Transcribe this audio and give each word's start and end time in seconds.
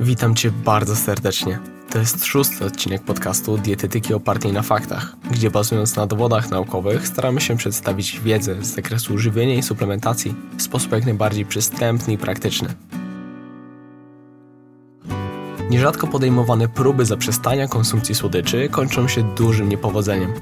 Witam 0.00 0.34
Cię 0.34 0.50
bardzo 0.50 0.96
serdecznie. 0.96 1.58
To 1.90 1.98
jest 1.98 2.24
szósty 2.24 2.64
odcinek 2.64 3.02
podcastu 3.02 3.58
Dietetyki 3.58 4.14
opartej 4.14 4.52
na 4.52 4.62
faktach, 4.62 5.16
gdzie 5.30 5.50
bazując 5.50 5.96
na 5.96 6.06
dowodach 6.06 6.50
naukowych 6.50 7.08
staramy 7.08 7.40
się 7.40 7.56
przedstawić 7.56 8.20
wiedzę 8.20 8.64
z 8.64 8.74
zakresu 8.74 9.18
żywienia 9.18 9.54
i 9.54 9.62
suplementacji 9.62 10.34
w 10.58 10.62
sposób 10.62 10.92
jak 10.92 11.04
najbardziej 11.04 11.44
przystępny 11.44 12.12
i 12.12 12.18
praktyczny. 12.18 12.68
Nierzadko 15.70 16.06
podejmowane 16.06 16.68
próby 16.68 17.04
zaprzestania 17.04 17.68
konsumpcji 17.68 18.14
słodyczy 18.14 18.68
kończą 18.68 19.08
się 19.08 19.34
dużym 19.34 19.68
niepowodzeniem. 19.68 20.32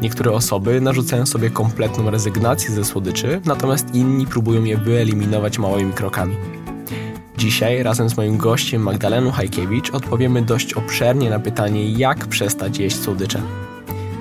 Niektóre 0.00 0.32
osoby 0.32 0.80
narzucają 0.80 1.26
sobie 1.26 1.50
kompletną 1.50 2.10
rezygnację 2.10 2.70
ze 2.70 2.84
słodyczy, 2.84 3.40
natomiast 3.44 3.94
inni 3.94 4.26
próbują 4.26 4.64
je 4.64 4.76
wyeliminować 4.76 5.58
małymi 5.58 5.92
krokami. 5.92 6.36
Dzisiaj 7.38 7.82
razem 7.82 8.08
z 8.08 8.16
moim 8.16 8.36
gościem 8.36 8.82
Magdaleną 8.82 9.30
Hajkiewicz 9.30 9.90
odpowiemy 9.90 10.42
dość 10.42 10.74
obszernie 10.74 11.30
na 11.30 11.38
pytanie, 11.38 11.92
jak 11.92 12.26
przestać 12.26 12.78
jeść 12.78 13.00
słodycze. 13.00 13.42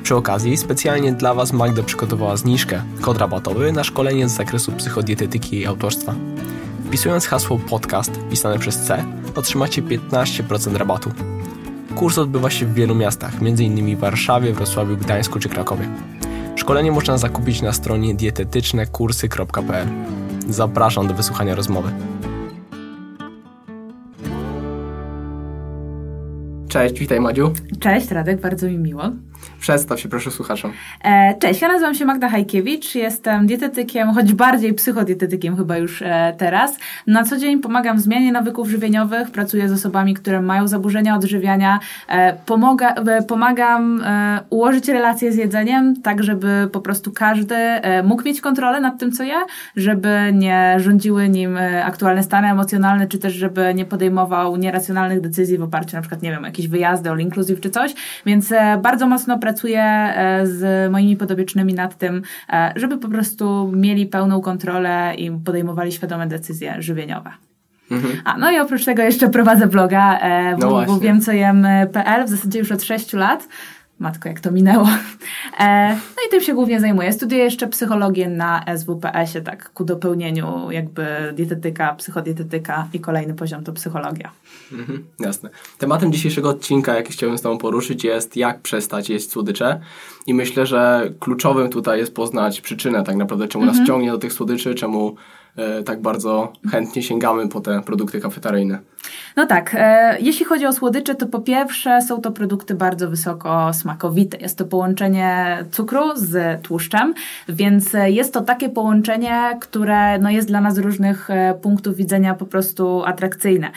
Przy 0.04 0.16
okazji 0.16 0.58
specjalnie 0.58 1.14
dla 1.14 1.34
Was 1.34 1.54
Magda 1.54 1.84
przygotowała 1.84 2.38
zniżkę, 2.38 2.82
kod 3.02 3.18
rabatowy 3.18 3.72
na 3.72 3.84
szkolenie 3.84 4.30
z 4.30 4.32
zakresu 4.32 4.72
psychodietetyki 4.72 5.56
jej 5.56 5.66
autorstwa. 5.66 6.16
Wpisując 6.86 7.28
hasło 7.28 7.59
podcast 7.70 8.20
pisane 8.30 8.59
przez 8.59 8.80
C, 8.80 9.06
otrzymacie 9.36 9.82
15% 9.82 10.76
rabatu. 10.76 11.12
Kurs 11.95 12.18
odbywa 12.18 12.50
się 12.50 12.66
w 12.66 12.73
wielu 12.73 12.95
miastach, 12.95 13.34
m.in. 13.42 13.98
Warszawie, 13.98 14.54
Wrocławiu, 14.54 14.98
Gdańsku 14.98 15.40
czy 15.40 15.50
Krakowie. 15.50 15.90
Szkolenie 16.56 16.92
można 16.92 17.18
zakupić 17.18 17.62
na 17.62 17.73
stronie 17.73 18.16
dietetycznekursy.pl. 18.16 19.88
Zapraszam 20.50 21.08
do 21.08 21.14
wysłuchania 21.14 21.56
rozmowy. 21.56 21.92
Cześć, 26.76 27.00
witaj 27.00 27.22
Madziu. 27.22 27.54
Cześć 27.80 28.12
Radek, 28.12 28.42
bardzo 28.42 28.68
mi 28.68 28.78
miło. 28.78 29.12
Przedstaw 29.59 30.00
się 30.00 30.09
proszę 30.09 30.31
słuchaczom. 30.31 30.72
E, 31.04 31.36
cześć, 31.40 31.62
ja 31.62 31.67
nazywam 31.67 31.95
się 31.95 32.06
Magda 32.06 32.30
Hajkiewicz, 32.30 32.95
jestem 32.95 33.48
dietetykiem, 33.48 34.14
choć 34.14 34.34
bardziej 34.34 34.73
psychodietetykiem 34.73 35.58
chyba 35.58 35.78
już 35.78 36.02
e, 36.02 36.36
teraz. 36.38 36.78
Na 37.08 37.23
co 37.23 37.38
dzień 37.38 37.59
pomagam 37.59 37.98
w 37.98 38.00
zmianie 38.00 38.32
nawyków 38.32 38.70
żywieniowych, 38.70 39.32
pracuję 39.32 39.70
z 39.70 39.72
osobami, 39.72 40.14
które 40.14 40.42
mają 40.42 40.67
zaburzenia 40.67 41.16
odżywiania, 41.16 41.80
e, 42.08 42.34
pomaga, 42.45 42.94
e, 42.94 43.23
pomagam 43.23 44.02
e, 44.02 44.39
ułożyć 44.50 44.88
relacje 44.88 45.32
z 45.32 45.36
jedzeniem, 45.36 46.02
tak 46.02 46.23
żeby 46.23 46.70
po 46.72 46.82
prostu 46.82 47.12
każdy 47.12 47.56
e, 47.56 48.04
mógł 48.04 48.23
mieć 48.23 48.42
kontrolę 48.42 48.82
nad 48.82 49.00
tym, 49.00 49.12
co 49.12 49.23
je, 49.23 49.36
żeby 49.76 50.32
nie 50.34 50.76
rządziły 50.80 51.30
nim 51.30 51.58
aktualne 51.84 52.23
stany 52.23 52.48
emocjonalne, 52.48 53.08
czy 53.08 53.20
też 53.20 53.34
żeby 53.34 53.73
nie 53.76 53.86
podejmował 53.86 54.58
nieracjonalnych 54.58 55.22
decyzji 55.22 55.58
w 55.58 55.64
oparciu 55.64 55.95
na 55.95 56.02
przykład, 56.02 56.22
nie 56.22 56.32
wiem, 56.32 56.45
jakieś 56.66 56.67
wyjazdy, 56.67 57.09
all 57.09 57.19
inclusive 57.19 57.61
czy 57.61 57.69
coś, 57.69 57.94
więc 58.25 58.53
bardzo 58.81 59.08
mocno 59.08 59.39
pracuję 59.39 59.83
e, 59.83 60.47
z 60.47 60.91
moimi 60.91 61.17
podobiecznymi 61.17 61.73
nad 61.73 61.97
tym, 61.97 62.21
e, 62.49 62.73
żeby 62.75 62.97
po 62.97 63.08
prostu 63.09 63.71
mieli 63.75 64.05
pełną 64.05 64.41
kontrolę 64.41 65.13
i 65.17 65.31
podejmowali 65.31 65.91
świadome 65.91 66.27
decyzje 66.27 66.81
żywieniowe. 66.81 67.31
Mhm. 67.91 68.21
A, 68.25 68.38
no 68.38 68.52
i 68.52 68.59
oprócz 68.59 68.86
tego 68.86 69.03
jeszcze 69.03 69.30
prowadzę 69.30 69.67
bloga 69.67 70.19
e, 70.19 70.58
no 70.58 70.99
wiem 70.99 71.21
co 71.21 71.31
jem.pl 71.31 72.25
w 72.25 72.30
zasadzie 72.30 72.59
już 72.59 72.71
od 72.71 72.83
6 72.83 73.13
lat. 73.13 73.47
Matko, 74.00 74.30
jak 74.30 74.40
to 74.40 74.52
minęło. 74.52 74.88
E, 75.60 75.90
no 75.90 76.22
i 76.28 76.32
tym 76.32 76.42
się 76.42 76.54
głównie 76.54 76.80
zajmuję. 76.80 77.14
Studiuję 77.14 77.44
jeszcze 77.44 77.68
psychologię 77.68 78.30
na 78.30 78.66
SWPS-ie, 78.78 79.44
tak 79.44 79.74
ku 79.74 79.86
dopełnieniu 79.86 80.72
jakby 80.72 81.06
dietetyka, 81.36 81.96
psychodietetyka 81.96 82.88
i 82.94 83.00
kolejny 83.00 83.34
poziom 83.34 83.64
to 83.64 83.73
psychologia. 83.73 84.32
Mhm, 84.72 85.04
jasne. 85.20 85.50
Tematem 85.78 86.12
dzisiejszego 86.12 86.50
odcinka, 86.50 86.96
jaki 86.96 87.14
chciałbym 87.14 87.38
z 87.38 87.42
Tobą 87.42 87.58
poruszyć 87.58 88.04
jest 88.04 88.38
jak 88.38 88.62
przestać 88.62 89.10
jeść 89.10 89.32
słodycze 89.32 89.80
i 90.28 90.34
myślę, 90.34 90.66
że 90.66 91.10
kluczowym 91.20 91.70
tutaj 91.70 92.00
jest 92.00 92.16
poznać 92.16 92.61
przyczynę 92.61 93.04
tak 93.04 93.16
naprawdę, 93.16 93.48
czemu 93.48 93.64
mhm. 93.64 93.80
nas 93.80 93.88
ciągnie 93.88 94.11
do 94.11 94.17
tych 94.17 94.34
słodyczy, 94.34 94.76
czemu 94.76 95.16
tak 95.86 96.02
bardzo 96.02 96.54
chętnie 96.71 97.04
sięgamy 97.04 97.49
po 97.49 97.61
te 97.61 97.82
produkty 97.82 98.21
kafetaryjne. 98.21 98.80
No 99.36 99.45
tak, 99.45 99.76
e, 99.77 100.17
jeśli 100.20 100.45
chodzi 100.45 100.66
o 100.66 100.73
słodycze, 100.73 101.16
to 101.16 101.26
po 101.27 101.39
pierwsze 101.39 102.02
są 102.02 102.21
to 102.21 102.32
produkty 102.32 102.76
bardzo 102.76 103.10
wysoko 103.10 103.73
smakowite. 103.73 104.38
Jest 104.38 104.58
to 104.58 104.66
połączenie 104.66 105.58
cukru 105.71 106.02
z 106.16 106.61
tłuszczem, 106.61 107.14
więc 107.49 107.89
jest 108.05 108.33
to 108.33 108.42
takie 108.42 108.70
połączenie, 108.70 109.58
które 109.61 110.20
no, 110.20 110.30
jest 110.30 110.48
dla 110.48 110.61
nas 110.61 110.76
z 110.76 110.77
różnych 110.77 111.30
e, 111.30 111.54
punktów 111.61 111.95
widzenia 111.95 112.33
po 112.33 112.45
prostu 112.45 113.04
atrakcyjne. 113.05 113.72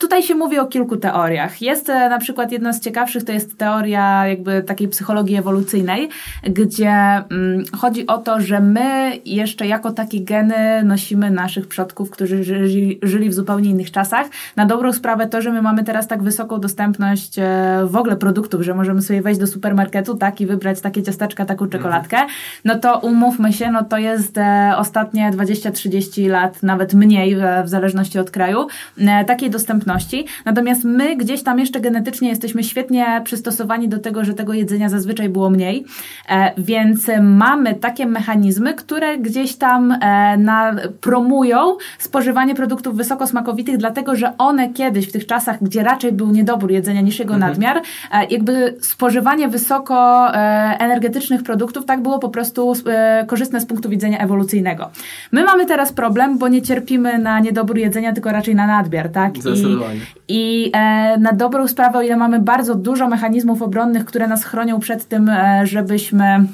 Tutaj 0.00 0.22
się 0.22 0.34
mówi 0.34 0.58
o 0.58 0.66
kilku 0.66 0.96
teoriach. 0.96 1.62
Jest 1.62 1.88
e, 1.88 2.08
na 2.08 2.18
przykład 2.18 2.52
jedna 2.52 2.72
z 2.72 2.80
ciekawszych, 2.80 3.24
to 3.24 3.32
jest 3.32 3.58
teoria 3.58 4.26
jakby 4.26 4.62
takiej 4.62 4.88
psychologii 4.88 5.36
ewolucyjnej, 5.36 6.08
gdzie 6.42 6.90
mm, 6.90 7.64
chodzi 7.76 8.06
o 8.06 8.18
to, 8.18 8.40
że 8.40 8.60
my 8.60 9.12
jeszcze 9.24 9.66
jako 9.66 9.92
takie 9.92 10.20
geny 10.20 10.82
nosimy 10.84 11.30
naszych 11.30 11.68
przodków, 11.68 12.10
którzy 12.10 12.44
żyli, 12.44 12.98
żyli 13.02 13.30
w 13.30 13.34
zupełnie 13.34 13.70
innych 13.70 13.90
czasach. 13.90 14.26
Na 14.56 14.66
dobrą 14.66 14.92
sprawę 14.92 15.26
to, 15.26 15.42
że 15.42 15.52
my 15.52 15.62
mamy 15.62 15.84
teraz 15.84 16.08
tak 16.08 16.22
wysoką 16.22 16.60
dostępność 16.60 17.38
e, 17.38 17.42
w 17.86 17.96
ogóle 17.96 18.16
produktów, 18.16 18.62
że 18.62 18.74
możemy 18.74 19.02
sobie 19.02 19.22
wejść 19.22 19.40
do 19.40 19.46
supermarketu 19.46 20.16
tak 20.16 20.40
i 20.40 20.46
wybrać 20.46 20.80
takie 20.80 21.02
ciasteczka, 21.02 21.44
taką 21.44 21.64
mhm. 21.64 21.70
czekoladkę, 21.70 22.16
no 22.64 22.78
to 22.78 22.98
umówmy 22.98 23.52
się, 23.52 23.70
no 23.70 23.84
to 23.84 23.98
jest 23.98 24.38
e, 24.38 24.72
ostatnie 24.76 25.30
20-30 25.30 26.28
lat, 26.30 26.62
nawet 26.62 26.94
mniej 26.94 27.36
w 27.64 27.68
zależności 27.68 28.18
od 28.18 28.30
kraju, 28.30 28.66
takiej 29.26 29.50
dostępności 29.50 29.89
Natomiast 30.44 30.84
my 30.84 31.16
gdzieś 31.16 31.42
tam 31.42 31.58
jeszcze 31.58 31.80
genetycznie 31.80 32.28
jesteśmy 32.28 32.64
świetnie 32.64 33.20
przystosowani 33.24 33.88
do 33.88 33.98
tego, 33.98 34.24
że 34.24 34.34
tego 34.34 34.52
jedzenia 34.52 34.88
zazwyczaj 34.88 35.28
było 35.28 35.50
mniej, 35.50 35.84
e, 36.28 36.52
więc 36.58 37.06
mamy 37.22 37.74
takie 37.74 38.06
mechanizmy, 38.06 38.74
które 38.74 39.18
gdzieś 39.18 39.56
tam 39.56 39.92
e, 39.92 40.36
na, 40.36 40.76
promują 41.00 41.76
spożywanie 41.98 42.54
produktów 42.54 42.96
wysokosmakowitych, 42.96 43.76
dlatego 43.76 44.16
że 44.16 44.32
one 44.38 44.72
kiedyś 44.72 45.08
w 45.08 45.12
tych 45.12 45.26
czasach, 45.26 45.64
gdzie 45.64 45.82
raczej 45.82 46.12
był 46.12 46.30
niedobór 46.30 46.70
jedzenia 46.70 47.00
niż 47.00 47.18
jego 47.18 47.34
mhm. 47.34 47.50
nadmiar, 47.52 47.76
e, 48.12 48.24
jakby 48.30 48.76
spożywanie 48.80 49.48
wysoko 49.48 50.26
energetycznych 50.78 51.42
produktów 51.42 51.84
tak 51.84 52.02
było 52.02 52.18
po 52.18 52.28
prostu 52.28 52.72
korzystne 53.26 53.60
z 53.60 53.66
punktu 53.66 53.88
widzenia 53.88 54.18
ewolucyjnego. 54.18 54.90
My 55.32 55.44
mamy 55.44 55.66
teraz 55.66 55.92
problem, 55.92 56.38
bo 56.38 56.48
nie 56.48 56.62
cierpimy 56.62 57.18
na 57.18 57.40
niedobór 57.40 57.78
jedzenia, 57.78 58.12
tylko 58.12 58.32
raczej 58.32 58.54
na 58.54 58.66
nadmiar, 58.66 59.08
tak? 59.08 59.38
I 59.38 59.42
i 60.28 60.70
e, 60.74 61.18
na 61.18 61.32
dobrą 61.32 61.68
sprawę, 61.68 61.98
o 61.98 62.02
ile 62.02 62.16
mamy 62.16 62.40
bardzo 62.40 62.74
dużo 62.74 63.08
mechanizmów 63.08 63.62
obronnych, 63.62 64.04
które 64.04 64.28
nas 64.28 64.44
chronią 64.44 64.80
przed 64.80 65.08
tym, 65.08 65.28
e, 65.28 65.66
żebyśmy 65.66 66.44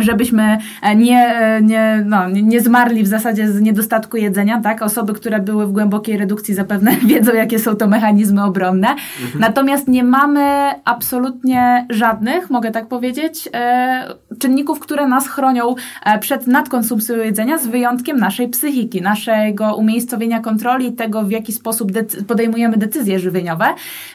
żebyśmy 0.00 0.58
e, 0.82 0.96
nie, 0.96 1.36
e, 1.36 1.62
nie, 1.62 2.02
no, 2.06 2.28
nie 2.28 2.60
zmarli 2.60 3.02
w 3.02 3.06
zasadzie 3.06 3.52
z 3.52 3.60
niedostatku 3.60 4.16
jedzenia, 4.16 4.60
tak? 4.60 4.82
Osoby, 4.82 5.12
które 5.12 5.40
były 5.40 5.66
w 5.66 5.72
głębokiej 5.72 6.16
redukcji 6.16 6.54
zapewne 6.54 6.96
wiedzą, 7.06 7.32
jakie 7.34 7.58
są 7.58 7.74
to 7.74 7.88
mechanizmy 7.88 8.44
obronne. 8.44 8.88
Mhm. 8.88 9.40
Natomiast 9.40 9.88
nie 9.88 10.04
mamy 10.04 10.70
absolutnie 10.84 11.86
żadnych, 11.90 12.50
mogę 12.50 12.70
tak 12.70 12.88
powiedzieć, 12.88 13.48
e, 13.54 14.14
czynników, 14.38 14.80
które 14.80 15.08
nas 15.08 15.28
chronią 15.28 15.74
przed 16.20 16.46
nadkonsumpcją 16.46 17.16
jedzenia, 17.16 17.58
z 17.58 17.66
wyjątkiem 17.66 18.16
naszej 18.16 18.48
psychiki, 18.48 19.02
naszego 19.02 19.76
umiejscowienia 19.76 20.40
kontroli, 20.40 20.92
tego 20.92 21.22
w 21.22 21.30
jaki 21.30 21.52
sposób 21.52 21.92
decy 21.92 22.24
podejmujemy 22.24 22.76
decyzje 22.76 23.18
żywieniowe. 23.18 23.66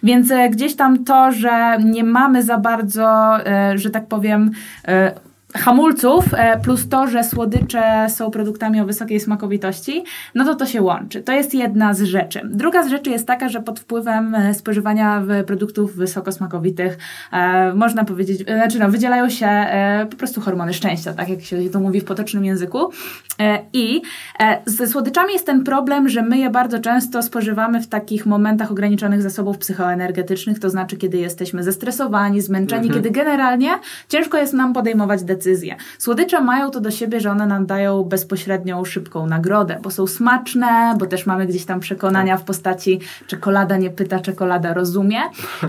Więc 0.04 0.34
gdzieś 0.52 0.76
tam 0.76 1.04
to, 1.04 1.32
że 1.32 1.78
nie 1.84 2.04
mamy 2.04 2.44
za 2.44 2.58
bardzo, 2.58 3.38
że 3.76 3.90
tak 3.90 4.08
powiem, 4.08 4.52
hamulców, 5.58 6.34
e, 6.34 6.60
plus 6.60 6.90
to, 6.90 7.08
że 7.08 7.24
słodycze 7.24 8.08
są 8.10 8.32
produktami 8.32 8.82
o 8.82 8.86
wysokiej 8.86 9.20
smakowitości, 9.20 10.04
no 10.36 10.46
to 10.46 10.56
to 10.56 10.66
się 10.66 10.82
łączy. 10.82 11.22
To 11.22 11.32
jest 11.32 11.54
jedna 11.54 11.94
z 11.94 12.02
rzeczy. 12.02 12.42
Druga 12.46 12.84
z 12.84 12.90
rzeczy 12.90 13.10
jest 13.10 13.28
taka, 13.28 13.50
że 13.50 13.62
pod 13.62 13.80
wpływem 13.80 14.36
e, 14.36 14.54
spożywania 14.54 15.24
produktów 15.48 15.96
wysokosmakowitych 15.96 16.98
e, 17.32 17.74
można 17.74 18.06
powiedzieć, 18.06 18.42
znaczy 18.42 18.80
no, 18.80 18.90
wydzielają 18.90 19.30
się 19.30 19.48
e, 19.48 20.08
po 20.10 20.18
prostu 20.18 20.42
hormony 20.42 20.74
szczęścia, 20.74 21.14
tak 21.14 21.30
jak 21.30 21.42
się 21.42 21.70
to 21.70 21.80
mówi 21.80 22.02
w 22.02 22.06
potocznym 22.06 22.46
języku. 22.46 22.92
E, 23.40 23.60
I 23.74 24.02
ze 24.66 24.88
słodyczami 24.88 25.34
jest 25.34 25.46
ten 25.46 25.64
problem, 25.64 26.10
że 26.10 26.22
my 26.22 26.38
je 26.38 26.50
bardzo 26.50 26.80
często 26.80 27.24
spożywamy 27.24 27.82
w 27.82 27.88
takich 27.88 28.26
momentach 28.26 28.72
ograniczonych 28.72 29.22
zasobów 29.22 29.58
psychoenergetycznych, 29.58 30.60
to 30.60 30.70
znaczy 30.70 30.98
kiedy 30.98 31.18
jesteśmy 31.18 31.64
zestresowani, 31.64 32.42
zmęczeni, 32.42 32.88
mhm. 32.88 33.04
kiedy 33.04 33.16
generalnie 33.20 33.70
ciężko 34.10 34.38
jest 34.38 34.54
nam 34.54 34.74
podejmować 34.74 35.24
decyzje 35.24 35.47
decyzje. 35.48 35.76
Słodycze 35.98 36.42
mają 36.42 36.70
to 36.70 36.82
do 36.82 36.92
siebie, 36.92 37.20
że 37.20 37.32
one 37.32 37.48
nam 37.48 37.66
dają 37.66 38.04
bezpośrednią, 38.04 38.86
szybką 38.86 39.28
nagrodę, 39.28 39.80
bo 39.82 39.92
są 39.92 40.08
smaczne, 40.08 40.96
bo 41.00 41.06
też 41.06 41.26
mamy 41.26 41.48
gdzieś 41.48 41.66
tam 41.66 41.80
przekonania 41.80 42.38
w 42.38 42.44
postaci 42.44 43.00
czekolada 43.28 43.78
nie 43.78 43.90
pyta, 43.90 44.20
czekolada 44.20 44.74
rozumie. 44.74 45.20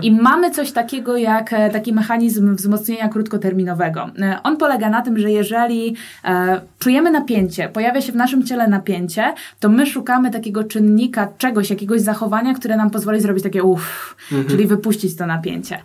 I 0.01 0.11
mamy 0.29 0.51
coś 0.51 0.71
takiego 0.71 1.17
jak 1.17 1.53
e, 1.53 1.69
taki 1.69 1.93
mechanizm 1.93 2.55
wzmocnienia 2.55 3.09
krótkoterminowego. 3.09 4.09
E, 4.19 4.39
on 4.43 4.57
polega 4.57 4.89
na 4.89 5.01
tym, 5.01 5.17
że 5.19 5.31
jeżeli 5.31 5.95
e, 6.25 6.61
czujemy 6.79 7.11
napięcie, 7.11 7.69
pojawia 7.69 8.01
się 8.01 8.11
w 8.11 8.15
naszym 8.15 8.43
ciele 8.43 8.67
napięcie, 8.67 9.33
to 9.59 9.69
my 9.69 9.85
szukamy 9.85 10.31
takiego 10.31 10.63
czynnika, 10.63 11.27
czegoś, 11.37 11.69
jakiegoś 11.69 12.01
zachowania, 12.01 12.53
które 12.53 12.77
nam 12.77 12.89
pozwoli 12.89 13.21
zrobić 13.21 13.43
takie 13.43 13.63
uff, 13.63 14.15
mhm. 14.31 14.49
czyli 14.49 14.67
wypuścić 14.67 15.15
to 15.15 15.25
napięcie. 15.25 15.79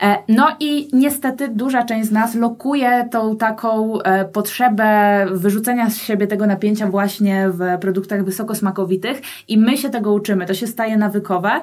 E, 0.00 0.18
no 0.28 0.56
i 0.60 0.88
niestety 0.92 1.48
duża 1.48 1.84
część 1.84 2.08
z 2.08 2.12
nas 2.12 2.34
lokuje 2.34 3.08
tą 3.10 3.36
taką 3.36 4.02
e, 4.02 4.24
potrzebę 4.24 5.26
wyrzucenia 5.32 5.90
z 5.90 5.96
siebie 5.96 6.26
tego 6.26 6.46
napięcia 6.46 6.86
właśnie 6.86 7.50
w 7.50 7.80
produktach 7.80 8.24
wysokosmakowitych 8.24 9.22
i 9.48 9.58
my 9.58 9.76
się 9.76 9.90
tego 9.90 10.12
uczymy. 10.12 10.46
To 10.46 10.54
się 10.54 10.66
staje 10.66 10.96
nawykowe. 10.96 11.60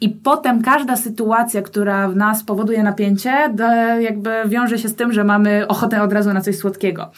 I 0.00 0.08
potem 0.08 0.62
każda 0.62 0.96
sytuacja, 0.96 1.62
która 1.62 2.08
w 2.08 2.16
nas 2.16 2.44
powoduje 2.44 2.82
napięcie, 2.82 3.32
jakby 4.00 4.30
wiąże 4.46 4.78
się 4.78 4.88
z 4.88 4.94
tym, 4.94 5.12
że 5.12 5.24
mamy 5.24 5.66
ochotę 5.68 6.02
od 6.02 6.12
razu 6.12 6.32
na 6.32 6.40
coś 6.40 6.56
słodkiego. 6.56 7.10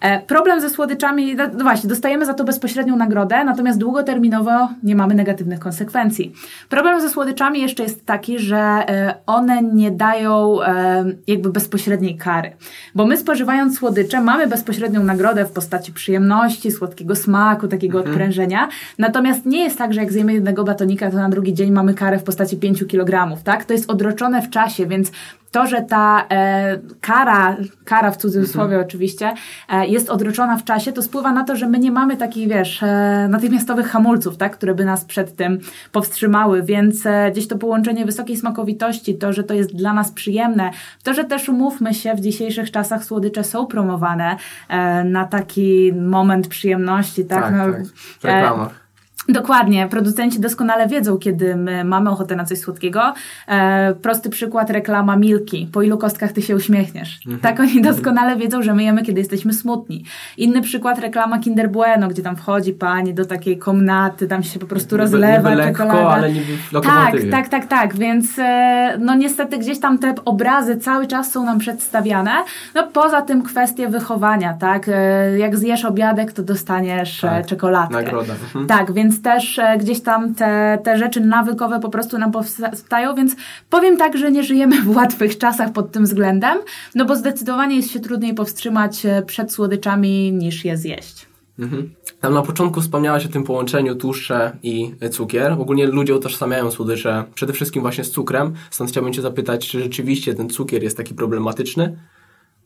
E, 0.00 0.22
problem 0.22 0.60
ze 0.60 0.70
słodyczami, 0.70 1.34
no, 1.34 1.44
no 1.58 1.64
właśnie, 1.64 1.88
dostajemy 1.88 2.26
za 2.26 2.34
to 2.34 2.44
bezpośrednią 2.44 2.96
nagrodę, 2.96 3.44
natomiast 3.44 3.78
długoterminowo 3.78 4.68
nie 4.82 4.94
mamy 4.94 5.14
negatywnych 5.14 5.58
konsekwencji. 5.58 6.32
Problem 6.68 7.00
ze 7.00 7.08
słodyczami 7.08 7.60
jeszcze 7.60 7.82
jest 7.82 8.06
taki, 8.06 8.38
że 8.38 8.58
e, 8.58 9.14
one 9.26 9.62
nie 9.62 9.90
dają 9.90 10.62
e, 10.62 11.04
jakby 11.26 11.50
bezpośredniej 11.50 12.16
kary. 12.16 12.52
Bo 12.94 13.06
my 13.06 13.16
spożywając 13.16 13.78
słodycze 13.78 14.20
mamy 14.20 14.46
bezpośrednią 14.46 15.04
nagrodę 15.04 15.44
w 15.44 15.50
postaci 15.50 15.92
przyjemności, 15.92 16.72
słodkiego 16.72 17.16
smaku, 17.16 17.68
takiego 17.68 17.98
mhm. 17.98 18.14
odprężenia. 18.14 18.68
Natomiast 18.98 19.46
nie 19.46 19.64
jest 19.64 19.78
tak, 19.78 19.94
że 19.94 20.00
jak 20.00 20.12
zjemy 20.12 20.32
jednego 20.32 20.64
batonika, 20.64 21.10
to 21.10 21.16
na 21.16 21.28
drugi 21.28 21.54
dzień 21.54 21.70
mamy 21.70 21.94
karę 21.94 22.18
w 22.18 22.27
postaci 22.28 22.56
5 22.56 22.84
kg, 22.86 23.42
tak? 23.44 23.64
To 23.64 23.72
jest 23.72 23.90
odroczone 23.90 24.42
w 24.42 24.50
czasie, 24.50 24.86
więc 24.86 25.12
to, 25.50 25.66
że 25.66 25.82
ta 25.82 26.26
e, 26.30 26.78
kara, 27.00 27.56
kara 27.84 28.10
w 28.10 28.16
cudzysłowie 28.16 28.74
mhm. 28.74 28.86
oczywiście, 28.86 29.32
e, 29.68 29.86
jest 29.86 30.10
odroczona 30.10 30.56
w 30.56 30.64
czasie, 30.64 30.92
to 30.92 31.02
spływa 31.02 31.32
na 31.32 31.44
to, 31.44 31.56
że 31.56 31.68
my 31.68 31.78
nie 31.78 31.90
mamy 31.90 32.16
takich, 32.16 32.48
wiesz, 32.48 32.82
e, 32.82 33.26
natychmiastowych 33.30 33.86
hamulców, 33.86 34.36
tak, 34.36 34.56
które 34.56 34.74
by 34.74 34.84
nas 34.84 35.04
przed 35.04 35.36
tym 35.36 35.58
powstrzymały, 35.92 36.62
więc 36.62 37.06
e, 37.06 37.30
gdzieś 37.32 37.48
to 37.48 37.58
połączenie 37.58 38.04
wysokiej 38.04 38.36
smakowitości, 38.36 39.18
to, 39.18 39.32
że 39.32 39.44
to 39.44 39.54
jest 39.54 39.76
dla 39.76 39.92
nas 39.92 40.12
przyjemne, 40.12 40.70
to, 41.02 41.14
że 41.14 41.24
też 41.24 41.48
umówmy 41.48 41.94
się, 41.94 42.14
w 42.14 42.20
dzisiejszych 42.20 42.70
czasach 42.70 43.04
słodycze 43.04 43.44
są 43.44 43.66
promowane 43.66 44.36
e, 44.68 45.04
na 45.04 45.24
taki 45.24 45.92
moment 45.92 46.48
przyjemności, 46.48 47.24
tak, 47.24 47.42
tak, 47.42 47.54
no, 47.54 47.72
tak. 47.72 47.86
w 48.20 48.24
reklamach. 48.24 48.87
Dokładnie, 49.28 49.88
producenci 49.90 50.40
doskonale 50.40 50.88
wiedzą, 50.88 51.18
kiedy 51.18 51.56
my 51.56 51.84
mamy 51.84 52.10
ochotę 52.10 52.36
na 52.36 52.44
coś 52.44 52.58
słodkiego. 52.58 53.14
E, 53.48 53.94
prosty 53.94 54.30
przykład, 54.30 54.70
reklama 54.70 55.16
Milki. 55.16 55.68
Po 55.72 55.82
ilu 55.82 55.98
kostkach 55.98 56.32
ty 56.32 56.42
się 56.42 56.56
uśmiechniesz? 56.56 57.20
Mhm. 57.26 57.40
Tak 57.40 57.60
oni 57.60 57.82
doskonale 57.82 58.36
wiedzą, 58.36 58.62
że 58.62 58.74
my 58.74 58.82
jemy, 58.82 59.02
kiedy 59.02 59.20
jesteśmy 59.20 59.52
smutni. 59.52 60.04
Inny 60.36 60.62
przykład, 60.62 60.98
reklama 60.98 61.38
Kinder 61.38 61.70
Bueno, 61.70 62.08
gdzie 62.08 62.22
tam 62.22 62.36
wchodzi 62.36 62.72
pani 62.72 63.14
do 63.14 63.24
takiej 63.24 63.58
komnaty, 63.58 64.28
tam 64.28 64.42
się 64.42 64.58
po 64.58 64.66
prostu 64.66 64.94
niby, 64.94 65.02
rozlewa 65.02 65.50
niby 65.50 65.62
lekko, 65.62 65.82
czekolada. 65.82 66.08
ale 66.08 66.32
niby 66.32 66.56
w 66.56 66.80
Tak, 66.80 67.14
tak, 67.30 67.48
tak, 67.48 67.66
tak, 67.66 67.96
więc 67.96 68.38
e, 68.38 68.96
no 69.00 69.14
niestety 69.14 69.58
gdzieś 69.58 69.80
tam 69.80 69.98
te 69.98 70.14
obrazy 70.24 70.76
cały 70.76 71.06
czas 71.06 71.32
są 71.32 71.44
nam 71.44 71.58
przedstawiane. 71.58 72.32
No 72.74 72.86
poza 72.92 73.22
tym 73.22 73.42
kwestie 73.42 73.88
wychowania, 73.88 74.54
tak? 74.60 74.88
E, 74.88 75.38
jak 75.38 75.56
zjesz 75.56 75.84
obiadek, 75.84 76.32
to 76.32 76.42
dostaniesz 76.42 77.24
e, 77.24 77.28
tak, 77.28 77.46
czekoladkę. 77.46 77.94
Nagroda. 77.94 78.32
Mhm. 78.32 78.66
Tak, 78.66 78.92
więc 78.92 79.17
też 79.22 79.58
e, 79.58 79.78
gdzieś 79.78 80.00
tam 80.00 80.34
te, 80.34 80.78
te 80.84 80.98
rzeczy 80.98 81.20
nawykowe 81.20 81.80
po 81.80 81.88
prostu 81.88 82.18
nam 82.18 82.32
powstają, 82.32 83.14
więc 83.14 83.36
powiem 83.70 83.96
tak, 83.96 84.16
że 84.16 84.32
nie 84.32 84.42
żyjemy 84.42 84.82
w 84.82 84.96
łatwych 84.96 85.38
czasach 85.38 85.72
pod 85.72 85.92
tym 85.92 86.04
względem, 86.04 86.58
no 86.94 87.04
bo 87.04 87.16
zdecydowanie 87.16 87.76
jest 87.76 87.90
się 87.90 88.00
trudniej 88.00 88.34
powstrzymać 88.34 89.06
e, 89.06 89.22
przed 89.22 89.52
słodyczami 89.52 90.32
niż 90.32 90.64
je 90.64 90.76
zjeść. 90.76 91.26
Mhm. 91.58 91.94
Tam 92.20 92.34
na 92.34 92.42
początku 92.42 92.80
wspomniałaś 92.80 93.26
o 93.26 93.28
tym 93.28 93.44
połączeniu 93.44 93.94
tłuszcze 93.94 94.56
i 94.62 94.94
cukier. 95.10 95.52
Ogólnie 95.52 95.86
ludzie 95.86 96.16
utożsamiają 96.16 96.70
słodycze 96.70 97.24
przede 97.34 97.52
wszystkim 97.52 97.82
właśnie 97.82 98.04
z 98.04 98.10
cukrem, 98.10 98.54
stąd 98.70 98.90
chciałbym 98.90 99.12
Cię 99.12 99.22
zapytać, 99.22 99.68
czy 99.68 99.82
rzeczywiście 99.82 100.34
ten 100.34 100.48
cukier 100.48 100.82
jest 100.82 100.96
taki 100.96 101.14
problematyczny? 101.14 101.98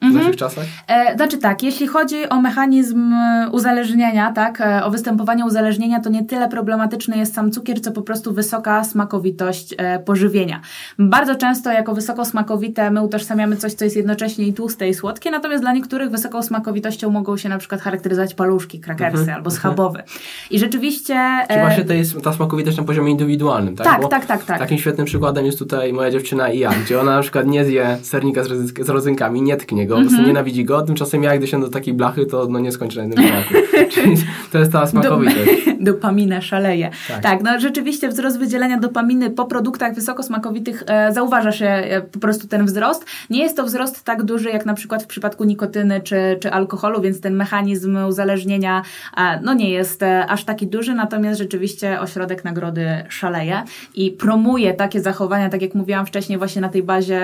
W 0.03 0.05
mhm. 0.05 0.25
naszych 0.25 0.37
czasach? 0.37 0.65
E, 0.89 1.17
znaczy 1.17 1.39
tak, 1.39 1.63
jeśli 1.63 1.87
chodzi 1.87 2.29
o 2.29 2.41
mechanizm 2.41 3.13
e, 3.13 3.49
uzależnienia, 3.53 4.33
tak, 4.33 4.61
e, 4.61 4.85
o 4.85 4.91
występowanie 4.91 5.45
uzależnienia, 5.45 6.01
to 6.01 6.11
nie 6.11 6.25
tyle 6.25 6.49
problematyczny 6.49 7.17
jest 7.17 7.35
sam 7.35 7.51
cukier, 7.51 7.81
co 7.81 7.93
po 7.93 8.03
prostu 8.03 8.33
wysoka 8.33 8.85
smakowitość 8.85 9.75
e, 9.79 9.99
pożywienia. 9.99 10.61
Bardzo 10.99 11.35
często 11.35 11.73
jako 11.73 11.95
wysoko 11.95 12.25
smakowite 12.25 12.91
my 12.91 13.03
utożsamiamy 13.03 13.57
coś, 13.57 13.73
co 13.73 13.85
jest 13.85 13.97
jednocześnie 13.97 14.47
i 14.47 14.53
tłuste 14.53 14.89
i 14.89 14.95
słodkie, 14.95 15.31
natomiast 15.31 15.63
dla 15.63 15.73
niektórych 15.73 16.11
wysoką 16.11 16.43
smakowitością 16.43 17.11
mogą 17.11 17.37
się 17.37 17.49
na 17.49 17.59
przykład 17.59 17.81
charakteryzować 17.81 18.35
paluszki, 18.35 18.81
krakersy 18.81 19.21
mhm. 19.21 19.37
albo 19.37 19.51
mhm. 19.51 19.61
schabowy. 19.61 20.03
I 20.51 20.59
rzeczywiście... 20.59 21.47
Czy 21.51 21.61
właśnie 21.61 21.85
to 21.85 21.93
jest 21.93 22.23
ta 22.23 22.33
smakowitość 22.33 22.77
na 22.77 22.83
poziomie 22.83 23.11
indywidualnym, 23.11 23.77
tak? 23.77 23.87
Tak, 23.87 24.03
Bo 24.03 24.09
tak, 24.09 24.27
tak, 24.27 24.45
tak. 24.45 24.59
Takim 24.59 24.79
świetnym 24.79 25.07
przykładem 25.07 25.47
jest 25.47 25.59
tutaj 25.59 25.93
moja 25.93 26.11
dziewczyna 26.11 26.49
i 26.49 26.59
ja, 26.59 26.71
gdzie 26.85 27.01
ona 27.01 27.17
na 27.17 27.23
przykład 27.23 27.47
nie 27.47 27.65
zje 27.65 27.99
sernika 28.03 28.45
z, 28.45 28.49
z 28.87 28.89
rodzynkami, 28.89 29.43
nie 29.43 29.57
tknie 29.57 29.87
go, 29.87 29.92
go, 29.95 30.01
mm 30.01 30.09
-hmm. 30.09 30.27
nienawidzi 30.27 30.65
go, 30.65 30.83
tymczasem 30.83 31.23
ja, 31.23 31.39
gdy 31.39 31.47
się 31.47 31.61
do 31.61 31.69
takiej 31.69 31.95
blachy, 31.95 32.27
to 32.27 32.47
no 32.51 32.59
nie 32.59 32.73
skończę 32.73 33.01
na 33.01 33.07
jednym 33.07 33.29
braku. 33.29 33.55
To 34.53 34.59
jest 34.59 34.73
ta 34.73 34.87
smakowitość. 34.87 35.51
Dopamina 35.81 36.41
szaleje. 36.41 36.91
Tak. 37.09 37.23
tak. 37.23 37.43
no 37.43 37.61
rzeczywiście 37.61 38.09
wzrost 38.09 38.39
wydzielenia 38.39 38.79
dopaminy 38.79 39.31
po 39.31 39.45
produktach 39.45 39.95
wysokosmakowitych 39.95 40.83
e, 40.87 41.13
zauważa 41.13 41.53
się 41.53 41.67
e, 41.67 42.01
po 42.01 42.19
prostu 42.19 42.49
ten 42.49 42.67
wzrost. 42.67 43.05
Nie 43.31 43.43
jest 43.43 43.57
to 43.57 43.65
wzrost 43.65 44.05
tak 44.05 44.23
duży, 44.23 44.51
jak 44.51 44.67
na 44.67 44.75
przykład 44.75 45.03
w 45.03 45.07
przypadku 45.07 45.45
nikotyny 45.45 46.01
czy, 46.01 46.39
czy 46.41 46.53
alkoholu, 46.53 47.01
więc 47.01 47.21
ten 47.21 47.35
mechanizm 47.35 47.97
uzależnienia 48.09 48.83
e, 49.17 49.41
no 49.41 49.55
nie 49.55 49.71
jest 49.71 50.03
e, 50.03 50.27
aż 50.27 50.45
taki 50.45 50.67
duży, 50.67 50.95
natomiast 50.95 51.39
rzeczywiście 51.39 52.01
ośrodek 52.01 52.45
nagrody 52.45 52.87
szaleje 53.09 53.63
i 53.95 54.11
promuje 54.11 54.75
takie 54.75 55.01
zachowania, 55.01 55.49
tak 55.49 55.63
jak 55.63 55.75
mówiłam 55.75 56.07
wcześniej, 56.07 56.39
właśnie 56.39 56.63
na 56.63 56.69
tej 56.69 56.83
bazie 56.83 57.21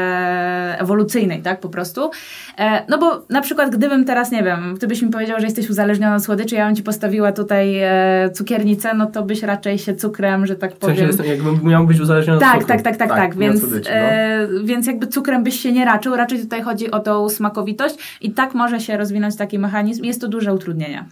ewolucyjnej, 0.78 1.42
tak, 1.42 1.60
po 1.60 1.68
prostu. 1.68 2.10
E, 2.58 2.84
no 2.88 2.98
bo 2.98 3.22
na 3.28 3.40
przykład 3.40 3.70
gdybym 3.70 4.04
teraz, 4.04 4.30
nie 4.30 4.42
wiem, 4.42 4.74
gdybyś 4.74 5.02
mi 5.02 5.10
powiedział, 5.10 5.40
że 5.40 5.46
jesteś 5.46 5.70
uzależniona 5.70 6.16
od 6.16 6.24
słodyczy, 6.24 6.47
ja 6.56 6.66
bym 6.66 6.76
Ci 6.76 6.82
postawiła 6.82 7.32
tutaj 7.32 7.78
e, 7.78 8.30
cukiernicę, 8.34 8.94
no 8.94 9.06
to 9.06 9.22
byś 9.22 9.42
raczej 9.42 9.78
się 9.78 9.94
cukrem, 9.94 10.46
że 10.46 10.56
tak 10.56 10.76
powiem... 10.76 10.96
W 10.96 10.98
sensie 10.98 11.06
jestem, 11.06 11.26
jakbym 11.26 11.70
miał 11.70 11.86
być 11.86 12.00
uzależniony 12.00 12.40
tak, 12.40 12.54
od 12.54 12.60
cukru. 12.60 12.76
Tak, 12.76 12.82
tak, 12.82 12.96
tak, 12.96 13.08
tak, 13.08 13.18
tak, 13.18 13.36
więc, 13.36 13.60
słodyczy, 13.60 13.90
no. 13.90 13.96
e, 13.96 14.48
więc 14.64 14.86
jakby 14.86 15.06
cukrem 15.06 15.44
byś 15.44 15.60
się 15.60 15.72
nie 15.72 15.84
raczył, 15.84 16.16
raczej 16.16 16.40
tutaj 16.40 16.62
chodzi 16.62 16.90
o 16.90 17.00
tą 17.00 17.28
smakowitość 17.28 18.18
i 18.20 18.30
tak 18.30 18.54
może 18.54 18.80
się 18.80 18.96
rozwinąć 18.96 19.36
taki 19.36 19.58
mechanizm. 19.58 20.04
Jest 20.04 20.20
to 20.20 20.28
duże 20.28 20.54
utrudnienie 20.54 21.04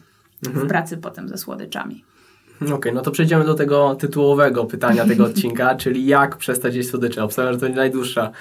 mhm. 0.46 0.66
w 0.66 0.68
pracy 0.68 0.96
potem 0.96 1.28
ze 1.28 1.38
słodyczami. 1.38 2.04
Okej, 2.62 2.74
okay, 2.74 2.92
no 2.92 3.00
to 3.00 3.10
przejdziemy 3.10 3.44
do 3.44 3.54
tego 3.54 3.94
tytułowego 3.94 4.64
pytania 4.64 5.06
tego 5.06 5.24
odcinka, 5.30 5.74
czyli 5.74 6.06
jak 6.06 6.36
przestać 6.36 6.74
jeść 6.74 6.88
słodycze. 6.88 7.24
Obstawiam, 7.24 7.52
że 7.52 7.60
to 7.60 7.68
nie 7.68 7.74
najdłuższa 7.74 8.32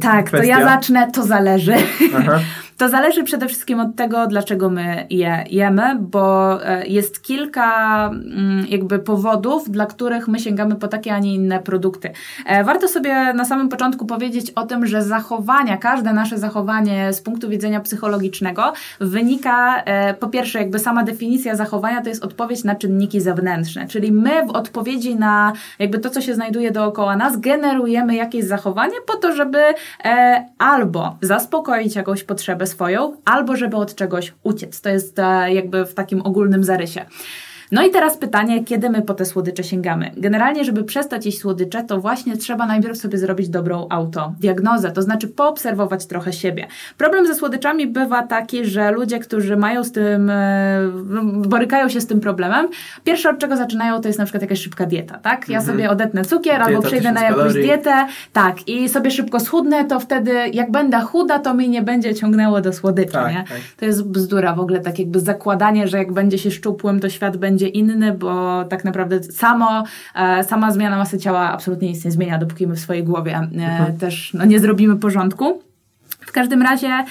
tak, 0.00 0.30
to 0.30 0.42
ja 0.42 0.64
zacznę, 0.64 1.10
to 1.12 1.22
zależy. 1.22 1.74
To 2.78 2.88
zależy 2.88 3.24
przede 3.24 3.48
wszystkim 3.48 3.80
od 3.80 3.96
tego, 3.96 4.26
dlaczego 4.26 4.70
my 4.70 5.06
je 5.10 5.44
jemy, 5.50 5.96
bo 6.00 6.58
e, 6.66 6.86
jest 6.86 7.22
kilka 7.22 8.06
mm, 8.06 8.66
jakby 8.68 8.98
powodów, 8.98 9.70
dla 9.70 9.86
których 9.86 10.28
my 10.28 10.38
sięgamy 10.38 10.74
po 10.74 10.88
takie, 10.88 11.14
a 11.14 11.18
nie 11.18 11.34
inne 11.34 11.60
produkty. 11.60 12.10
E, 12.46 12.64
warto 12.64 12.88
sobie 12.88 13.32
na 13.32 13.44
samym 13.44 13.68
początku 13.68 14.06
powiedzieć 14.06 14.50
o 14.50 14.66
tym, 14.66 14.86
że 14.86 15.02
zachowania, 15.02 15.76
każde 15.76 16.12
nasze 16.12 16.38
zachowanie 16.38 17.12
z 17.12 17.20
punktu 17.20 17.48
widzenia 17.48 17.80
psychologicznego 17.80 18.72
wynika, 19.00 19.82
e, 19.82 20.14
po 20.14 20.28
pierwsze, 20.28 20.58
jakby 20.58 20.78
sama 20.78 21.02
definicja 21.02 21.56
zachowania 21.56 22.02
to 22.02 22.08
jest 22.08 22.24
odpowiedź 22.24 22.64
na 22.64 22.74
czynniki 22.74 23.20
zewnętrzne, 23.20 23.88
czyli 23.88 24.12
my 24.12 24.46
w 24.46 24.50
odpowiedzi 24.50 25.16
na 25.16 25.52
jakby 25.78 25.98
to, 25.98 26.10
co 26.10 26.20
się 26.20 26.34
znajduje 26.34 26.70
dookoła 26.70 27.16
nas, 27.16 27.36
generujemy 27.40 28.14
jakieś 28.14 28.44
zachowanie 28.44 28.96
po 29.06 29.16
to, 29.16 29.32
żeby 29.32 29.58
albo 30.58 31.16
zaspokoić 31.20 31.96
jakąś 31.96 32.24
potrzebę 32.24 32.63
swoją, 32.66 33.16
albo 33.24 33.56
żeby 33.56 33.76
od 33.76 33.94
czegoś 33.94 34.34
uciec. 34.42 34.80
To 34.80 34.88
jest 34.88 35.18
e, 35.18 35.54
jakby 35.54 35.84
w 35.84 35.94
takim 35.94 36.22
ogólnym 36.22 36.64
zarysie. 36.64 37.06
No 37.72 37.86
i 37.86 37.90
teraz 37.90 38.16
pytanie, 38.16 38.64
kiedy 38.64 38.90
my 38.90 39.02
po 39.02 39.14
te 39.14 39.24
słodycze 39.24 39.64
sięgamy? 39.64 40.10
Generalnie, 40.16 40.64
żeby 40.64 40.84
przestać 40.84 41.26
jeść 41.26 41.38
słodycze, 41.38 41.82
to 41.82 42.00
właśnie 42.00 42.36
trzeba 42.36 42.66
najpierw 42.66 42.98
sobie 42.98 43.18
zrobić 43.18 43.48
dobrą 43.48 43.86
autodiagnozę, 43.90 44.90
to 44.90 45.02
znaczy 45.02 45.28
poobserwować 45.28 46.06
trochę 46.06 46.32
siebie. 46.32 46.66
Problem 46.98 47.26
ze 47.26 47.34
słodyczami 47.34 47.86
bywa 47.86 48.22
taki, 48.22 48.64
że 48.64 48.90
ludzie, 48.90 49.18
którzy 49.18 49.56
mają 49.56 49.84
z 49.84 49.92
tym, 49.92 50.30
e, 50.30 50.78
borykają 51.34 51.88
się 51.88 52.00
z 52.00 52.06
tym 52.06 52.20
problemem, 52.20 52.68
pierwsze 53.04 53.30
od 53.30 53.38
czego 53.38 53.56
zaczynają 53.56 54.00
to 54.00 54.08
jest 54.08 54.18
na 54.18 54.24
przykład 54.24 54.42
jakaś 54.42 54.60
szybka 54.60 54.86
dieta, 54.86 55.18
tak? 55.18 55.48
Ja 55.48 55.58
mhm. 55.58 55.76
sobie 55.76 55.90
odetnę 55.90 56.24
cukier 56.24 56.54
dieta 56.54 56.66
albo 56.66 56.82
przejdę 56.82 57.12
na 57.12 57.22
jakąś 57.22 57.38
kalorii. 57.38 57.64
dietę, 57.64 58.06
tak, 58.32 58.68
i 58.68 58.88
sobie 58.88 59.10
szybko 59.10 59.40
schudnę, 59.40 59.84
to 59.84 60.00
wtedy 60.00 60.32
jak 60.52 60.70
będę 60.70 61.00
chuda, 61.00 61.38
to 61.38 61.54
mi 61.54 61.68
nie 61.68 61.82
będzie 61.82 62.14
ciągnęło 62.14 62.60
do 62.60 62.72
słodyczy, 62.72 63.12
tak, 63.12 63.32
nie? 63.32 63.44
Tak. 63.48 63.58
To 63.76 63.84
jest 63.84 64.08
bzdura 64.08 64.54
w 64.54 64.60
ogóle, 64.60 64.80
tak 64.80 64.98
jakby 64.98 65.20
zakładanie, 65.20 65.88
że 65.88 65.98
jak 65.98 66.12
będzie 66.12 66.38
się 66.38 66.50
szczupłym, 66.50 67.00
to 67.00 67.08
świat 67.08 67.36
będzie 67.36 67.53
inny, 67.68 68.12
bo 68.12 68.64
tak 68.64 68.84
naprawdę 68.84 69.22
samo, 69.22 69.84
e, 70.14 70.44
sama 70.44 70.70
zmiana 70.70 70.96
masy 70.96 71.18
ciała 71.18 71.40
absolutnie 71.40 71.88
nic 71.88 72.04
nie 72.04 72.10
zmienia, 72.10 72.38
dopóki 72.38 72.66
my 72.66 72.74
w 72.74 72.80
swojej 72.80 73.04
głowie 73.04 73.36
mhm. 73.36 73.98
też 73.98 74.34
no, 74.34 74.44
nie 74.44 74.60
zrobimy 74.60 74.96
porządku. 74.96 75.62
W 76.20 76.32
każdym 76.32 76.62
razie 76.62 77.04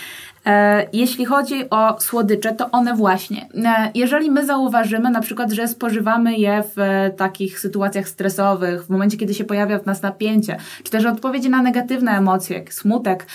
jeśli 0.94 1.26
chodzi 1.26 1.70
o 1.70 1.96
słodycze, 2.00 2.54
to 2.54 2.72
one 2.72 2.96
właśnie. 2.96 3.48
E, 3.66 3.92
jeżeli 3.96 4.32
my 4.32 4.46
zauważymy 4.46 5.10
na 5.10 5.22
przykład, 5.22 5.52
że 5.52 5.68
spożywamy 5.68 6.38
je 6.38 6.64
w 6.76 6.80
e, 6.80 7.10
takich 7.10 7.60
sytuacjach 7.60 8.08
stresowych, 8.08 8.86
w 8.86 8.90
momencie, 8.90 9.18
kiedy 9.18 9.34
się 9.34 9.44
pojawia 9.44 9.80
w 9.80 9.86
nas 9.86 10.02
napięcie, 10.02 10.58
czy 10.84 10.92
też 10.92 11.06
odpowiedzi 11.06 11.50
na 11.50 11.62
negatywne 11.62 12.12
emocje, 12.12 12.58
jak 12.58 12.74
smutek, 12.74 13.26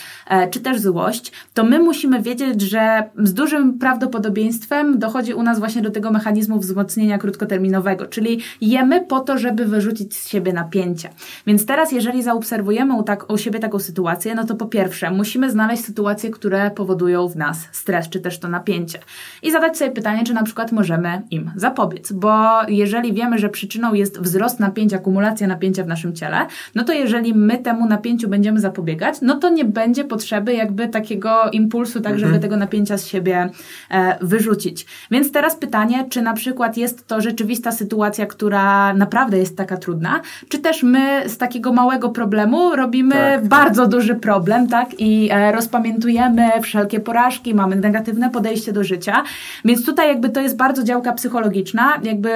czy 0.50 0.60
też 0.60 0.80
złość, 0.80 1.32
to 1.54 1.64
my 1.64 1.78
musimy 1.78 2.22
wiedzieć, 2.22 2.60
że 2.60 3.02
z 3.18 3.34
dużym 3.34 3.78
prawdopodobieństwem 3.78 4.98
dochodzi 4.98 5.34
u 5.34 5.42
nas 5.42 5.58
właśnie 5.58 5.82
do 5.82 5.90
tego 5.90 6.10
mechanizmu 6.10 6.58
wzmocnienia 6.58 7.18
krótkoterminowego, 7.18 8.06
czyli 8.06 8.40
jemy 8.60 9.00
po 9.00 9.20
to, 9.20 9.38
żeby 9.38 9.64
wyrzucić 9.64 10.14
z 10.14 10.28
siebie 10.28 10.52
napięcie. 10.52 11.10
Więc 11.46 11.66
teraz, 11.66 11.92
jeżeli 11.92 12.22
zaobserwujemy 12.22 12.94
u, 12.94 13.02
tak, 13.02 13.32
u 13.32 13.38
siebie 13.38 13.58
taką 13.58 13.78
sytuację, 13.78 14.34
no 14.34 14.44
to 14.44 14.54
po 14.54 14.66
pierwsze, 14.66 15.10
musimy 15.10 15.50
znaleźć 15.50 15.84
sytuacje, 15.84 16.30
które 16.30 16.70
powodują 16.70 16.97
powodują 16.98 17.28
w 17.28 17.36
nas 17.36 17.68
stres 17.72 18.08
czy 18.08 18.20
też 18.20 18.38
to 18.38 18.48
napięcie. 18.48 18.98
I 19.42 19.50
zadać 19.50 19.78
sobie 19.78 19.90
pytanie, 19.90 20.24
czy 20.24 20.34
na 20.34 20.42
przykład 20.42 20.72
możemy 20.72 21.22
im 21.30 21.50
zapobiec, 21.56 22.12
bo 22.12 22.48
jeżeli 22.68 23.12
wiemy, 23.12 23.38
że 23.38 23.48
przyczyną 23.48 23.94
jest 23.94 24.20
wzrost 24.20 24.60
napięcia, 24.60 24.96
akumulacja 24.96 25.46
napięcia 25.46 25.84
w 25.84 25.86
naszym 25.86 26.14
ciele, 26.14 26.46
no 26.74 26.84
to 26.84 26.92
jeżeli 26.92 27.34
my 27.34 27.58
temu 27.58 27.86
napięciu 27.86 28.28
będziemy 28.28 28.60
zapobiegać, 28.60 29.14
no 29.22 29.36
to 29.36 29.48
nie 29.48 29.64
będzie 29.64 30.04
potrzeby 30.04 30.54
jakby 30.54 30.88
takiego 30.88 31.50
impulsu, 31.52 32.00
tak, 32.00 32.14
żeby 32.14 32.24
mhm. 32.24 32.42
tego 32.42 32.56
napięcia 32.56 32.98
z 32.98 33.06
siebie 33.06 33.50
e, 33.90 34.18
wyrzucić. 34.20 34.86
Więc 35.10 35.32
teraz 35.32 35.56
pytanie, 35.56 36.06
czy 36.10 36.22
na 36.22 36.32
przykład 36.32 36.76
jest 36.76 37.06
to 37.06 37.20
rzeczywista 37.20 37.72
sytuacja, 37.72 38.26
która 38.26 38.94
naprawdę 38.94 39.38
jest 39.38 39.56
taka 39.56 39.76
trudna, 39.76 40.20
czy 40.48 40.58
też 40.58 40.82
my 40.82 41.28
z 41.28 41.38
takiego 41.38 41.72
małego 41.72 42.08
problemu 42.08 42.76
robimy 42.76 43.14
tak. 43.14 43.46
bardzo 43.46 43.86
duży 43.86 44.14
problem, 44.14 44.68
tak, 44.68 44.88
i 44.98 45.28
e, 45.32 45.52
rozpamiętujemy 45.52 46.48
wszelkie 46.62 46.87
wszelkie 46.88 47.00
porażki, 47.00 47.54
mamy 47.54 47.76
negatywne 47.76 48.30
podejście 48.30 48.72
do 48.72 48.84
życia, 48.84 49.22
więc 49.64 49.86
tutaj 49.86 50.08
jakby 50.08 50.30
to 50.30 50.40
jest 50.40 50.56
bardzo 50.56 50.82
działka 50.82 51.12
psychologiczna, 51.12 52.00
jakby 52.02 52.30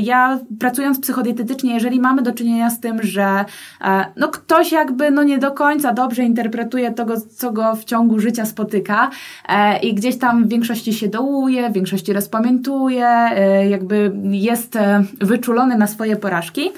ja 0.00 0.38
pracując 0.58 1.00
psychodietetycznie, 1.00 1.74
jeżeli 1.74 2.00
mamy 2.00 2.22
do 2.22 2.32
czynienia 2.32 2.70
z 2.70 2.80
tym, 2.80 3.02
że 3.02 3.44
e, 3.80 4.04
no 4.16 4.28
ktoś 4.28 4.72
jakby 4.72 5.10
no 5.10 5.22
nie 5.22 5.38
do 5.38 5.50
końca 5.50 5.92
dobrze 5.92 6.22
interpretuje 6.22 6.90
tego, 6.92 7.14
co 7.20 7.52
go 7.52 7.76
w 7.76 7.84
ciągu 7.84 8.20
życia 8.20 8.46
spotyka 8.46 9.10
e, 9.48 9.78
i 9.78 9.94
gdzieś 9.94 10.18
tam 10.18 10.44
w 10.44 10.48
większości 10.48 10.92
się 10.92 11.08
dołuje, 11.08 11.70
w 11.70 11.72
większości 11.72 12.12
rozpamiętuje, 12.12 13.06
e, 13.06 13.68
jakby 13.68 14.12
jest 14.30 14.78
wyczulony 15.20 15.76
na 15.78 15.86
swoje 15.86 16.16
porażki, 16.16 16.70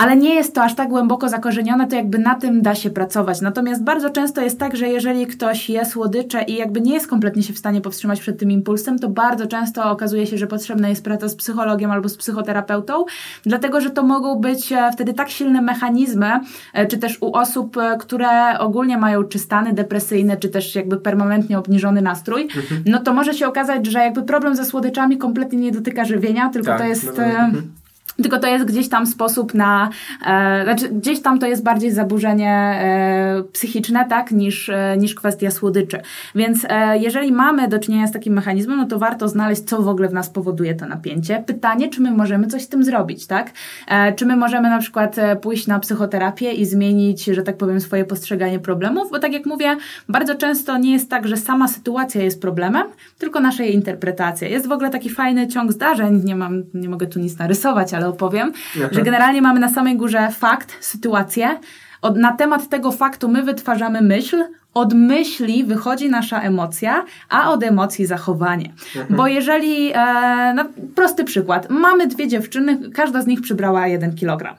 ale 0.00 0.16
nie 0.16 0.34
jest 0.34 0.54
to 0.54 0.62
aż 0.62 0.74
tak 0.74 0.88
głęboko 0.88 1.28
zakorzenione, 1.28 1.86
to 1.86 1.96
jakby 1.96 2.18
na 2.18 2.34
tym 2.34 2.62
da 2.62 2.74
się 2.74 2.90
pracować. 2.90 3.40
Natomiast 3.40 3.84
bardzo 3.84 4.10
często 4.10 4.40
jest 4.40 4.58
tak, 4.58 4.76
że 4.76 4.88
jeżeli 4.88 5.26
ktoś 5.26 5.70
je 5.70 5.84
słodycze 5.84 6.42
i 6.42 6.54
jakby 6.54 6.80
nie 6.80 6.94
jest 6.94 7.06
kompletnie 7.06 7.42
się 7.42 7.52
w 7.52 7.58
stanie 7.58 7.80
powstrzymać 7.80 8.20
przed 8.20 8.38
tym 8.38 8.50
impulsem, 8.50 8.98
to 8.98 9.08
bardzo 9.08 9.46
często 9.46 9.90
okazuje 9.90 10.26
się, 10.26 10.38
że 10.38 10.46
potrzebna 10.46 10.88
jest 10.88 11.04
praca 11.04 11.28
z 11.28 11.36
psychologiem 11.36 11.90
albo 11.90 12.08
z 12.08 12.16
psychoterapeutą, 12.16 13.04
dlatego 13.42 13.80
że 13.80 13.90
to 13.90 14.02
mogą 14.02 14.34
być 14.34 14.72
e, 14.72 14.90
wtedy 14.92 15.14
tak 15.14 15.30
silne 15.30 15.62
mechanizmy, 15.62 16.40
e, 16.72 16.86
czy 16.86 16.98
też 16.98 17.18
u 17.20 17.32
osób, 17.32 17.76
e, 17.76 17.96
które 17.98 18.58
ogólnie 18.58 18.98
mają 18.98 19.24
czy 19.24 19.38
stany 19.38 19.72
depresyjne, 19.72 20.36
czy 20.36 20.48
też 20.48 20.74
jakby 20.74 20.96
permanentnie 20.96 21.58
obniżony 21.58 22.02
nastrój, 22.02 22.42
mhm. 22.42 22.82
no 22.86 22.98
to 22.98 23.14
może 23.14 23.34
się 23.34 23.48
okazać, 23.48 23.86
że 23.86 23.98
jakby 23.98 24.22
problem 24.22 24.56
ze 24.56 24.64
słodyczami 24.64 25.18
kompletnie 25.18 25.58
nie 25.58 25.72
dotyka 25.72 26.04
żywienia, 26.04 26.48
tylko 26.48 26.68
tak, 26.68 26.78
to 26.78 26.84
jest... 26.84 27.06
No, 27.06 27.12
no, 27.16 27.24
mhm 27.24 27.80
tylko 28.22 28.38
to 28.38 28.46
jest 28.46 28.64
gdzieś 28.64 28.88
tam 28.88 29.06
sposób 29.06 29.54
na, 29.54 29.90
e, 30.26 30.64
znaczy 30.64 30.88
gdzieś 30.88 31.22
tam 31.22 31.38
to 31.38 31.46
jest 31.46 31.62
bardziej 31.62 31.90
zaburzenie 31.90 32.50
e, 32.50 33.42
psychiczne, 33.52 34.06
tak, 34.08 34.30
niż, 34.30 34.68
e, 34.68 34.96
niż 34.98 35.14
kwestia 35.14 35.50
słodyczy. 35.50 36.00
Więc 36.34 36.66
e, 36.68 36.98
jeżeli 36.98 37.32
mamy 37.32 37.68
do 37.68 37.78
czynienia 37.78 38.06
z 38.06 38.12
takim 38.12 38.34
mechanizmem, 38.34 38.76
no 38.76 38.86
to 38.86 38.98
warto 38.98 39.28
znaleźć, 39.28 39.62
co 39.62 39.82
w 39.82 39.88
ogóle 39.88 40.08
w 40.08 40.12
nas 40.12 40.30
powoduje 40.30 40.74
to 40.74 40.86
napięcie. 40.86 41.44
Pytanie, 41.46 41.88
czy 41.88 42.00
my 42.00 42.10
możemy 42.10 42.46
coś 42.46 42.62
z 42.62 42.68
tym 42.68 42.84
zrobić, 42.84 43.26
tak? 43.26 43.50
E, 43.88 44.12
czy 44.12 44.26
my 44.26 44.36
możemy 44.36 44.70
na 44.70 44.78
przykład 44.78 45.18
e, 45.18 45.36
pójść 45.36 45.66
na 45.66 45.78
psychoterapię 45.78 46.52
i 46.52 46.66
zmienić, 46.66 47.24
że 47.24 47.42
tak 47.42 47.56
powiem, 47.56 47.80
swoje 47.80 48.04
postrzeganie 48.04 48.58
problemów, 48.58 49.10
bo 49.10 49.18
tak 49.18 49.32
jak 49.32 49.46
mówię, 49.46 49.76
bardzo 50.08 50.34
często 50.34 50.78
nie 50.78 50.92
jest 50.92 51.10
tak, 51.10 51.28
że 51.28 51.36
sama 51.36 51.68
sytuacja 51.68 52.22
jest 52.22 52.40
problemem, 52.40 52.82
tylko 53.18 53.40
nasza 53.40 53.62
jej 53.62 53.74
interpretacja. 53.74 54.48
Jest 54.48 54.68
w 54.68 54.72
ogóle 54.72 54.90
taki 54.90 55.10
fajny 55.10 55.48
ciąg 55.48 55.72
zdarzeń, 55.72 56.22
nie 56.24 56.36
mam, 56.36 56.62
nie 56.74 56.88
mogę 56.88 57.06
tu 57.06 57.18
nic 57.18 57.38
narysować, 57.38 57.94
ale 57.94 58.08
opowiem, 58.10 58.52
Aha. 58.76 58.88
że 58.92 59.02
generalnie 59.02 59.42
mamy 59.42 59.60
na 59.60 59.68
samej 59.68 59.96
górze 59.96 60.28
fakt, 60.30 60.76
sytuację. 60.80 61.58
Od, 62.02 62.16
na 62.16 62.32
temat 62.32 62.68
tego 62.68 62.92
faktu 62.92 63.28
my 63.28 63.42
wytwarzamy 63.42 64.02
myśl, 64.02 64.44
od 64.74 64.94
myśli 64.94 65.64
wychodzi 65.64 66.10
nasza 66.10 66.40
emocja, 66.40 67.04
a 67.28 67.50
od 67.50 67.62
emocji 67.62 68.06
zachowanie. 68.06 68.72
Mhm. 68.96 69.16
Bo 69.16 69.26
jeżeli, 69.26 69.92
e, 69.94 70.54
no, 70.56 70.64
prosty 70.94 71.24
przykład, 71.24 71.70
mamy 71.70 72.06
dwie 72.06 72.28
dziewczyny, 72.28 72.90
każda 72.90 73.22
z 73.22 73.26
nich 73.26 73.40
przybrała 73.40 73.86
jeden 73.86 74.14
kilogram. 74.14 74.54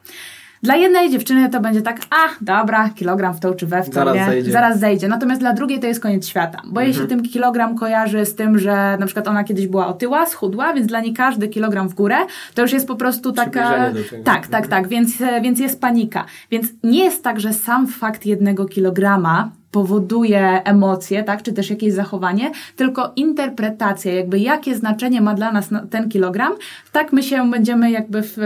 Dla 0.63 0.75
jednej 0.75 1.11
dziewczyny 1.11 1.49
to 1.49 1.59
będzie 1.59 1.81
tak, 1.81 2.01
a 2.09 2.43
dobra, 2.43 2.89
kilogram 2.89 3.33
w 3.33 3.39
tą 3.39 3.53
czy 3.53 3.67
we 3.67 3.83
w 3.83 3.89
to, 3.89 3.93
zaraz, 3.93 4.15
nie? 4.15 4.25
Zejdzie. 4.25 4.51
zaraz 4.51 4.79
zejdzie. 4.79 5.07
Natomiast 5.07 5.41
dla 5.41 5.53
drugiej 5.53 5.79
to 5.79 5.87
jest 5.87 5.99
koniec 5.99 6.27
świata. 6.27 6.61
Bo 6.63 6.69
mhm. 6.69 6.87
jeśli 6.87 7.07
ten 7.07 7.23
kilogram 7.23 7.77
kojarzy 7.77 8.25
z 8.25 8.35
tym, 8.35 8.59
że 8.59 8.97
na 8.99 9.05
przykład 9.05 9.27
ona 9.27 9.43
kiedyś 9.43 9.67
była 9.67 9.87
otyła, 9.87 10.25
schudła, 10.25 10.73
więc 10.73 10.87
dla 10.87 10.99
niej 10.99 11.13
każdy 11.13 11.47
kilogram 11.47 11.89
w 11.89 11.93
górę, 11.93 12.15
to 12.53 12.61
już 12.61 12.73
jest 12.73 12.87
po 12.87 12.95
prostu 12.95 13.31
taka... 13.31 13.91
Tak, 14.23 14.47
tak, 14.47 14.67
tak, 14.67 14.87
więc, 14.87 15.11
więc 15.41 15.59
jest 15.59 15.81
panika. 15.81 16.25
Więc 16.51 16.67
nie 16.83 17.03
jest 17.03 17.23
tak, 17.23 17.39
że 17.39 17.53
sam 17.53 17.87
fakt 17.87 18.25
jednego 18.25 18.65
kilograma 18.65 19.51
powoduje 19.71 20.63
emocje, 20.63 21.23
tak, 21.23 21.43
czy 21.43 21.53
też 21.53 21.69
jakieś 21.69 21.93
zachowanie, 21.93 22.51
tylko 22.75 23.11
interpretacja, 23.15 24.13
jakby 24.13 24.39
jakie 24.39 24.75
znaczenie 24.75 25.21
ma 25.21 25.33
dla 25.33 25.51
nas 25.51 25.69
ten 25.89 26.09
kilogram, 26.09 26.53
tak 26.91 27.13
my 27.13 27.23
się 27.23 27.51
będziemy 27.51 27.91
jakby 27.91 28.21
w, 28.21 28.37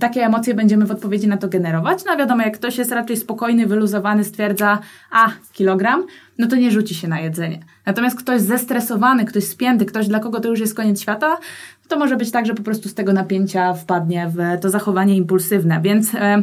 takie 0.00 0.24
emocje 0.24 0.54
będziemy 0.54 0.86
w 0.86 0.90
odpowiedzi 0.90 1.28
na 1.28 1.36
to 1.36 1.48
generować. 1.48 2.04
No 2.06 2.16
wiadomo, 2.16 2.42
jak 2.42 2.54
ktoś 2.54 2.78
jest 2.78 2.92
raczej 2.92 3.16
spokojny, 3.16 3.66
wyluzowany, 3.66 4.24
stwierdza, 4.24 4.78
a, 5.10 5.30
kilogram, 5.52 6.06
no 6.38 6.46
to 6.46 6.56
nie 6.56 6.70
rzuci 6.70 6.94
się 6.94 7.08
na 7.08 7.20
jedzenie. 7.20 7.58
Natomiast 7.86 8.18
ktoś 8.18 8.40
zestresowany, 8.40 9.24
ktoś 9.24 9.44
spięty, 9.44 9.84
ktoś 9.84 10.08
dla 10.08 10.20
kogo 10.20 10.40
to 10.40 10.48
już 10.48 10.60
jest 10.60 10.74
koniec 10.74 11.00
świata, 11.00 11.36
to 11.88 11.98
może 11.98 12.16
być 12.16 12.30
tak, 12.30 12.46
że 12.46 12.54
po 12.54 12.62
prostu 12.62 12.88
z 12.88 12.94
tego 12.94 13.12
napięcia 13.12 13.74
wpadnie 13.74 14.30
w 14.34 14.60
to 14.60 14.70
zachowanie 14.70 15.16
impulsywne, 15.16 15.80
więc... 15.82 16.14
E, 16.14 16.42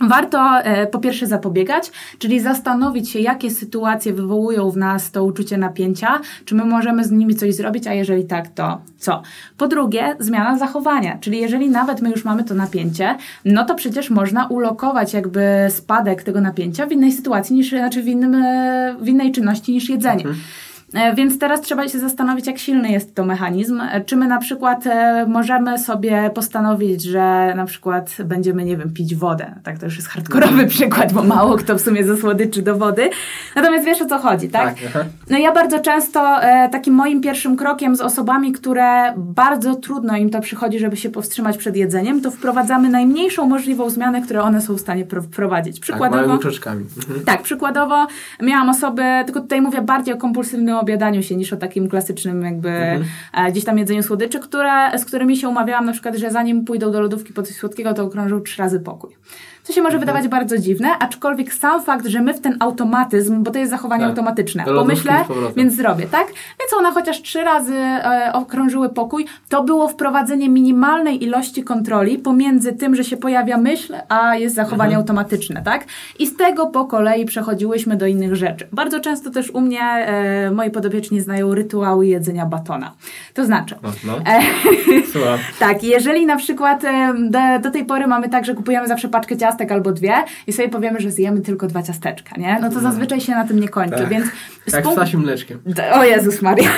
Warto 0.00 0.58
e, 0.58 0.86
po 0.86 0.98
pierwsze 0.98 1.26
zapobiegać, 1.26 1.92
czyli 2.18 2.40
zastanowić 2.40 3.10
się, 3.10 3.18
jakie 3.18 3.50
sytuacje 3.50 4.12
wywołują 4.12 4.70
w 4.70 4.76
nas 4.76 5.10
to 5.10 5.24
uczucie 5.24 5.56
napięcia, 5.56 6.20
czy 6.44 6.54
my 6.54 6.64
możemy 6.64 7.04
z 7.04 7.10
nimi 7.10 7.34
coś 7.34 7.54
zrobić, 7.54 7.86
a 7.86 7.92
jeżeli 7.92 8.24
tak, 8.24 8.48
to 8.48 8.80
co? 8.98 9.22
Po 9.56 9.68
drugie, 9.68 10.16
zmiana 10.18 10.58
zachowania, 10.58 11.18
czyli 11.20 11.40
jeżeli 11.40 11.68
nawet 11.68 12.02
my 12.02 12.10
już 12.10 12.24
mamy 12.24 12.44
to 12.44 12.54
napięcie, 12.54 13.16
no 13.44 13.64
to 13.64 13.74
przecież 13.74 14.10
można 14.10 14.46
ulokować 14.46 15.14
jakby 15.14 15.42
spadek 15.70 16.22
tego 16.22 16.40
napięcia 16.40 16.86
w 16.86 16.92
innej 16.92 17.12
sytuacji 17.12 17.56
niż, 17.56 17.68
znaczy 17.68 18.02
w, 18.02 18.06
innym, 18.08 18.34
e, 18.34 18.96
w 19.00 19.08
innej 19.08 19.32
czynności 19.32 19.72
niż 19.72 19.88
jedzenie. 19.88 20.24
Mhm. 20.24 20.36
E, 20.94 21.14
więc 21.14 21.38
teraz 21.38 21.60
trzeba 21.60 21.88
się 21.88 21.98
zastanowić, 21.98 22.46
jak 22.46 22.58
silny 22.58 22.90
jest 22.90 23.14
to 23.14 23.24
mechanizm. 23.24 23.80
E, 23.80 24.00
czy 24.00 24.16
my 24.16 24.26
na 24.26 24.38
przykład 24.38 24.86
e, 24.86 25.26
możemy 25.26 25.78
sobie 25.78 26.30
postanowić, 26.34 27.02
że 27.02 27.52
na 27.56 27.64
przykład 27.64 28.16
będziemy, 28.24 28.64
nie 28.64 28.76
wiem, 28.76 28.92
pić 28.92 29.14
wodę. 29.14 29.54
Tak, 29.62 29.78
to 29.78 29.84
już 29.84 29.96
jest 29.96 30.08
hardkorowy 30.08 30.66
przykład, 30.76 31.12
bo 31.12 31.22
mało 31.22 31.56
kto 31.56 31.78
w 31.78 31.80
sumie 31.80 32.04
ze 32.04 32.16
słodyczy 32.16 32.62
do 32.62 32.76
wody. 32.76 33.10
Natomiast 33.56 33.84
wiesz 33.84 34.02
o 34.02 34.06
co 34.06 34.18
chodzi, 34.18 34.48
tak? 34.48 34.74
tak 34.92 35.06
no 35.30 35.38
ja 35.38 35.52
bardzo 35.52 35.78
często 35.78 36.36
takim 36.72 36.94
moim 36.94 37.20
pierwszym 37.20 37.56
krokiem 37.56 37.96
z 37.96 38.00
osobami, 38.00 38.52
które 38.52 39.12
bardzo 39.16 39.74
trudno 39.74 40.16
im 40.16 40.30
to 40.30 40.40
przychodzi, 40.40 40.78
żeby 40.78 40.96
się 40.96 41.10
powstrzymać 41.10 41.56
przed 41.58 41.76
jedzeniem, 41.76 42.20
to 42.20 42.30
wprowadzamy 42.30 42.88
najmniejszą 42.88 43.46
możliwą 43.46 43.90
zmianę, 43.90 44.22
którą 44.22 44.42
one 44.42 44.60
są 44.60 44.74
w 44.74 44.80
stanie 44.80 45.06
wprowadzić. 45.22 45.80
Przykładowo. 45.80 46.38
Tak, 46.38 46.64
małymi. 46.66 46.86
Mhm. 46.96 47.24
Tak, 47.24 47.42
przykładowo 47.42 48.06
miałam 48.42 48.68
osoby, 48.68 49.02
tylko 49.26 49.40
tutaj 49.40 49.60
mówię 49.60 49.82
bardziej 49.82 50.14
o 50.14 50.16
kompulsywnym 50.16 50.77
obiadaniu 50.80 51.22
się 51.22 51.36
niż 51.36 51.52
o 51.52 51.56
takim 51.56 51.88
klasycznym 51.88 52.42
jakby 52.42 52.68
mhm. 52.68 53.04
E, 53.34 53.52
gdzieś 53.52 53.64
tam 53.64 53.78
jedzeniu 53.78 54.02
słodyczy, 54.02 54.40
które, 54.40 54.98
z 54.98 55.04
którymi 55.04 55.36
się 55.36 55.48
umawiałam 55.48 55.84
na 55.84 55.92
przykład, 55.92 56.16
że 56.16 56.30
zanim 56.30 56.64
pójdą 56.64 56.92
do 56.92 57.00
lodówki 57.00 57.32
po 57.32 57.42
coś 57.42 57.56
słodkiego, 57.56 57.94
to 57.94 58.04
okrążą 58.04 58.40
trzy 58.40 58.58
razy 58.62 58.80
pokój. 58.80 59.10
Co 59.68 59.74
się 59.74 59.82
może 59.82 59.96
mhm. 59.96 60.00
wydawać 60.00 60.28
bardzo 60.28 60.58
dziwne, 60.58 60.88
aczkolwiek 60.98 61.54
sam 61.54 61.82
fakt, 61.82 62.06
że 62.06 62.22
my 62.22 62.34
w 62.34 62.40
ten 62.40 62.56
automatyzm, 62.60 63.42
bo 63.42 63.50
to 63.50 63.58
jest 63.58 63.70
zachowanie 63.70 64.00
tak. 64.00 64.10
automatyczne, 64.10 64.64
pomyślę, 64.64 65.24
więc 65.56 65.74
zrobię, 65.74 66.06
tak? 66.06 66.26
Więc 66.60 66.72
one 66.78 66.92
chociaż 66.92 67.22
trzy 67.22 67.44
razy 67.44 67.74
e, 67.74 68.30
okrążyły 68.32 68.88
pokój, 68.88 69.26
to 69.48 69.64
było 69.64 69.88
wprowadzenie 69.88 70.48
minimalnej 70.48 71.24
ilości 71.24 71.64
kontroli 71.64 72.18
pomiędzy 72.18 72.72
tym, 72.72 72.94
że 72.94 73.04
się 73.04 73.16
pojawia 73.16 73.56
myśl, 73.56 73.94
a 74.08 74.36
jest 74.36 74.54
zachowanie 74.54 74.90
mhm. 74.90 75.00
automatyczne, 75.00 75.62
tak? 75.62 75.84
I 76.18 76.26
z 76.26 76.36
tego 76.36 76.66
po 76.66 76.84
kolei 76.84 77.24
przechodziłyśmy 77.24 77.96
do 77.96 78.06
innych 78.06 78.36
rzeczy. 78.36 78.68
Bardzo 78.72 79.00
często 79.00 79.30
też 79.30 79.50
u 79.50 79.60
mnie 79.60 79.80
e, 79.80 80.50
moi 80.50 80.70
podobieczni 80.70 81.20
znają 81.20 81.54
rytuały 81.54 82.06
jedzenia 82.06 82.46
batona. 82.46 82.92
To 83.34 83.44
znaczy, 83.44 83.74
no. 84.04 84.18
e, 84.18 84.40
tak, 85.66 85.84
jeżeli 85.84 86.26
na 86.26 86.36
przykład 86.36 86.84
e, 86.84 87.14
do, 87.18 87.38
do 87.62 87.70
tej 87.70 87.84
pory 87.84 88.06
mamy 88.06 88.28
tak, 88.28 88.44
że 88.44 88.54
kupujemy 88.54 88.88
zawsze 88.88 89.08
paczkę 89.08 89.36
ciast 89.36 89.57
ciastek 89.58 89.72
albo 89.72 89.92
dwie 89.92 90.12
i 90.46 90.52
sobie 90.52 90.68
powiemy, 90.68 91.00
że 91.00 91.10
zjemy 91.10 91.40
tylko 91.40 91.66
dwa 91.66 91.82
ciasteczka, 91.82 92.36
nie? 92.40 92.58
No 92.60 92.70
to 92.70 92.80
zazwyczaj 92.80 93.20
się 93.20 93.32
na 93.32 93.46
tym 93.46 93.60
nie 93.60 93.68
kończy, 93.68 93.98
tak. 93.98 94.08
więc... 94.08 94.26
Tak, 94.70 94.86
z 94.86 94.88
ptasim 94.88 95.20
mleczkiem. 95.20 95.58
O 95.92 96.04
Jezus 96.04 96.42
Maria. 96.42 96.70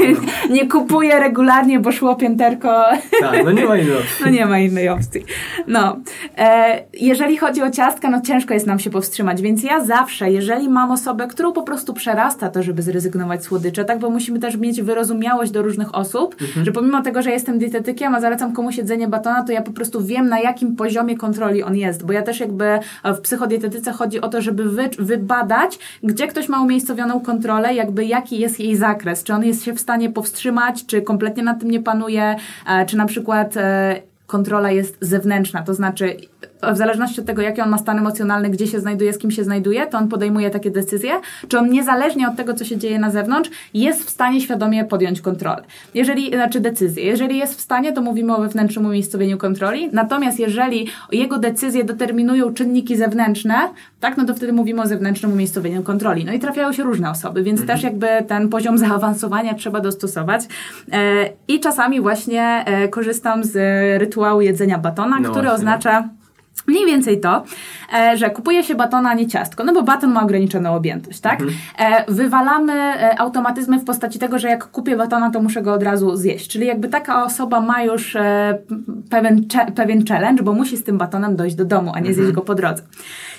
nie 0.50 0.68
kupuję 0.68 1.20
regularnie, 1.20 1.80
bo 1.80 1.92
szło 1.92 2.16
pięterko. 2.16 2.84
tak, 3.20 3.44
no 3.44 3.52
nie 3.52 3.64
ma 3.64 3.76
innej 3.76 3.96
opcji. 3.96 4.24
no 4.24 4.30
nie 4.30 4.46
ma 4.46 4.58
innej 4.58 4.88
opcji. 4.88 5.24
No. 5.66 5.96
E, 6.38 6.82
jeżeli 7.00 7.36
chodzi 7.36 7.62
o 7.62 7.70
ciastka, 7.70 8.10
no 8.10 8.20
ciężko 8.20 8.54
jest 8.54 8.66
nam 8.66 8.78
się 8.78 8.90
powstrzymać, 8.90 9.42
więc 9.42 9.62
ja 9.62 9.84
zawsze, 9.84 10.30
jeżeli 10.30 10.68
mam 10.68 10.90
osobę, 10.90 11.26
którą 11.26 11.52
po 11.52 11.62
prostu 11.62 11.94
przerasta 11.94 12.48
to, 12.48 12.62
żeby 12.62 12.82
zrezygnować 12.82 13.44
słodycze, 13.44 13.84
tak, 13.84 13.98
bo 13.98 14.10
musimy 14.10 14.38
też 14.38 14.56
mieć 14.56 14.82
wyrozumiałość 14.82 15.52
do 15.52 15.62
różnych 15.62 15.94
osób, 15.94 16.36
mhm. 16.40 16.66
że 16.66 16.72
pomimo 16.72 17.02
tego, 17.02 17.22
że 17.22 17.30
jestem 17.30 17.58
dietetykiem, 17.58 18.14
a 18.14 18.20
zalecam 18.20 18.52
komuś 18.52 18.76
jedzenie 18.76 19.08
batona, 19.08 19.44
to 19.44 19.52
ja 19.52 19.62
po 19.62 19.72
prostu 19.72 20.04
wiem, 20.04 20.28
na 20.28 20.40
jakim 20.40 20.76
poziomie 20.76 21.16
kontroli 21.16 21.62
on 21.62 21.76
jest, 21.76 22.06
bo 22.06 22.12
ja 22.12 22.21
też 22.22 22.40
jakby 22.40 22.78
w 23.04 23.20
psychodietetyce 23.20 23.92
chodzi 23.92 24.20
o 24.20 24.28
to, 24.28 24.42
żeby 24.42 24.68
wy, 24.68 24.90
wybadać, 24.98 25.78
gdzie 26.02 26.26
ktoś 26.26 26.48
ma 26.48 26.62
umiejscowioną 26.62 27.20
kontrolę, 27.20 27.74
jakby 27.74 28.04
jaki 28.04 28.38
jest 28.38 28.60
jej 28.60 28.76
zakres, 28.76 29.24
czy 29.24 29.34
on 29.34 29.44
jest 29.44 29.64
się 29.64 29.72
w 29.72 29.80
stanie 29.80 30.10
powstrzymać, 30.10 30.86
czy 30.86 31.02
kompletnie 31.02 31.42
nad 31.42 31.60
tym 31.60 31.70
nie 31.70 31.80
panuje, 31.80 32.36
e, 32.68 32.86
czy 32.86 32.96
na 32.96 33.06
przykład 33.06 33.56
e, 33.56 34.02
kontrola 34.26 34.70
jest 34.70 34.96
zewnętrzna, 35.00 35.62
to 35.62 35.74
znaczy 35.74 36.16
w 36.72 36.76
zależności 36.76 37.20
od 37.20 37.26
tego, 37.26 37.42
jaki 37.42 37.60
on 37.60 37.70
ma 37.70 37.78
stan 37.78 37.98
emocjonalny, 37.98 38.50
gdzie 38.50 38.66
się 38.66 38.80
znajduje, 38.80 39.12
z 39.12 39.18
kim 39.18 39.30
się 39.30 39.44
znajduje, 39.44 39.86
to 39.86 39.98
on 39.98 40.08
podejmuje 40.08 40.50
takie 40.50 40.70
decyzje, 40.70 41.12
czy 41.48 41.58
on 41.58 41.70
niezależnie 41.70 42.28
od 42.28 42.36
tego, 42.36 42.54
co 42.54 42.64
się 42.64 42.76
dzieje 42.76 42.98
na 42.98 43.10
zewnątrz, 43.10 43.50
jest 43.74 44.04
w 44.04 44.10
stanie 44.10 44.40
świadomie 44.40 44.84
podjąć 44.84 45.20
kontrolę. 45.20 45.62
Jeżeli, 45.94 46.28
znaczy 46.28 46.60
decyzję. 46.60 47.04
Jeżeli 47.04 47.38
jest 47.38 47.58
w 47.58 47.60
stanie, 47.60 47.92
to 47.92 48.00
mówimy 48.00 48.36
o 48.36 48.40
wewnętrznym 48.40 48.86
umiejscowieniu 48.86 49.38
kontroli, 49.38 49.90
natomiast 49.92 50.38
jeżeli 50.38 50.86
jego 51.12 51.38
decyzje 51.38 51.84
determinują 51.84 52.54
czynniki 52.54 52.96
zewnętrzne, 52.96 53.54
tak, 54.00 54.16
no 54.16 54.24
to 54.24 54.34
wtedy 54.34 54.52
mówimy 54.52 54.82
o 54.82 54.86
zewnętrznym 54.86 55.32
umiejscowieniu 55.32 55.82
kontroli. 55.82 56.24
No 56.24 56.32
i 56.32 56.38
trafiają 56.38 56.72
się 56.72 56.82
różne 56.82 57.10
osoby, 57.10 57.42
więc 57.42 57.60
mhm. 57.60 57.78
też 57.78 57.84
jakby 57.84 58.06
ten 58.28 58.48
poziom 58.48 58.78
zaawansowania 58.78 59.54
trzeba 59.54 59.80
dostosować. 59.80 60.42
E, 60.92 60.98
I 61.48 61.60
czasami 61.60 62.00
właśnie 62.00 62.64
e, 62.66 62.88
korzystam 62.88 63.44
z 63.44 63.56
rytuału 64.00 64.40
jedzenia 64.40 64.78
batona, 64.78 65.20
no 65.20 65.30
który 65.30 65.48
właśnie. 65.48 65.54
oznacza 65.54 66.08
Mniej 66.66 66.86
więcej 66.86 67.20
to, 67.20 67.44
e, 67.94 68.16
że 68.16 68.30
kupuje 68.30 68.64
się 68.64 68.74
batona, 68.74 69.10
a 69.10 69.14
nie 69.14 69.26
ciastko, 69.26 69.64
no 69.64 69.72
bo 69.72 69.82
baton 69.82 70.12
ma 70.12 70.22
ograniczoną 70.22 70.74
objętość, 70.74 71.20
tak? 71.20 71.40
Mhm. 71.40 71.58
E, 71.78 72.12
wywalamy 72.12 72.72
e, 72.72 73.18
automatyzmy 73.18 73.78
w 73.78 73.84
postaci 73.84 74.18
tego, 74.18 74.38
że 74.38 74.48
jak 74.48 74.70
kupię 74.70 74.96
batona, 74.96 75.30
to 75.30 75.42
muszę 75.42 75.62
go 75.62 75.72
od 75.72 75.82
razu 75.82 76.16
zjeść. 76.16 76.50
Czyli 76.50 76.66
jakby 76.66 76.88
taka 76.88 77.24
osoba 77.24 77.60
ma 77.60 77.82
już 77.82 78.16
pewien, 79.10 79.44
pewien 79.74 80.06
challenge, 80.06 80.42
bo 80.42 80.52
musi 80.52 80.76
z 80.76 80.84
tym 80.84 80.98
batonem 80.98 81.36
dojść 81.36 81.56
do 81.56 81.64
domu, 81.64 81.92
a 81.94 82.00
nie 82.00 82.14
zjeść 82.14 82.18
mhm. 82.18 82.34
go 82.34 82.40
po 82.40 82.54
drodze. 82.54 82.82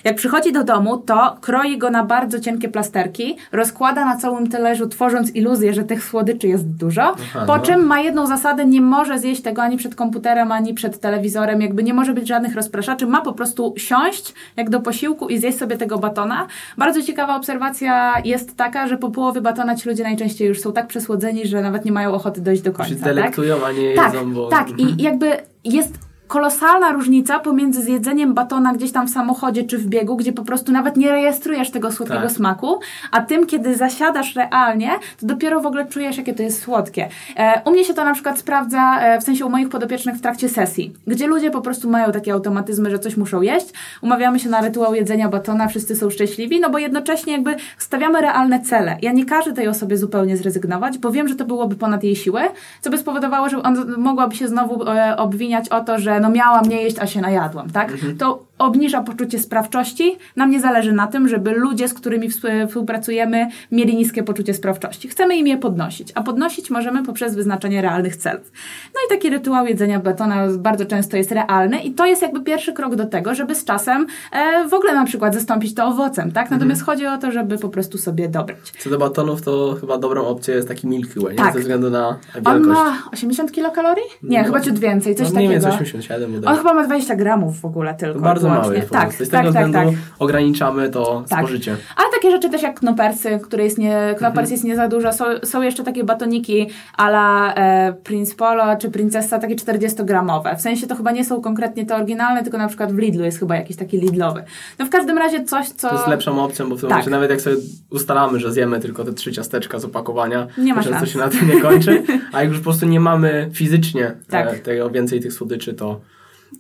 Jak 0.04 0.16
przychodzi 0.16 0.52
do 0.52 0.64
domu, 0.64 0.98
to 0.98 1.38
kroi 1.42 1.78
go 1.78 1.90
na 1.90 2.04
bardzo 2.04 2.40
cienkie 2.40 2.70
plasterki, 2.70 3.38
rozkłada 3.52 4.06
na 4.06 4.18
całym 4.18 4.50
talerzu, 4.50 4.88
tworząc 4.88 5.36
iluzję, 5.36 5.74
że 5.74 5.84
tych 5.84 6.04
słodyczy 6.04 6.48
jest 6.48 6.68
dużo, 6.68 7.02
Aha, 7.02 7.46
po 7.48 7.58
no. 7.58 7.64
czym 7.64 7.86
ma 7.86 8.00
jedną 8.00 8.28
zasadę, 8.28 8.66
nie 8.66 8.82
może 8.82 9.20
zjeść 9.20 9.42
tego 9.42 9.62
ani 9.62 9.78
przed 9.78 9.96
komputerem, 9.96 10.52
ani 10.52 10.74
przed 10.74 11.00
telewizorem, 11.00 11.62
jakby 11.62 11.84
nie 11.84 11.94
może 11.94 12.14
być 12.14 12.28
żadnych 12.28 12.56
rozpraszaczy, 12.56 13.08
ma 13.08 13.22
po 13.22 13.34
prostu 13.34 13.74
siąść 13.78 14.34
jak 14.56 14.70
do 14.70 14.80
posiłku 14.80 15.28
i 15.28 15.38
zjeść 15.38 15.58
sobie 15.58 15.78
tego 15.78 15.98
batona. 15.98 16.48
Bardzo 16.78 17.02
ciekawa 17.02 17.36
obserwacja 17.36 18.14
jest 18.26 18.58
taka, 18.58 18.88
że 18.88 18.98
po 18.98 19.10
połowie 19.10 19.42
batona 19.42 19.76
ci 19.76 19.90
ludzie 19.90 20.04
najczęściej 20.04 20.48
już 20.48 20.62
są 20.62 20.74
tak 20.74 20.88
przesłodzeni, 20.88 21.48
że 21.48 21.62
nawet 21.62 21.86
nie 21.86 21.92
mają 21.92 22.14
ochoty 22.14 22.42
dojść 22.42 22.62
do 22.62 22.72
końca. 22.72 22.90
Się 22.90 22.96
delektują, 22.96 23.56
tak? 23.56 23.66
a 23.66 23.72
nie 23.72 23.96
tak, 23.96 24.14
jedzą, 24.14 24.34
bo... 24.34 24.48
Tak, 24.48 24.80
i 24.80 25.04
jakby 25.04 25.38
jest 25.64 26.13
kolosalna 26.34 26.92
różnica 26.92 27.40
pomiędzy 27.40 27.82
zjedzeniem 27.82 28.34
batona 28.34 28.74
gdzieś 28.74 28.92
tam 28.92 29.08
w 29.08 29.10
samochodzie 29.10 29.64
czy 29.64 29.78
w 29.78 29.86
biegu, 29.86 30.18
gdzie 30.18 30.34
po 30.34 30.44
prostu 30.44 30.72
nawet 30.72 30.98
nie 30.98 31.12
rejestrujesz 31.12 31.72
tego 31.72 31.92
słodkiego 31.92 32.22
tak. 32.22 32.32
smaku, 32.32 32.80
a 33.12 33.22
tym, 33.22 33.46
kiedy 33.46 33.76
zasiadasz 33.76 34.36
realnie, 34.36 34.90
to 35.20 35.26
dopiero 35.28 35.62
w 35.62 35.66
ogóle 35.66 35.86
czujesz, 35.86 36.18
jakie 36.18 36.34
to 36.34 36.44
jest 36.44 36.62
słodkie. 36.62 37.10
E, 37.38 37.62
u 37.66 37.72
mnie 37.72 37.86
się 37.86 37.94
to 37.94 38.06
na 38.06 38.14
przykład 38.14 38.40
sprawdza, 38.40 39.00
e, 39.00 39.22
w 39.22 39.24
sensie 39.24 39.46
u 39.46 39.50
moich 39.50 39.70
podopiecznych 39.70 40.16
w 40.16 40.22
trakcie 40.22 40.50
sesji, 40.50 40.94
gdzie 41.08 41.28
ludzie 41.28 41.52
po 41.52 41.62
prostu 41.62 41.90
mają 41.90 42.12
takie 42.12 42.34
automatyzmy, 42.34 42.92
że 42.92 43.00
coś 43.00 43.18
muszą 43.18 43.42
jeść, 43.42 43.68
umawiamy 44.02 44.40
się 44.40 44.50
na 44.50 44.62
rytuał 44.62 44.96
jedzenia 44.96 45.30
batona, 45.30 45.68
wszyscy 45.68 45.96
są 45.96 46.10
szczęśliwi, 46.10 46.60
no 46.60 46.70
bo 46.70 46.78
jednocześnie 46.78 47.34
jakby 47.34 47.56
stawiamy 47.78 48.22
realne 48.22 48.60
cele. 48.60 48.98
Ja 49.02 49.12
nie 49.12 49.26
każę 49.26 49.54
tej 49.54 49.68
osobie 49.68 49.98
zupełnie 49.98 50.38
zrezygnować, 50.38 50.98
bo 50.98 51.12
wiem, 51.12 51.28
że 51.28 51.36
to 51.36 51.46
byłoby 51.46 51.76
ponad 51.76 52.04
jej 52.04 52.16
siłę, 52.16 52.42
co 52.82 52.90
by 52.90 52.98
spowodowało, 52.98 53.50
że 53.50 53.64
on 53.64 53.96
mogłaby 53.98 54.36
się 54.36 54.48
znowu 54.48 54.90
e, 54.90 55.18
obwiniać 55.18 55.70
o 55.70 55.82
to, 55.82 56.00
że 56.00 56.23
no 56.24 56.30
miałam 56.30 56.66
nie 56.66 56.82
jeść, 56.82 57.00
a 57.00 57.08
się 57.08 57.22
najadłam, 57.22 57.70
tak? 57.70 57.92
Mhm. 57.92 58.18
To 58.18 58.44
obniża 58.64 59.02
poczucie 59.02 59.40
sprawczości. 59.40 60.18
Nam 60.36 60.52
nie 60.52 60.60
zależy 60.60 60.92
na 60.92 61.08
tym, 61.08 61.28
żeby 61.28 61.52
ludzie, 61.52 61.88
z 61.88 61.94
którymi 61.94 62.30
współpracujemy, 62.68 63.48
mieli 63.72 63.96
niskie 63.96 64.24
poczucie 64.24 64.54
sprawczości. 64.54 65.08
Chcemy 65.08 65.36
im 65.36 65.48
je 65.48 65.58
podnosić, 65.58 66.12
a 66.16 66.24
podnosić 66.24 66.70
możemy 66.70 67.04
poprzez 67.04 67.36
wyznaczenie 67.36 67.82
realnych 67.82 68.16
celów. 68.16 68.52
No 68.86 69.00
i 69.08 69.10
taki 69.10 69.30
rytuał 69.30 69.66
jedzenia 69.66 70.00
betona 70.00 70.48
bardzo 70.58 70.86
często 70.86 71.18
jest 71.18 71.32
realny 71.32 71.80
i 71.80 71.92
to 71.92 72.06
jest 72.06 72.22
jakby 72.22 72.42
pierwszy 72.42 72.74
krok 72.74 72.96
do 72.96 73.06
tego, 73.06 73.36
żeby 73.36 73.56
z 73.56 73.66
czasem 73.66 74.08
e, 74.32 74.68
w 74.68 74.74
ogóle 74.74 74.94
na 74.94 75.06
przykład 75.06 75.34
zastąpić 75.34 75.76
to 75.76 75.86
owocem, 75.86 76.32
tak? 76.32 76.52
Natomiast 76.52 76.82
mhm. 76.82 76.86
chodzi 76.98 77.08
o 77.08 77.18
to, 77.18 77.32
żeby 77.32 77.58
po 77.58 77.70
prostu 77.70 77.98
sobie 77.98 78.30
dobrać. 78.30 78.72
Co 78.80 78.90
do 78.90 78.98
batonów, 78.98 79.42
to 79.42 79.78
chyba 79.82 79.98
dobrą 79.98 80.26
opcją 80.26 80.56
jest 80.56 80.68
taki 80.68 80.88
Milky 80.88 81.20
Way, 81.20 81.36
tak. 81.36 81.54
ze 81.54 81.60
względu 81.60 81.90
na 81.90 82.20
wielkość. 82.36 82.56
On 82.56 82.68
ma 82.68 82.98
80 83.12 83.52
kilokalorii? 83.52 84.04
Nie, 84.24 84.40
no, 84.40 84.46
chyba 84.46 84.62
ciut 84.62 84.80
więcej, 84.80 85.16
coś 85.16 85.28
no, 85.28 85.34
takiego. 85.34 85.54
Nie 85.54 85.60
wiem, 85.60 85.70
87 85.70 86.42
On 86.46 86.58
chyba 86.58 86.74
ma 86.74 86.84
20 86.84 87.16
gramów 87.16 87.62
w 87.62 87.66
ogóle 87.66 87.96
tylko. 87.96 88.20
To 88.20 88.26
bardzo 88.26 88.50
mały 88.54 88.76
jest 88.76 88.90
tak, 88.90 89.14
Z 89.14 89.18
tego 89.18 89.30
tak, 89.32 89.48
względu 89.48 89.78
tak, 89.78 89.88
tak. 89.88 89.96
ograniczamy 90.20 90.90
to 90.90 91.24
tak. 91.30 91.40
spożycie. 91.40 91.78
Ale 91.96 92.12
takie 92.12 92.32
rzeczy 92.32 92.50
też 92.50 92.62
jak 92.62 92.80
knopersy, 92.80 93.40
które 93.44 93.64
jest 93.64 93.78
nie, 93.78 94.16
knopers 94.18 94.38
mhm. 94.38 94.52
jest 94.52 94.64
nie 94.64 94.76
za 94.76 94.88
dużo. 94.88 95.14
Są, 95.14 95.26
są 95.44 95.62
jeszcze 95.62 95.84
takie 95.84 96.04
batoniki 96.04 96.70
ala 96.98 97.54
e, 97.54 97.94
Prince 97.94 98.36
Polo 98.36 98.64
czy 98.80 98.92
Princessa, 98.92 99.40
takie 99.40 99.56
40-gramowe. 99.56 100.58
W 100.58 100.62
sensie 100.62 100.88
to 100.88 100.96
chyba 100.96 101.12
nie 101.12 101.26
są 101.26 101.42
konkretnie 101.42 101.86
te 101.86 101.96
oryginalne, 101.96 102.44
tylko 102.44 102.58
na 102.58 102.68
przykład 102.68 102.94
w 102.94 102.98
Lidlu 102.98 103.26
jest 103.26 103.40
chyba 103.40 103.56
jakiś 103.56 103.78
taki 103.78 103.98
Lidlowy. 103.98 104.44
No 104.80 104.86
w 104.86 104.90
każdym 104.90 105.18
razie 105.18 105.44
coś, 105.44 105.70
co... 105.70 105.90
To 105.90 105.96
jest 105.96 106.08
lepszą 106.08 106.44
opcją, 106.44 106.70
bo 106.70 106.76
w 106.76 106.80
tym 106.80 106.90
tak. 106.90 106.90
momencie 106.90 107.12
nawet 107.12 107.30
jak 107.30 107.42
sobie 107.42 107.56
ustalamy, 107.90 108.40
że 108.40 108.52
zjemy 108.52 108.80
tylko 108.80 109.04
te 109.04 109.14
trzy 109.14 109.32
ciasteczka 109.32 109.80
z 109.80 109.86
opakowania, 109.86 110.48
nie 110.58 110.74
ma 110.74 110.84
często 110.84 111.06
się 111.06 111.20
na 111.20 111.30
tym 111.30 111.48
nie 111.48 111.62
kończy, 111.62 112.04
a 112.34 112.42
jak 112.42 112.50
już 112.50 112.58
po 112.58 112.64
prostu 112.64 112.86
nie 112.86 113.00
mamy 113.00 113.50
fizycznie 113.54 114.16
tak. 114.30 114.54
e, 114.54 114.60
tego, 114.60 114.90
więcej 114.90 115.20
tych 115.20 115.34
słodyczy, 115.34 115.74
to 115.74 116.00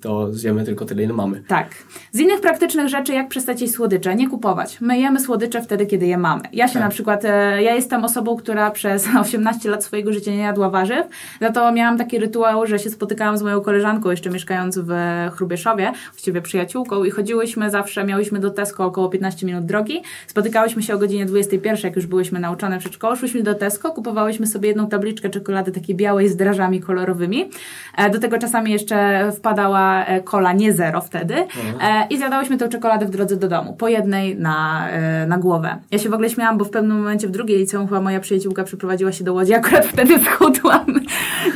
to 0.01 0.33
zjemy 0.33 0.63
tylko 0.63 0.85
tyle, 0.85 1.03
ile 1.03 1.13
mamy. 1.13 1.43
Tak. 1.47 1.67
Z 2.11 2.19
innych 2.19 2.41
praktycznych 2.41 2.87
rzeczy, 2.89 3.13
jak 3.13 3.27
przestać 3.29 3.61
jeść 3.61 3.73
słodycze? 3.73 4.15
Nie 4.15 4.29
kupować. 4.29 4.81
My 4.81 4.99
jemy 4.99 5.19
słodycze 5.19 5.61
wtedy, 5.61 5.85
kiedy 5.85 6.05
je 6.05 6.17
mamy. 6.17 6.41
Ja 6.53 6.67
się 6.67 6.73
tak. 6.73 6.83
na 6.83 6.89
przykład, 6.89 7.25
e, 7.25 7.63
ja 7.63 7.75
jestem 7.75 8.05
osobą, 8.05 8.37
która 8.37 8.71
przez 8.71 9.07
18 9.21 9.69
lat 9.69 9.83
swojego 9.83 10.13
życia 10.13 10.31
nie 10.31 10.37
jadła 10.37 10.69
warzyw, 10.69 11.07
za 11.41 11.51
to 11.51 11.71
miałam 11.71 11.97
taki 11.97 12.19
rytuał, 12.19 12.67
że 12.67 12.79
się 12.79 12.89
spotykałam 12.89 13.37
z 13.37 13.41
moją 13.41 13.61
koleżanką, 13.61 14.11
jeszcze 14.11 14.29
mieszkając 14.29 14.79
w 14.79 14.91
Chrubieszowie, 15.35 15.91
właściwie 16.11 16.41
przyjaciółką 16.41 17.03
i 17.03 17.11
chodziłyśmy 17.11 17.69
zawsze, 17.69 18.03
miałyśmy 18.03 18.39
do 18.39 18.51
Tesco 18.51 18.85
około 18.85 19.09
15 19.09 19.45
minut 19.45 19.65
drogi, 19.65 20.01
spotykałyśmy 20.27 20.83
się 20.83 20.93
o 20.93 20.97
godzinie 20.97 21.25
21, 21.25 21.77
jak 21.83 21.95
już 21.95 22.05
byłyśmy 22.05 22.39
nauczone 22.39 22.79
przedszkolu, 22.79 23.15
szłyśmy 23.15 23.43
do 23.43 23.55
Tesco, 23.55 23.91
kupowałyśmy 23.91 24.47
sobie 24.47 24.67
jedną 24.67 24.87
tabliczkę 24.87 25.29
czekolady 25.29 25.71
takiej 25.71 25.95
białej 25.95 26.29
z 26.29 26.35
drażami 26.35 26.81
kolorowymi. 26.81 27.49
E, 27.97 28.09
do 28.09 28.19
tego 28.19 28.37
czasami 28.37 28.71
jeszcze 28.71 29.31
wpadała 29.31 29.82
kola 30.23 30.51
e, 30.51 30.55
nie 30.55 30.73
zero 30.73 31.01
wtedy 31.01 31.35
mhm. 31.35 31.75
e, 31.81 32.07
i 32.09 32.17
zjadałyśmy 32.17 32.57
tę 32.57 32.69
czekoladę 32.69 33.05
w 33.05 33.09
drodze 33.09 33.37
do 33.37 33.47
domu, 33.47 33.73
po 33.73 33.87
jednej 33.87 34.35
na, 34.35 34.89
e, 34.89 35.27
na 35.27 35.37
głowę. 35.37 35.77
Ja 35.91 35.99
się 35.99 36.09
w 36.09 36.13
ogóle 36.13 36.29
śmiałam, 36.29 36.57
bo 36.57 36.65
w 36.65 36.69
pewnym 36.69 36.97
momencie 36.97 37.27
w 37.27 37.31
drugiej 37.31 37.57
liceum 37.57 37.87
chyba 37.87 38.01
moja 38.01 38.19
przyjaciółka 38.19 38.63
przeprowadziła 38.63 39.11
się 39.11 39.23
do 39.23 39.33
Łodzi, 39.33 39.53
akurat 39.63 39.85
wtedy 39.85 40.19
schudłam, 40.19 40.85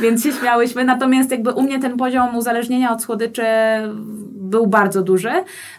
więc 0.02 0.22
się 0.22 0.32
śmiałyśmy. 0.32 0.84
Natomiast 0.84 1.30
jakby 1.30 1.52
u 1.52 1.62
mnie 1.62 1.80
ten 1.80 1.96
poziom 1.96 2.36
uzależnienia 2.36 2.92
od 2.92 3.02
słodyczy 3.02 3.42
był 4.48 4.66
bardzo 4.66 5.02
duży. 5.02 5.30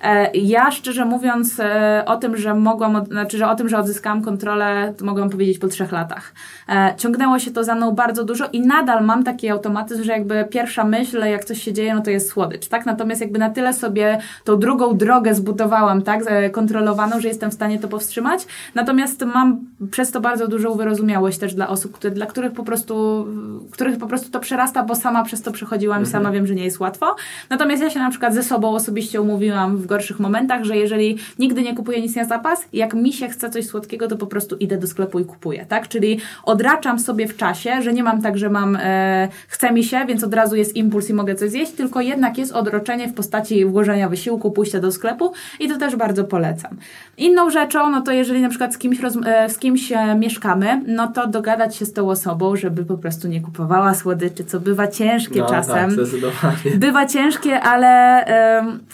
E, 0.03 0.31
ja 0.33 0.71
szczerze 0.71 1.05
mówiąc 1.05 1.59
e, 1.59 2.03
o 2.05 2.17
tym, 2.17 2.37
że 2.37 2.53
mogłam, 2.53 3.05
znaczy, 3.05 3.37
że 3.37 3.49
o 3.49 3.55
tym, 3.55 3.69
że 3.69 3.77
odzyskałam 3.77 4.21
kontrolę, 4.21 4.93
to 4.97 5.05
mogłam 5.05 5.29
powiedzieć 5.29 5.59
po 5.59 5.67
trzech 5.67 5.91
latach. 5.91 6.33
E, 6.69 6.93
ciągnęło 6.97 7.39
się 7.39 7.51
to 7.51 7.63
za 7.63 7.75
mną 7.75 7.91
bardzo 7.91 8.23
dużo 8.23 8.45
i 8.53 8.61
nadal 8.61 9.05
mam 9.05 9.23
taki 9.23 9.49
automatyzm, 9.49 10.03
że 10.03 10.11
jakby 10.11 10.47
pierwsza 10.49 10.83
myśl, 10.83 11.25
jak 11.25 11.45
coś 11.45 11.63
się 11.63 11.73
dzieje, 11.73 11.95
no 11.95 12.01
to 12.01 12.09
jest 12.09 12.29
słodycz, 12.29 12.67
tak? 12.67 12.85
Natomiast 12.85 13.21
jakby 13.21 13.39
na 13.39 13.49
tyle 13.49 13.73
sobie 13.73 14.17
tą 14.43 14.59
drugą 14.59 14.97
drogę 14.97 15.35
zbudowałam, 15.35 16.01
tak? 16.01 16.23
Kontrolowaną, 16.51 17.19
że 17.19 17.27
jestem 17.27 17.51
w 17.51 17.53
stanie 17.53 17.79
to 17.79 17.87
powstrzymać. 17.87 18.47
Natomiast 18.75 19.25
mam 19.25 19.59
przez 19.91 20.11
to 20.11 20.21
bardzo 20.21 20.47
dużą 20.47 20.75
wyrozumiałość 20.75 21.37
też 21.37 21.53
dla 21.53 21.67
osób, 21.67 21.91
które, 21.91 22.13
dla 22.13 22.25
których 22.25 22.51
po 22.51 22.63
prostu, 22.63 23.27
których 23.71 23.97
po 23.97 24.07
prostu 24.07 24.31
to 24.31 24.39
przerasta, 24.39 24.83
bo 24.83 24.95
sama 24.95 25.23
przez 25.23 25.41
to 25.41 25.51
przechodziłam 25.51 25.97
mhm. 25.97 26.09
i 26.09 26.11
sama 26.11 26.31
wiem, 26.31 26.47
że 26.47 26.55
nie 26.55 26.63
jest 26.63 26.79
łatwo. 26.79 27.15
Natomiast 27.49 27.83
ja 27.83 27.89
się 27.89 27.99
na 27.99 28.09
przykład 28.09 28.33
ze 28.33 28.43
sobą 28.43 28.58
osobiście 28.67 29.21
umówiłam 29.21 29.77
w 29.77 29.85
gorszych 29.85 30.19
momentach, 30.19 30.63
że 30.63 30.77
jeżeli 30.77 31.17
nigdy 31.39 31.61
nie 31.61 31.75
kupuję 31.75 32.01
nic 32.01 32.15
na 32.15 32.25
zapas, 32.25 32.65
jak 32.73 32.93
mi 32.93 33.13
się 33.13 33.27
chce 33.27 33.49
coś 33.49 33.65
słodkiego, 33.65 34.07
to 34.07 34.17
po 34.17 34.27
prostu 34.27 34.55
idę 34.55 34.77
do 34.77 34.87
sklepu 34.87 35.19
i 35.19 35.25
kupuję, 35.25 35.65
tak? 35.69 35.87
Czyli 35.87 36.19
odraczam 36.43 36.99
sobie 36.99 37.27
w 37.27 37.37
czasie, 37.37 37.81
że 37.81 37.93
nie 37.93 38.03
mam 38.03 38.21
tak, 38.21 38.37
że 38.37 38.49
mam, 38.49 38.75
e, 38.75 39.27
chce 39.47 39.71
mi 39.71 39.83
się, 39.83 40.05
więc 40.07 40.23
od 40.23 40.33
razu 40.33 40.55
jest 40.55 40.75
impuls 40.75 41.09
i 41.09 41.13
mogę 41.13 41.35
coś 41.35 41.49
zjeść, 41.49 41.71
tylko 41.71 42.01
jednak 42.01 42.37
jest 42.37 42.51
odroczenie 42.51 43.07
w 43.07 43.13
postaci 43.13 43.65
włożenia 43.65 44.09
wysiłku, 44.09 44.51
pójścia 44.51 44.79
do 44.79 44.91
sklepu 44.91 45.33
i 45.59 45.69
to 45.69 45.77
też 45.77 45.95
bardzo 45.95 46.23
polecam. 46.23 46.77
Inną 47.17 47.49
rzeczą, 47.49 47.89
no 47.89 48.01
to 48.01 48.11
jeżeli 48.11 48.41
na 48.41 48.49
przykład 48.49 48.73
z 48.73 48.77
kimś, 48.77 48.99
roz, 48.99 49.17
e, 49.25 49.49
z 49.49 49.57
kimś 49.57 49.91
e, 49.91 50.15
mieszkamy, 50.15 50.81
no 50.87 51.07
to 51.07 51.27
dogadać 51.27 51.75
się 51.75 51.85
z 51.85 51.93
tą 51.93 52.09
osobą, 52.09 52.55
żeby 52.55 52.85
po 52.85 52.97
prostu 52.97 53.27
nie 53.27 53.41
kupowała 53.41 53.95
słodyczy, 53.95 54.45
co 54.45 54.59
bywa 54.59 54.87
ciężkie 54.87 55.39
no, 55.39 55.49
czasem. 55.49 55.97
Tak. 56.41 56.77
Bywa 56.77 57.05
ciężkie, 57.05 57.59
ale, 57.59 58.25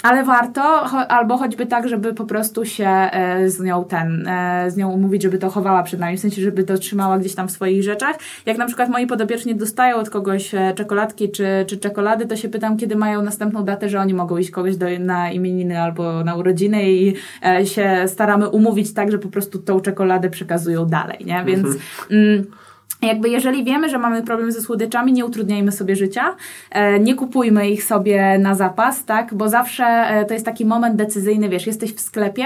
ale 0.03 0.23
warto, 0.23 0.61
albo 1.09 1.37
choćby 1.37 1.65
tak, 1.65 1.89
żeby 1.89 2.13
po 2.13 2.25
prostu 2.25 2.65
się 2.65 2.87
e, 2.87 3.49
z 3.49 3.59
nią 3.59 3.85
ten, 3.85 4.29
z 4.67 4.77
nią 4.77 4.91
umówić, 4.91 5.23
żeby 5.23 5.37
to 5.37 5.49
chowała 5.49 5.83
przed 5.83 5.99
nami, 5.99 6.17
w 6.17 6.19
sensie, 6.19 6.41
żeby 6.41 6.63
to 6.63 6.77
trzymała 6.77 7.19
gdzieś 7.19 7.35
tam 7.35 7.47
w 7.47 7.51
swoich 7.51 7.83
rzeczach. 7.83 8.15
Jak 8.45 8.57
na 8.57 8.65
przykład 8.65 8.89
moi 8.89 9.07
podopieczni 9.07 9.55
dostają 9.55 9.97
od 9.97 10.09
kogoś 10.09 10.51
czekoladki 10.75 11.31
czy, 11.31 11.47
czy 11.67 11.77
czekolady, 11.77 12.25
to 12.25 12.35
się 12.35 12.49
pytam, 12.49 12.77
kiedy 12.77 12.95
mają 12.95 13.21
następną 13.21 13.63
datę, 13.63 13.89
że 13.89 13.99
oni 13.99 14.13
mogą 14.13 14.37
iść 14.37 14.51
kogoś 14.51 14.77
do, 14.77 14.85
na 14.99 15.31
imieniny 15.31 15.81
albo 15.81 16.23
na 16.23 16.35
urodziny 16.35 16.91
i 16.91 17.13
się 17.63 18.03
staramy 18.07 18.49
umówić 18.49 18.93
tak, 18.93 19.11
że 19.11 19.19
po 19.19 19.27
prostu 19.27 19.59
tą 19.59 19.79
czekoladę 19.79 20.29
przekazują 20.29 20.85
dalej, 20.85 21.17
nie? 21.25 21.43
Więc... 21.45 21.65
Mhm. 21.65 21.79
Mm, 22.11 22.45
jakby 23.07 23.29
jeżeli 23.29 23.63
wiemy, 23.63 23.89
że 23.89 23.97
mamy 23.97 24.23
problem 24.23 24.51
ze 24.51 24.61
słodyczami, 24.61 25.13
nie 25.13 25.25
utrudniajmy 25.25 25.71
sobie 25.71 25.95
życia, 25.95 26.35
e, 26.71 26.99
nie 26.99 27.15
kupujmy 27.15 27.69
ich 27.69 27.83
sobie 27.83 28.39
na 28.39 28.55
zapas, 28.55 29.05
tak, 29.05 29.33
bo 29.33 29.49
zawsze 29.49 29.85
e, 29.85 30.25
to 30.25 30.33
jest 30.33 30.45
taki 30.45 30.65
moment 30.65 30.95
decyzyjny, 30.95 31.49
wiesz, 31.49 31.67
jesteś 31.67 31.93
w 31.93 31.99
sklepie 31.99 32.45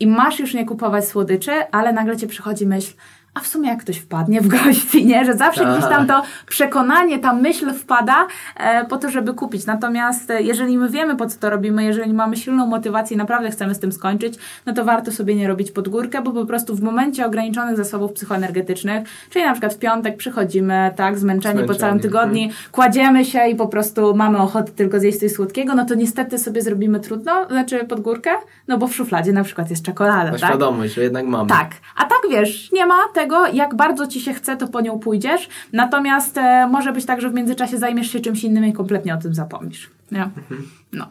i 0.00 0.06
masz 0.06 0.40
już 0.40 0.54
nie 0.54 0.66
kupować 0.66 1.04
słodyczy, 1.08 1.52
ale 1.72 1.92
nagle 1.92 2.16
cię 2.16 2.26
przychodzi 2.26 2.66
myśl, 2.66 2.92
a 3.36 3.40
w 3.40 3.46
sumie 3.46 3.68
jak 3.68 3.80
ktoś 3.80 3.96
wpadnie 3.96 4.40
w 4.40 4.48
gości, 4.48 5.06
nie? 5.06 5.24
Że 5.24 5.34
zawsze 5.34 5.64
gdzieś 5.64 5.90
tam 5.90 6.06
to 6.06 6.22
przekonanie, 6.46 7.18
ta 7.18 7.32
myśl 7.32 7.72
wpada 7.74 8.26
e, 8.56 8.84
po 8.84 8.96
to, 8.96 9.10
żeby 9.10 9.34
kupić. 9.34 9.66
Natomiast 9.66 10.30
e, 10.30 10.42
jeżeli 10.42 10.78
my 10.78 10.90
wiemy, 10.90 11.16
po 11.16 11.26
co 11.26 11.38
to 11.38 11.50
robimy, 11.50 11.84
jeżeli 11.84 12.14
mamy 12.14 12.36
silną 12.36 12.66
motywację 12.66 13.14
i 13.14 13.18
naprawdę 13.18 13.50
chcemy 13.50 13.74
z 13.74 13.78
tym 13.78 13.92
skończyć, 13.92 14.34
no 14.66 14.72
to 14.72 14.84
warto 14.84 15.12
sobie 15.12 15.34
nie 15.34 15.48
robić 15.48 15.70
pod 15.70 15.88
górkę, 15.88 16.22
bo 16.22 16.32
po 16.32 16.46
prostu 16.46 16.74
w 16.74 16.82
momencie 16.82 17.26
ograniczonych 17.26 17.76
zasobów 17.76 18.12
psychoenergetycznych, 18.12 19.08
czyli 19.30 19.44
na 19.44 19.52
przykład 19.52 19.74
w 19.74 19.78
piątek 19.78 20.16
przychodzimy, 20.16 20.90
tak, 20.96 21.18
zmęczeni, 21.18 21.54
zmęczeni. 21.54 21.68
po 21.68 21.74
całym 21.74 22.00
tygodniu, 22.00 22.40
hmm. 22.40 22.56
kładziemy 22.72 23.24
się 23.24 23.46
i 23.48 23.54
po 23.54 23.68
prostu 23.68 24.14
mamy 24.14 24.38
ochotę 24.38 24.72
tylko 24.72 25.00
zjeść 25.00 25.18
coś 25.18 25.32
słodkiego, 25.32 25.74
no 25.74 25.84
to 25.84 25.94
niestety 25.94 26.38
sobie 26.38 26.62
zrobimy 26.62 27.00
trudno, 27.00 27.46
znaczy 27.48 27.84
pod 27.84 28.00
górkę, 28.00 28.30
no 28.68 28.78
bo 28.78 28.86
w 28.86 28.94
szufladzie 28.94 29.32
na 29.32 29.44
przykład 29.44 29.70
jest 29.70 29.84
czekolada, 29.84 30.32
Na 30.32 30.38
tak? 30.38 30.48
świadomość, 30.48 30.94
że 30.94 31.02
jednak 31.02 31.26
mamy. 31.26 31.48
Tak. 31.48 31.70
A 31.96 32.04
tak 32.04 32.18
wiesz, 32.30 32.72
nie 32.72 32.86
ma 32.86 32.96
tego 33.14 33.25
tego, 33.26 33.46
jak 33.46 33.74
bardzo 33.74 34.06
ci 34.06 34.20
się 34.20 34.34
chce, 34.34 34.56
to 34.56 34.68
po 34.68 34.80
nią 34.80 34.98
pójdziesz. 34.98 35.48
Natomiast 35.72 36.38
e, 36.38 36.66
może 36.66 36.92
być 36.92 37.04
tak, 37.04 37.20
że 37.20 37.30
w 37.30 37.34
międzyczasie 37.34 37.78
zajmiesz 37.78 38.10
się 38.10 38.20
czymś 38.20 38.44
innym 38.44 38.64
i 38.64 38.72
kompletnie 38.72 39.14
o 39.14 39.16
tym 39.16 39.34
zapomnisz. 39.34 39.90
Nie? 40.12 40.22
Mhm. 40.22 40.68
No. 40.92 41.06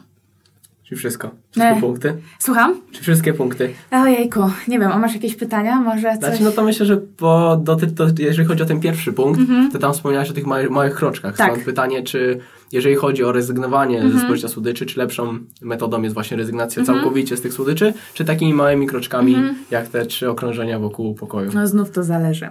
Czy 0.84 0.96
wszystko? 0.96 1.32
Wszystkie 1.52 1.82
punkty? 1.82 2.16
Słucham? 2.40 2.82
Czy 2.92 3.02
wszystkie 3.02 3.34
punkty? 3.34 3.74
Ojejku, 3.92 4.40
nie 4.68 4.80
wiem, 4.80 4.92
a 4.92 4.98
masz 4.98 5.14
jakieś 5.14 5.36
pytania? 5.36 5.80
Może 5.80 6.12
coś? 6.12 6.20
Znaczy, 6.20 6.44
no 6.44 6.52
to 6.52 6.64
myślę, 6.64 6.86
że 6.86 6.98
po, 6.98 7.58
do, 7.64 7.76
to, 7.76 8.08
jeżeli 8.20 8.48
chodzi 8.48 8.64
o 8.64 8.66
ten 8.66 8.80
pierwszy 8.80 9.14
punkt, 9.14 9.40
mhm. 9.40 9.72
to 9.72 9.80
tam 9.80 9.94
wspomniałaś 9.94 10.30
o 10.30 10.34
tych 10.34 10.46
małych, 10.46 10.70
małych 10.70 10.96
kroczkach. 10.96 11.38
Tak. 11.38 11.52
Stąd 11.52 11.66
pytanie, 11.66 12.04
czy 12.04 12.40
jeżeli 12.76 12.96
chodzi 12.96 13.24
o 13.24 13.32
rezygnowanie 13.32 13.98
mm 13.98 14.08
-hmm. 14.08 14.12
ze 14.12 14.16
mhm. 14.16 14.30
spożycia 14.30 14.48
słodyczy, 14.48 14.86
czy 14.86 15.00
lepszą 15.00 15.40
metodą 15.62 16.02
jest 16.02 16.14
właśnie 16.14 16.38
rezygnacja 16.38 16.82
mm 16.82 16.86
-hmm. 16.86 16.96
całkowicie 16.96 17.38
z 17.38 17.42
tych 17.42 17.54
słodyczy, 17.54 17.94
czy 18.14 18.26
takimi 18.26 18.54
małymi 18.54 18.88
kroczkami, 18.88 19.36
mm 19.36 19.50
-hmm. 19.50 19.58
jak 19.72 19.88
te 19.88 20.06
trzy 20.06 20.30
okrążenia 20.30 20.80
wokół 20.80 21.14
pokoju? 21.14 21.52
No 21.54 21.68
znów 21.68 21.92
to 21.92 22.04
zależy. 22.04 22.50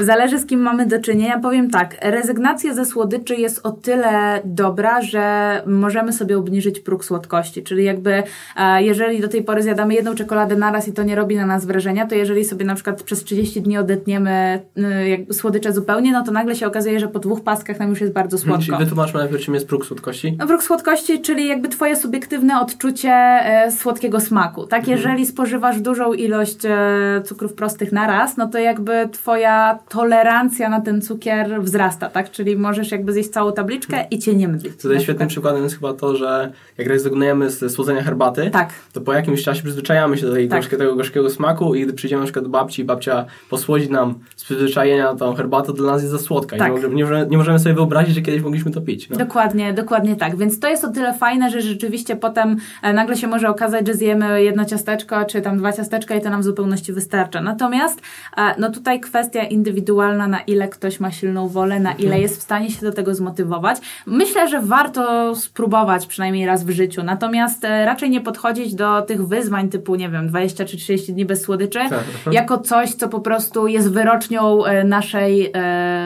zależy 0.00 0.38
z 0.38 0.46
kim 0.46 0.60
mamy 0.60 0.86
do 0.86 1.00
czynienia. 1.00 1.38
Powiem 1.38 1.70
tak, 1.70 1.96
rezygnacja 2.02 2.74
ze 2.74 2.84
słodyczy 2.84 3.34
jest 3.34 3.66
o 3.66 3.72
tyle 3.72 4.42
dobra, 4.44 5.02
że 5.02 5.62
możemy 5.66 6.12
sobie 6.12 6.38
obniżyć 6.38 6.80
próg 6.80 7.04
słodkości, 7.04 7.62
czyli 7.62 7.84
jakby 7.84 8.22
e, 8.56 8.82
jeżeli 8.82 9.20
do 9.20 9.28
tej 9.28 9.42
pory 9.42 9.62
zjadamy 9.62 9.94
jedną 9.94 10.14
czekoladę 10.14 10.56
naraz 10.56 10.88
i 10.88 10.92
to 10.92 11.02
nie 11.02 11.14
robi 11.14 11.36
na 11.36 11.46
nas 11.46 11.66
wrażenia, 11.66 12.06
to 12.06 12.14
jeżeli 12.14 12.44
sobie 12.44 12.64
na 12.64 12.74
przykład 12.74 13.02
przez 13.02 13.24
30 13.24 13.62
dni 13.62 13.78
odetniemy 13.78 14.60
y, 15.30 15.34
słodycze 15.34 15.72
zupełnie, 15.72 16.12
no 16.12 16.24
to 16.24 16.32
nagle 16.32 16.56
się 16.56 16.66
okazuje, 16.66 17.00
że 17.00 17.08
po 17.08 17.18
dwóch 17.18 17.40
paskach 17.40 17.78
nam 17.78 17.90
już 17.90 18.00
jest 18.00 18.12
bardzo 18.12 18.38
słodko. 18.38 18.62
Czyli 18.62 18.78
wytłumaczmy 18.78 19.20
najpierw, 19.20 19.42
czym 19.48 19.54
jest 19.54 19.68
próg 19.68 19.86
słodkości? 19.86 20.36
No, 20.38 20.46
próg 20.46 20.62
słodkości, 20.62 21.20
czyli 21.20 21.48
jakby 21.48 21.68
twoje 21.68 21.96
subiektywne 21.96 22.60
odczucie 22.60 23.10
e, 23.10 23.72
słodkiego 23.72 24.20
smaku. 24.20 24.66
Tak, 24.66 24.80
mhm. 24.80 24.98
jeżeli 24.98 25.26
spożywasz 25.26 25.80
dużą 25.80 26.12
ilość 26.12 26.58
e, 26.64 27.22
cukrów 27.24 27.54
prostych 27.54 27.92
na 27.92 28.06
raz, 28.06 28.36
no 28.36 28.48
to 28.48 28.58
jakby 28.58 29.08
twoja 29.12 29.78
tolerancja 29.88 30.68
na 30.68 30.80
ten 30.80 31.02
cukier 31.02 31.62
wzrasta, 31.62 32.08
tak? 32.08 32.30
Czyli 32.30 32.56
możesz 32.56 32.90
jakby 32.90 33.12
zjeść 33.12 33.28
całą 33.28 33.52
tabliczkę 33.52 33.92
mhm. 33.92 34.10
i 34.10 34.18
cię 34.18 34.34
nie 34.34 34.48
mdli. 34.48 34.70
Tutaj 34.70 35.00
świetnym 35.00 35.28
przykładem 35.28 35.62
jest 35.62 35.74
chyba 35.74 35.94
to, 35.94 36.16
że 36.16 36.52
jak 36.78 36.88
rezygnujemy 36.88 37.50
z 37.50 37.72
słodzenia 37.72 38.02
herbaty, 38.02 38.50
tak. 38.50 38.70
to 38.92 39.00
po 39.00 39.12
jakimś 39.12 39.42
czasie 39.42 39.62
przyzwyczajamy 39.62 40.18
się 40.18 40.26
do 40.26 40.32
tej 40.32 40.48
tak. 40.48 40.66
tego 40.66 40.96
gorzkiego 40.96 41.30
smaku 41.30 41.74
i 41.74 41.82
gdy 41.82 41.92
przyjdziemy 41.92 42.20
na 42.20 42.26
przykład 42.26 42.44
do 42.44 42.50
babci 42.50 42.82
i 42.82 42.84
babcia 42.84 43.24
posłodzi 43.50 43.90
nam 43.90 44.14
z 44.36 44.44
przyzwyczajenia 44.44 45.14
tą 45.14 45.34
herbatę, 45.34 45.66
to 45.66 45.72
dla 45.72 45.92
nas 45.92 46.02
jest 46.02 46.12
za 46.12 46.18
słodka. 46.18 46.56
Tak. 46.56 46.72
Nie, 46.72 47.04
możemy, 47.04 47.26
nie, 47.30 47.38
możemy 47.38 47.58
sobie 47.58 47.74
wyobrazić, 47.74 48.14
że 48.14 48.22
kiedyś 48.22 48.42
mogliśmy 48.42 48.70
to 48.70 48.80
pić. 48.80 49.10
No. 49.10 49.16
Dokładnie, 49.28 49.72
dokładnie 49.72 50.16
tak. 50.16 50.36
Więc 50.36 50.60
to 50.60 50.68
jest 50.68 50.84
o 50.84 50.92
tyle 50.92 51.14
fajne, 51.14 51.50
że 51.50 51.60
rzeczywiście 51.60 52.16
potem 52.16 52.56
e, 52.82 52.92
nagle 52.92 53.16
się 53.16 53.26
może 53.26 53.48
okazać, 53.48 53.86
że 53.86 53.94
zjemy 53.94 54.42
jedno 54.42 54.64
ciasteczko, 54.64 55.24
czy 55.24 55.42
tam 55.42 55.58
dwa 55.58 55.72
ciasteczka 55.72 56.14
i 56.14 56.20
to 56.20 56.30
nam 56.30 56.40
w 56.40 56.44
zupełności 56.44 56.92
wystarcza. 56.92 57.40
Natomiast 57.40 58.00
e, 58.36 58.54
no 58.58 58.70
tutaj 58.70 59.00
kwestia 59.00 59.42
indywidualna, 59.42 60.28
na 60.28 60.40
ile 60.40 60.68
ktoś 60.68 61.00
ma 61.00 61.10
silną 61.10 61.48
wolę, 61.48 61.80
na 61.80 61.92
ile 61.92 62.04
mhm. 62.04 62.22
jest 62.22 62.38
w 62.38 62.42
stanie 62.42 62.70
się 62.70 62.80
do 62.80 62.92
tego 62.92 63.14
zmotywować. 63.14 63.78
Myślę, 64.06 64.48
że 64.48 64.60
warto 64.60 65.34
spróbować 65.36 66.06
przynajmniej 66.06 66.46
raz 66.46 66.64
w 66.64 66.70
życiu. 66.70 67.02
Natomiast 67.02 67.64
e, 67.64 67.84
raczej 67.84 68.10
nie 68.10 68.20
podchodzić 68.20 68.74
do 68.74 69.02
tych 69.02 69.26
wyzwań 69.26 69.68
typu, 69.68 69.94
nie 69.94 70.08
wiem, 70.08 70.28
20 70.28 70.64
czy 70.64 70.76
30 70.76 71.12
dni 71.12 71.24
bez 71.24 71.42
słodyczy, 71.42 71.78
tak. 71.90 72.04
jako 72.32 72.58
coś, 72.58 72.94
co 72.94 73.08
po 73.08 73.20
prostu 73.20 73.66
jest 73.66 73.92
wyrocznią 73.92 74.62
naszej, 74.84 75.52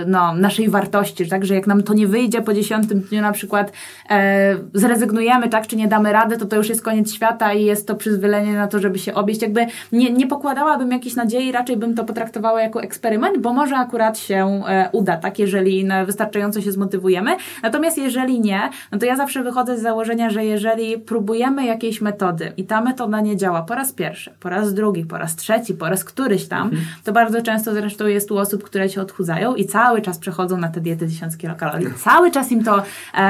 no, 0.07 0.35
naszej 0.35 0.69
wartości. 0.69 1.29
Także 1.29 1.55
jak 1.55 1.67
nam 1.67 1.83
to 1.83 1.95
nie 1.95 2.07
wyjdzie 2.07 2.43
po 2.43 2.55
10 2.55 2.89
dniu 3.12 3.22
na 3.22 3.33
przykład 3.33 3.72
e, 4.11 4.57
zrezygnujemy, 4.75 5.48
tak, 5.48 5.66
czy 5.66 5.77
nie 5.77 5.88
damy 5.88 6.12
rady, 6.12 6.37
to 6.37 6.46
to 6.46 6.57
już 6.57 6.68
jest 6.68 6.83
koniec 6.83 7.14
świata 7.14 7.53
i 7.53 7.64
jest 7.64 7.87
to 7.87 7.94
przyzwolenie 7.94 8.53
na 8.53 8.68
to, 8.68 8.79
żeby 8.79 8.98
się 8.98 9.14
obieść. 9.14 9.42
Jakby 9.42 9.66
nie, 9.92 10.12
nie 10.12 10.27
pokładałabym 10.27 10.90
jakiejś 10.90 11.14
nadziei, 11.14 11.53
raczej 11.53 11.77
bym 11.77 11.94
to 11.94 12.05
potraktowała 12.05 12.62
jako 12.62 12.83
eksperyment, 12.83 13.38
bo 13.38 13.53
może 13.53 13.77
akurat 13.77 14.18
się 14.18 14.62
e, 14.68 14.88
uda, 14.92 15.16
tak, 15.16 15.38
jeżeli 15.38 15.88
wystarczająco 16.07 16.61
się 16.61 16.72
zmotywujemy. 16.72 17.37
Natomiast 17.62 17.98
jeżeli 17.98 18.40
nie, 18.40 18.70
no 18.92 18.98
to 18.98 19.07
ja 19.07 19.16
zawsze 19.16 19.42
wychodzę 19.42 19.79
z 19.79 19.83
założenia, 19.83 20.31
że 20.31 20.44
jeżeli 20.44 20.98
próbujemy 20.98 21.66
jakiejś 21.66 22.01
metody 22.01 22.53
i 22.57 22.64
ta 22.64 22.81
metoda 22.81 23.20
nie 23.20 23.37
działa 23.37 23.62
po 23.62 23.75
raz 23.75 23.92
pierwszy, 23.92 24.35
po 24.40 24.48
raz 24.48 24.75
drugi, 24.75 25.05
po 25.05 25.18
raz 25.18 25.37
trzeci, 25.37 25.75
po 25.75 25.88
raz 25.88 26.05
któryś 26.05 26.48
tam, 26.48 26.62
mhm. 26.62 26.83
to 27.05 27.12
bardzo 27.12 27.42
często 27.42 27.75
zresztą 27.75 28.07
jest 28.07 28.29
tu 28.29 28.38
osób, 28.38 28.64
które 28.64 28.88
się 28.88 29.01
odchudzają 29.01 29.55
i 29.55 29.64
cały 29.64 30.03
czas 30.03 30.18
przechodzą 30.18 30.57
na 30.57 30.68
te 30.68 30.81
diety 30.81 31.07
1000 31.07 31.37
kilokalorii. 31.37 31.88
Cały 32.05 32.31
czas 32.31 32.53
im 32.53 32.64
to 32.64 32.83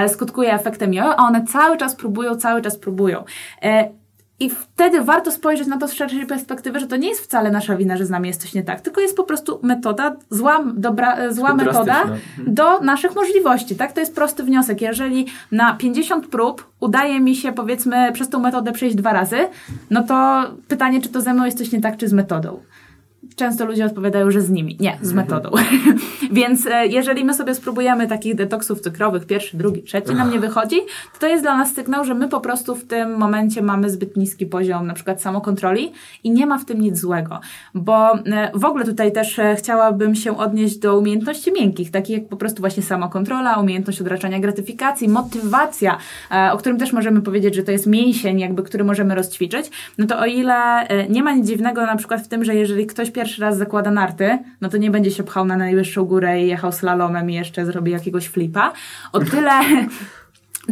skutkuje 0.08 0.52
efektem 0.52 0.94
jojo, 0.94 1.16
a 1.16 1.26
one 1.26 1.44
cały 1.44 1.76
czas 1.76 1.94
próbują, 1.96 2.36
cały 2.36 2.62
czas 2.62 2.78
próbują. 2.78 3.24
E, 3.62 3.88
I 4.40 4.50
wtedy 4.50 5.00
warto 5.00 5.30
spojrzeć 5.30 5.68
na 5.68 5.78
to 5.78 5.88
z 5.88 5.92
szerszej 5.92 6.26
perspektywy, 6.26 6.80
że 6.80 6.86
to 6.86 6.96
nie 6.96 7.08
jest 7.08 7.24
wcale 7.24 7.50
nasza 7.50 7.76
wina, 7.76 7.96
że 7.96 8.06
z 8.06 8.10
nami 8.10 8.28
jest 8.28 8.42
coś 8.42 8.54
nie 8.54 8.62
tak, 8.62 8.80
tylko 8.80 9.00
jest 9.00 9.16
po 9.16 9.24
prostu 9.24 9.60
metoda, 9.62 10.16
zła, 10.30 10.64
dobra, 10.74 11.16
e, 11.16 11.32
zła 11.32 11.54
metoda 11.54 12.02
mhm. 12.02 12.20
do 12.38 12.80
naszych 12.80 13.14
możliwości. 13.14 13.76
Tak? 13.76 13.92
To 13.92 14.00
jest 14.00 14.14
prosty 14.14 14.42
wniosek. 14.42 14.80
Jeżeli 14.80 15.26
na 15.52 15.74
50 15.74 16.26
prób 16.26 16.66
udaje 16.80 17.20
mi 17.20 17.36
się, 17.36 17.52
powiedzmy, 17.52 18.12
przez 18.12 18.28
tą 18.28 18.38
metodę 18.38 18.72
przejść 18.72 18.96
dwa 18.96 19.12
razy, 19.12 19.38
no 19.90 20.02
to 20.02 20.44
pytanie, 20.68 21.00
czy 21.00 21.08
to 21.08 21.20
ze 21.20 21.34
mną 21.34 21.44
jest 21.44 21.58
coś 21.58 21.72
nie 21.72 21.80
tak, 21.80 21.96
czy 21.96 22.08
z 22.08 22.12
metodą 22.12 22.60
często 23.36 23.64
ludzie 23.64 23.84
odpowiadają, 23.84 24.30
że 24.30 24.40
z 24.40 24.50
nimi. 24.50 24.76
Nie, 24.80 24.98
z 25.02 25.12
metodą. 25.12 25.50
Więc 26.32 26.66
e, 26.66 26.86
jeżeli 26.86 27.24
my 27.24 27.34
sobie 27.34 27.54
spróbujemy 27.54 28.08
takich 28.08 28.34
detoksów 28.34 28.80
cukrowych, 28.80 29.26
pierwszy, 29.26 29.56
drugi, 29.56 29.82
trzeci 29.82 30.14
nam 30.14 30.30
nie 30.30 30.40
wychodzi, 30.40 30.76
to 31.12 31.20
to 31.20 31.26
jest 31.26 31.44
dla 31.44 31.56
nas 31.56 31.74
sygnał, 31.74 32.04
że 32.04 32.14
my 32.14 32.28
po 32.28 32.40
prostu 32.40 32.74
w 32.74 32.84
tym 32.84 33.16
momencie 33.16 33.62
mamy 33.62 33.90
zbyt 33.90 34.16
niski 34.16 34.46
poziom 34.46 34.86
na 34.86 34.94
przykład 34.94 35.22
samokontroli 35.22 35.92
i 36.24 36.30
nie 36.30 36.46
ma 36.46 36.58
w 36.58 36.64
tym 36.64 36.80
nic 36.80 36.98
złego. 36.98 37.40
Bo 37.74 38.14
e, 38.14 38.50
w 38.54 38.64
ogóle 38.64 38.84
tutaj 38.84 39.12
też 39.12 39.38
e, 39.38 39.56
chciałabym 39.56 40.14
się 40.14 40.38
odnieść 40.38 40.78
do 40.78 40.98
umiejętności 40.98 41.52
miękkich, 41.52 41.90
takich 41.90 42.18
jak 42.18 42.28
po 42.28 42.36
prostu 42.36 42.60
właśnie 42.60 42.82
samokontrola, 42.82 43.54
umiejętność 43.54 44.00
odraczania 44.00 44.40
gratyfikacji, 44.40 45.08
motywacja, 45.08 45.98
o 46.52 46.56
którym 46.56 46.78
też 46.78 46.92
możemy 46.92 47.22
powiedzieć, 47.22 47.54
że 47.54 47.62
to 47.62 47.72
jest 47.72 47.86
mięsień, 47.86 48.40
jakby, 48.40 48.62
który 48.62 48.84
możemy 48.84 49.14
rozćwiczyć, 49.14 49.70
no 49.98 50.06
to 50.06 50.18
o 50.18 50.26
ile 50.26 50.88
nie 51.08 51.22
ma 51.22 51.32
nic 51.32 51.46
dziwnego 51.46 51.86
na 51.86 51.96
przykład 51.96 52.20
w 52.20 52.28
tym, 52.28 52.44
że 52.44 52.54
jeżeli 52.54 52.86
ktoś 52.86 53.11
pierwszy 53.12 53.42
raz 53.42 53.56
zakłada 53.56 53.90
narty, 53.90 54.38
no 54.60 54.68
to 54.68 54.76
nie 54.76 54.90
będzie 54.90 55.10
się 55.10 55.22
pchał 55.22 55.44
na 55.44 55.56
najwyższą 55.56 56.04
górę 56.04 56.42
i 56.42 56.46
jechał 56.46 56.72
slalomem 56.72 57.30
i 57.30 57.34
jeszcze 57.34 57.66
zrobi 57.66 57.92
jakiegoś 57.92 58.28
flipa. 58.28 58.72
O 59.12 59.20
tyle 59.20 59.60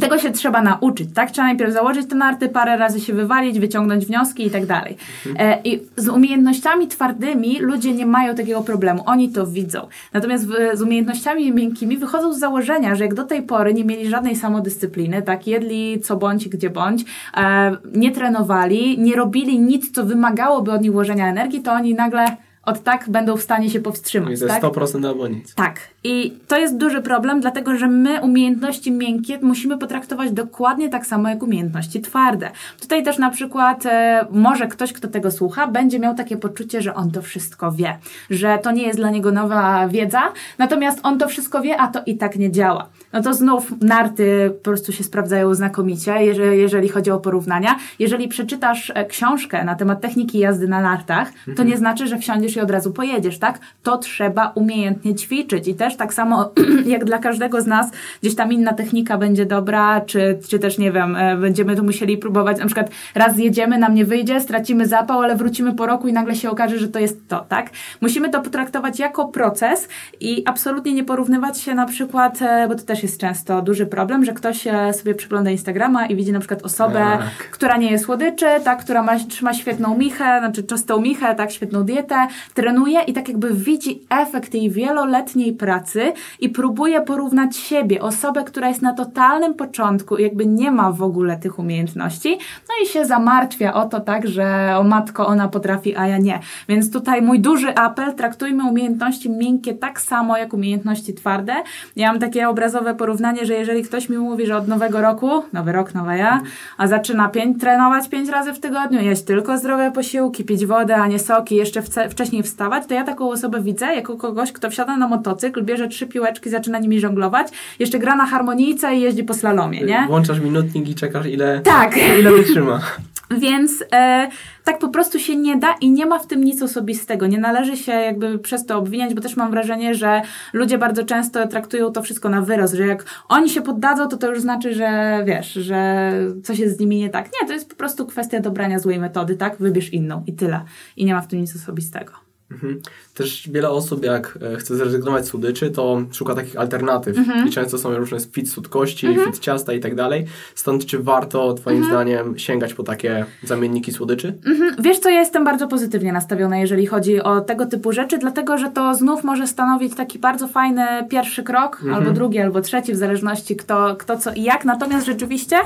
tego 0.00 0.18
się 0.18 0.31
trzeba 0.31 0.62
nauczyć, 0.62 1.09
tak? 1.14 1.31
Trzeba 1.31 1.46
najpierw 1.48 1.72
założyć 1.72 2.09
te 2.09 2.14
narty, 2.14 2.48
parę 2.48 2.76
razy 2.76 3.00
się 3.00 3.12
wywalić, 3.12 3.61
wyciągnąć 3.61 4.07
wnioski 4.07 4.46
i 4.46 4.50
tak 4.50 4.66
dalej. 4.66 4.96
E, 5.38 5.61
I 5.64 5.83
z 5.96 6.09
umiejętnościami 6.09 6.88
twardymi 6.88 7.59
ludzie 7.59 7.92
nie 7.92 8.07
mają 8.07 8.35
takiego 8.35 8.62
problemu, 8.62 9.03
oni 9.07 9.29
to 9.29 9.46
widzą. 9.46 9.88
Natomiast 10.12 10.46
w, 10.46 10.53
z 10.74 10.83
umiejętnościami 10.83 11.53
miękkimi 11.53 11.98
wychodzą 11.98 12.33
z 12.33 12.38
założenia, 12.38 12.94
że 12.94 13.05
jak 13.05 13.14
do 13.14 13.24
tej 13.24 13.42
pory 13.42 13.74
nie 13.74 13.85
mieli 13.85 14.09
żadnej 14.09 14.37
samodyscypliny, 14.37 15.22
tak? 15.22 15.46
Jedli 15.46 16.00
co 16.00 16.16
bądź, 16.16 16.48
gdzie 16.48 16.70
bądź, 16.70 17.05
e, 17.37 17.76
nie 17.94 18.11
trenowali, 18.11 18.98
nie 18.98 19.16
robili 19.16 19.59
nic, 19.59 19.92
co 19.92 20.05
wymagałoby 20.05 20.72
od 20.72 20.83
nich 20.83 20.92
włożenia 20.92 21.29
energii, 21.29 21.62
to 21.62 21.72
oni 21.72 21.94
nagle 21.94 22.37
od 22.70 22.83
tak 22.83 23.09
będą 23.09 23.37
w 23.37 23.42
stanie 23.42 23.70
się 23.70 23.80
powstrzymać. 23.80 24.38
I 24.38 24.40
to 24.40 24.46
tak? 24.46 24.62
100% 24.62 25.06
albo 25.09 25.28
nic. 25.28 25.54
Tak. 25.54 25.80
I 26.04 26.37
to 26.48 26.59
jest 26.59 26.76
duży 26.76 27.02
problem, 27.02 27.40
dlatego 27.40 27.76
że 27.76 27.88
my 27.88 28.20
umiejętności 28.20 28.92
miękkie 28.92 29.38
musimy 29.42 29.78
potraktować 29.78 30.30
dokładnie 30.30 30.88
tak 30.88 31.06
samo 31.06 31.28
jak 31.28 31.42
umiejętności 31.42 32.00
twarde. 32.00 32.50
Tutaj 32.80 33.04
też 33.04 33.18
na 33.18 33.30
przykład 33.30 33.87
e, 33.87 34.26
może 34.30 34.66
ktoś, 34.66 34.92
kto 34.92 35.09
tego 35.09 35.30
słucha, 35.30 35.66
będzie 35.66 35.98
miał 35.98 36.14
takie 36.14 36.37
poczucie, 36.37 36.83
że 36.83 36.94
on 36.94 37.11
to 37.11 37.22
wszystko 37.22 37.72
wie, 37.72 37.98
że 38.30 38.59
to 38.62 38.70
nie 38.70 38.83
jest 38.83 38.98
dla 38.98 39.11
niego 39.11 39.33
nowa 39.33 39.88
wiedza, 39.88 40.22
natomiast 40.59 41.00
on 41.02 41.18
to 41.18 41.28
wszystko 41.28 41.62
wie, 41.62 41.76
a 41.76 41.88
to 41.88 42.00
i 42.06 42.16
tak 42.16 42.37
nie 42.37 42.50
działa. 42.50 42.88
No 43.12 43.22
to 43.22 43.35
znów 43.35 43.80
narty 43.80 44.52
po 44.59 44.64
prostu 44.64 44.92
się 44.92 45.04
sprawdzają 45.04 45.54
znakomicie, 45.54 46.24
jeżeli, 46.24 46.59
jeżeli 46.59 46.88
chodzi 46.88 47.11
o 47.11 47.20
porównania. 47.20 47.76
Jeżeli 47.98 48.28
przeczytasz 48.28 48.92
e, 48.94 49.04
książkę 49.04 49.64
na 49.64 49.74
temat 49.74 50.00
techniki 50.00 50.38
jazdy 50.38 50.68
na 50.68 50.80
nartach, 50.80 51.33
to 51.44 51.50
mhm. 51.50 51.68
nie 51.68 51.76
znaczy, 51.76 52.06
że 52.06 52.18
wsiądziesz 52.18 52.56
i 52.60 52.62
od 52.62 52.70
razu 52.70 52.92
pojedziesz, 52.92 53.38
tak? 53.38 53.58
To 53.82 53.98
trzeba 53.98 54.52
umiejętnie 54.54 55.14
ćwiczyć 55.14 55.68
i 55.68 55.74
też 55.74 55.96
tak 55.96 56.14
samo 56.14 56.52
jak 56.86 57.04
dla 57.04 57.18
każdego 57.18 57.62
z 57.62 57.66
nas 57.66 57.90
gdzieś 58.22 58.34
tam 58.34 58.52
inna 58.52 58.72
technika 58.72 59.18
będzie 59.18 59.46
dobra, 59.46 60.00
czy, 60.00 60.38
czy 60.48 60.58
też 60.58 60.78
nie 60.78 60.92
wiem, 60.92 61.16
e, 61.16 61.36
będziemy 61.36 61.76
tu 61.76 61.84
musieli 61.84 62.18
próbować, 62.18 62.58
na 62.58 62.66
przykład 62.66 62.90
raz 63.14 63.34
zjedziemy, 63.34 63.78
nam 63.78 63.94
nie 63.94 64.04
wyjdzie, 64.04 64.40
stracimy 64.40 64.86
zapał, 64.86 65.20
ale 65.20 65.36
wrócimy 65.36 65.74
po 65.74 65.86
roku 65.86 66.08
i 66.08 66.12
nagle 66.12 66.34
się 66.34 66.50
okaże, 66.50 66.78
że 66.78 66.88
to 66.88 66.98
jest 66.98 67.28
to, 67.28 67.44
tak? 67.48 67.70
Musimy 68.00 68.30
to 68.30 68.40
potraktować 68.40 68.98
jako 68.98 69.28
proces 69.28 69.88
i 70.20 70.42
absolutnie 70.46 70.92
nie 70.94 71.04
porównywać 71.04 71.60
się 71.60 71.74
na 71.74 71.86
przykład, 71.86 72.42
e, 72.42 72.68
bo 72.68 72.74
to 72.74 72.82
też 72.82 73.02
jest 73.02 73.20
często 73.20 73.62
duży 73.62 73.86
problem, 73.86 74.24
że 74.24 74.32
ktoś 74.32 74.66
e, 74.66 74.92
sobie 74.92 75.14
przegląda 75.14 75.50
Instagrama 75.50 76.06
i 76.06 76.16
widzi 76.16 76.32
na 76.32 76.38
przykład 76.38 76.62
osobę, 76.62 76.98
tak. 76.98 77.50
która 77.50 77.76
nie 77.76 77.90
jest 77.90 78.04
słodyczy, 78.04 78.46
tak, 78.64 78.80
która 78.80 79.02
ma, 79.02 79.16
trzyma 79.18 79.54
świetną 79.54 79.96
michę, 79.98 80.38
znaczy 80.38 80.62
czystą 80.62 81.00
michę, 81.00 81.34
tak, 81.34 81.50
świetną 81.52 81.84
dietę, 81.84 82.26
trenuje 82.55 83.00
i 83.07 83.12
tak 83.12 83.29
jakby 83.29 83.55
widzi 83.55 84.03
efekt 84.11 84.55
jej 84.55 84.70
wieloletniej 84.70 85.53
pracy 85.53 86.12
i 86.40 86.48
próbuje 86.48 87.00
porównać 87.00 87.57
siebie, 87.57 88.03
osobę, 88.03 88.44
która 88.44 88.68
jest 88.68 88.83
na 88.83 88.94
totalnym 88.94 89.55
początku 89.55 90.16
i 90.16 90.22
jakby 90.22 90.46
nie 90.46 90.70
ma 90.70 90.92
w 90.92 91.03
ogóle 91.03 91.37
tych 91.37 91.59
umiejętności, 91.59 92.38
no 92.68 92.74
i 92.85 92.87
się 92.87 93.05
zamartwia 93.05 93.74
o 93.74 93.85
to 93.85 94.00
tak, 94.00 94.29
że 94.29 94.74
o 94.79 94.83
matko 94.83 95.26
ona 95.26 95.48
potrafi, 95.48 95.96
a 95.96 96.07
ja 96.07 96.18
nie. 96.18 96.40
Więc 96.68 96.92
tutaj 96.92 97.22
mój 97.22 97.40
duży 97.40 97.74
apel, 97.74 98.14
traktujmy 98.14 98.64
umiejętności 98.64 99.31
miękkie 99.31 99.74
tak 99.74 100.00
samo 100.00 100.37
jak 100.37 100.55
umiejętności 100.55 101.14
twarde. 101.14 101.55
Ja 101.96 102.11
mam 102.12 102.20
takie 102.20 102.48
obrazowe 102.48 102.94
porównanie, 102.94 103.46
że 103.46 103.55
jeżeli 103.55 103.83
ktoś 103.83 104.09
mi 104.09 104.18
mówi, 104.18 104.46
że 104.46 104.57
od 104.57 104.68
nowego 104.68 105.00
roku, 105.00 105.42
nowy 105.53 105.72
rok, 105.72 105.94
nowa 105.94 106.16
ja, 106.16 106.40
a 106.79 106.87
zaczyna 106.87 107.29
pięć, 107.29 107.61
trenować 107.61 108.09
pięć 108.09 108.29
razy 108.29 108.53
w 108.53 108.61
tygodniu, 108.61 109.00
jeść 109.00 109.22
tylko 109.22 109.59
zdrowe 109.59 109.92
posiłki, 109.92 110.44
pić 110.44 110.66
wodę, 110.66 110.96
a 110.96 111.07
nie 111.07 111.18
soki, 111.18 111.57
jeszcze 111.57 111.83
wcześniej 112.11 112.29
wstawać, 112.42 112.86
to 112.86 112.94
ja 112.94 113.04
taką 113.04 113.30
osobę 113.30 113.62
widzę 113.62 113.86
jako 113.86 114.16
kogoś, 114.16 114.52
kto 114.52 114.70
wsiada 114.70 114.96
na 114.96 115.08
motocykl, 115.08 115.62
bierze 115.62 115.88
trzy 115.88 116.06
piłeczki, 116.06 116.50
zaczyna 116.50 116.78
nimi 116.78 117.00
żonglować, 117.00 117.48
jeszcze 117.78 117.98
gra 117.98 118.16
na 118.16 118.26
harmonijce 118.26 118.94
i 118.94 119.00
jeździ 119.00 119.24
po 119.24 119.34
slalomie, 119.34 119.80
nie? 119.80 120.04
Włączasz 120.06 120.40
minutnik 120.40 120.88
i 120.88 120.94
czekasz 120.94 121.26
ile, 121.26 121.60
tak. 121.60 121.96
ile 122.18 122.32
wytrzyma. 122.32 122.80
Więc 123.38 123.84
e, 123.92 124.28
tak 124.64 124.78
po 124.78 124.88
prostu 124.88 125.18
się 125.18 125.36
nie 125.36 125.56
da 125.56 125.74
i 125.80 125.90
nie 125.90 126.06
ma 126.06 126.18
w 126.18 126.26
tym 126.26 126.44
nic 126.44 126.62
osobistego. 126.62 127.26
Nie 127.26 127.38
należy 127.38 127.76
się 127.76 127.92
jakby 127.92 128.38
przez 128.38 128.66
to 128.66 128.78
obwiniać, 128.78 129.14
bo 129.14 129.20
też 129.20 129.36
mam 129.36 129.50
wrażenie, 129.50 129.94
że 129.94 130.22
ludzie 130.52 130.78
bardzo 130.78 131.04
często 131.04 131.48
traktują 131.48 131.92
to 131.92 132.02
wszystko 132.02 132.28
na 132.28 132.42
wyrost, 132.42 132.74
że 132.74 132.86
jak 132.86 133.04
oni 133.28 133.50
się 133.50 133.62
poddadzą, 133.62 134.08
to 134.08 134.16
to 134.16 134.28
już 134.28 134.40
znaczy, 134.40 134.74
że 134.74 135.20
wiesz, 135.26 135.52
że 135.52 136.12
coś 136.44 136.58
jest 136.58 136.76
z 136.76 136.80
nimi 136.80 136.98
nie 136.98 137.10
tak. 137.10 137.26
Nie, 137.26 137.48
to 137.48 137.54
jest 137.54 137.70
po 137.70 137.76
prostu 137.76 138.06
kwestia 138.06 138.40
dobrania 138.40 138.78
złej 138.78 138.98
metody, 138.98 139.36
tak? 139.36 139.56
Wybierz 139.58 139.92
inną 139.92 140.22
i 140.26 140.32
tyle. 140.32 140.60
I 140.96 141.04
nie 141.04 141.14
ma 141.14 141.20
w 141.20 141.26
tym 141.26 141.40
nic 141.40 141.56
osobistego. 141.56 142.29
Mhm. 142.50 142.80
Też 143.14 143.48
wiele 143.52 143.70
osób, 143.70 144.04
jak 144.04 144.38
e, 144.54 144.56
chce 144.56 144.76
zrezygnować 144.76 145.26
z 145.26 145.28
słodyczy, 145.28 145.70
to 145.70 146.02
szuka 146.12 146.34
takich 146.34 146.56
alternatyw. 146.56 147.18
Mhm. 147.18 147.48
I 147.48 147.50
często 147.50 147.78
są 147.78 147.96
różne 147.96 148.18
fit 148.20 148.50
słodkości, 148.50 149.06
mhm. 149.06 149.32
fit 149.32 149.42
ciasta 149.42 149.72
i 149.72 149.80
tak 149.80 149.94
dalej. 149.94 150.26
Stąd 150.54 150.86
czy 150.86 150.98
warto, 150.98 151.54
Twoim 151.54 151.76
mhm. 151.76 151.94
zdaniem, 151.94 152.38
sięgać 152.38 152.74
po 152.74 152.82
takie 152.82 153.24
zamienniki 153.42 153.92
słodyczy? 153.92 154.34
Mhm. 154.46 154.76
Wiesz 154.78 154.98
co, 154.98 155.08
ja 155.08 155.20
jestem 155.20 155.44
bardzo 155.44 155.68
pozytywnie 155.68 156.12
nastawiona, 156.12 156.58
jeżeli 156.58 156.86
chodzi 156.86 157.22
o 157.22 157.40
tego 157.40 157.66
typu 157.66 157.92
rzeczy, 157.92 158.18
dlatego 158.18 158.58
że 158.58 158.70
to 158.70 158.94
znów 158.94 159.24
może 159.24 159.46
stanowić 159.46 159.94
taki 159.94 160.18
bardzo 160.18 160.48
fajny 160.48 160.86
pierwszy 161.10 161.42
krok, 161.42 161.76
mhm. 161.76 161.94
albo 161.94 162.10
drugi, 162.10 162.38
albo 162.38 162.60
trzeci, 162.60 162.92
w 162.92 162.96
zależności 162.96 163.56
kto, 163.56 163.96
kto 163.96 164.18
co 164.18 164.32
i 164.32 164.42
jak. 164.42 164.64
Natomiast 164.64 165.06
rzeczywiście. 165.06 165.56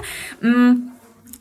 Mm, 0.43 0.94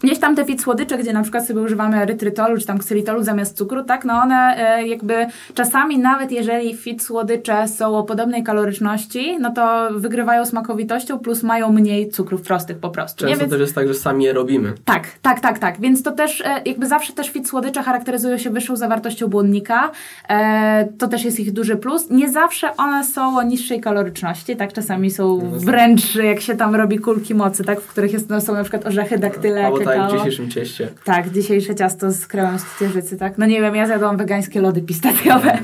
Gdzieś 0.03 0.19
tam 0.19 0.35
te 0.35 0.45
fit 0.45 0.61
słodycze, 0.61 0.97
gdzie 0.97 1.13
na 1.13 1.21
przykład 1.21 1.47
sobie 1.47 1.61
używamy 1.61 1.97
erytrytolu 2.01 2.57
czy 2.57 2.65
tam 2.65 2.77
ksylitolu 2.77 3.23
zamiast 3.23 3.57
cukru, 3.57 3.83
tak, 3.83 4.05
no 4.05 4.13
one 4.13 4.55
e, 4.57 4.87
jakby 4.87 5.27
czasami 5.53 5.99
nawet 5.99 6.31
jeżeli 6.31 6.77
fit 6.77 7.03
słodycze 7.03 7.67
są 7.67 7.97
o 7.97 8.03
podobnej 8.03 8.43
kaloryczności, 8.43 9.37
no 9.39 9.53
to 9.53 9.89
wygrywają 9.91 10.45
smakowitością 10.45 11.19
plus 11.19 11.43
mają 11.43 11.71
mniej 11.71 12.09
cukrów 12.09 12.41
prostych 12.41 12.77
po 12.77 12.89
prostu. 12.89 13.19
Często 13.19 13.35
nie? 13.35 13.39
Więc... 13.39 13.51
też 13.51 13.61
jest 13.61 13.75
tak, 13.75 13.87
że 13.87 13.93
sami 13.93 14.23
je 14.23 14.33
robimy. 14.33 14.73
Tak, 14.85 15.07
tak, 15.21 15.39
tak, 15.39 15.59
tak. 15.59 15.81
Więc 15.81 16.03
to 16.03 16.11
też 16.11 16.41
e, 16.41 16.61
jakby 16.65 16.87
zawsze 16.87 17.13
też 17.13 17.29
fit 17.29 17.47
słodycze 17.47 17.83
charakteryzują 17.83 18.37
się 18.37 18.49
wyższą 18.49 18.75
zawartością 18.75 19.27
błonnika. 19.27 19.91
E, 20.29 20.87
to 20.97 21.07
też 21.07 21.25
jest 21.25 21.39
ich 21.39 21.51
duży 21.51 21.75
plus. 21.75 22.09
Nie 22.09 22.31
zawsze 22.31 22.75
one 22.77 23.03
są 23.03 23.37
o 23.37 23.43
niższej 23.43 23.81
kaloryczności, 23.81 24.55
tak, 24.55 24.73
czasami 24.73 25.11
są 25.11 25.37
no 25.51 25.59
wręcz 25.59 26.15
jak 26.15 26.41
się 26.41 26.55
tam 26.55 26.75
robi 26.75 26.99
kulki 26.99 27.35
mocy, 27.35 27.63
tak, 27.63 27.81
w 27.81 27.87
których 27.87 28.13
jest, 28.13 28.29
no, 28.29 28.41
są 28.41 28.53
na 28.53 28.61
przykład 28.61 28.85
orzechy 28.85 29.17
daktyle, 29.17 29.71
tak, 29.95 30.11
w 30.11 30.17
dzisiejszym 30.17 30.51
cieście. 30.51 30.89
Tak, 31.03 31.29
dzisiejsze 31.29 31.75
ciasto 31.75 32.11
z 32.11 32.27
kremem 32.27 32.59
z 32.59 32.79
ciecierzycy, 32.79 33.17
tak? 33.17 33.37
No 33.37 33.45
nie 33.45 33.61
wiem, 33.61 33.75
ja 33.75 33.87
zjadłam 33.87 34.17
wegańskie 34.17 34.61
lody 34.61 34.81
pistacjowe. 34.81 35.57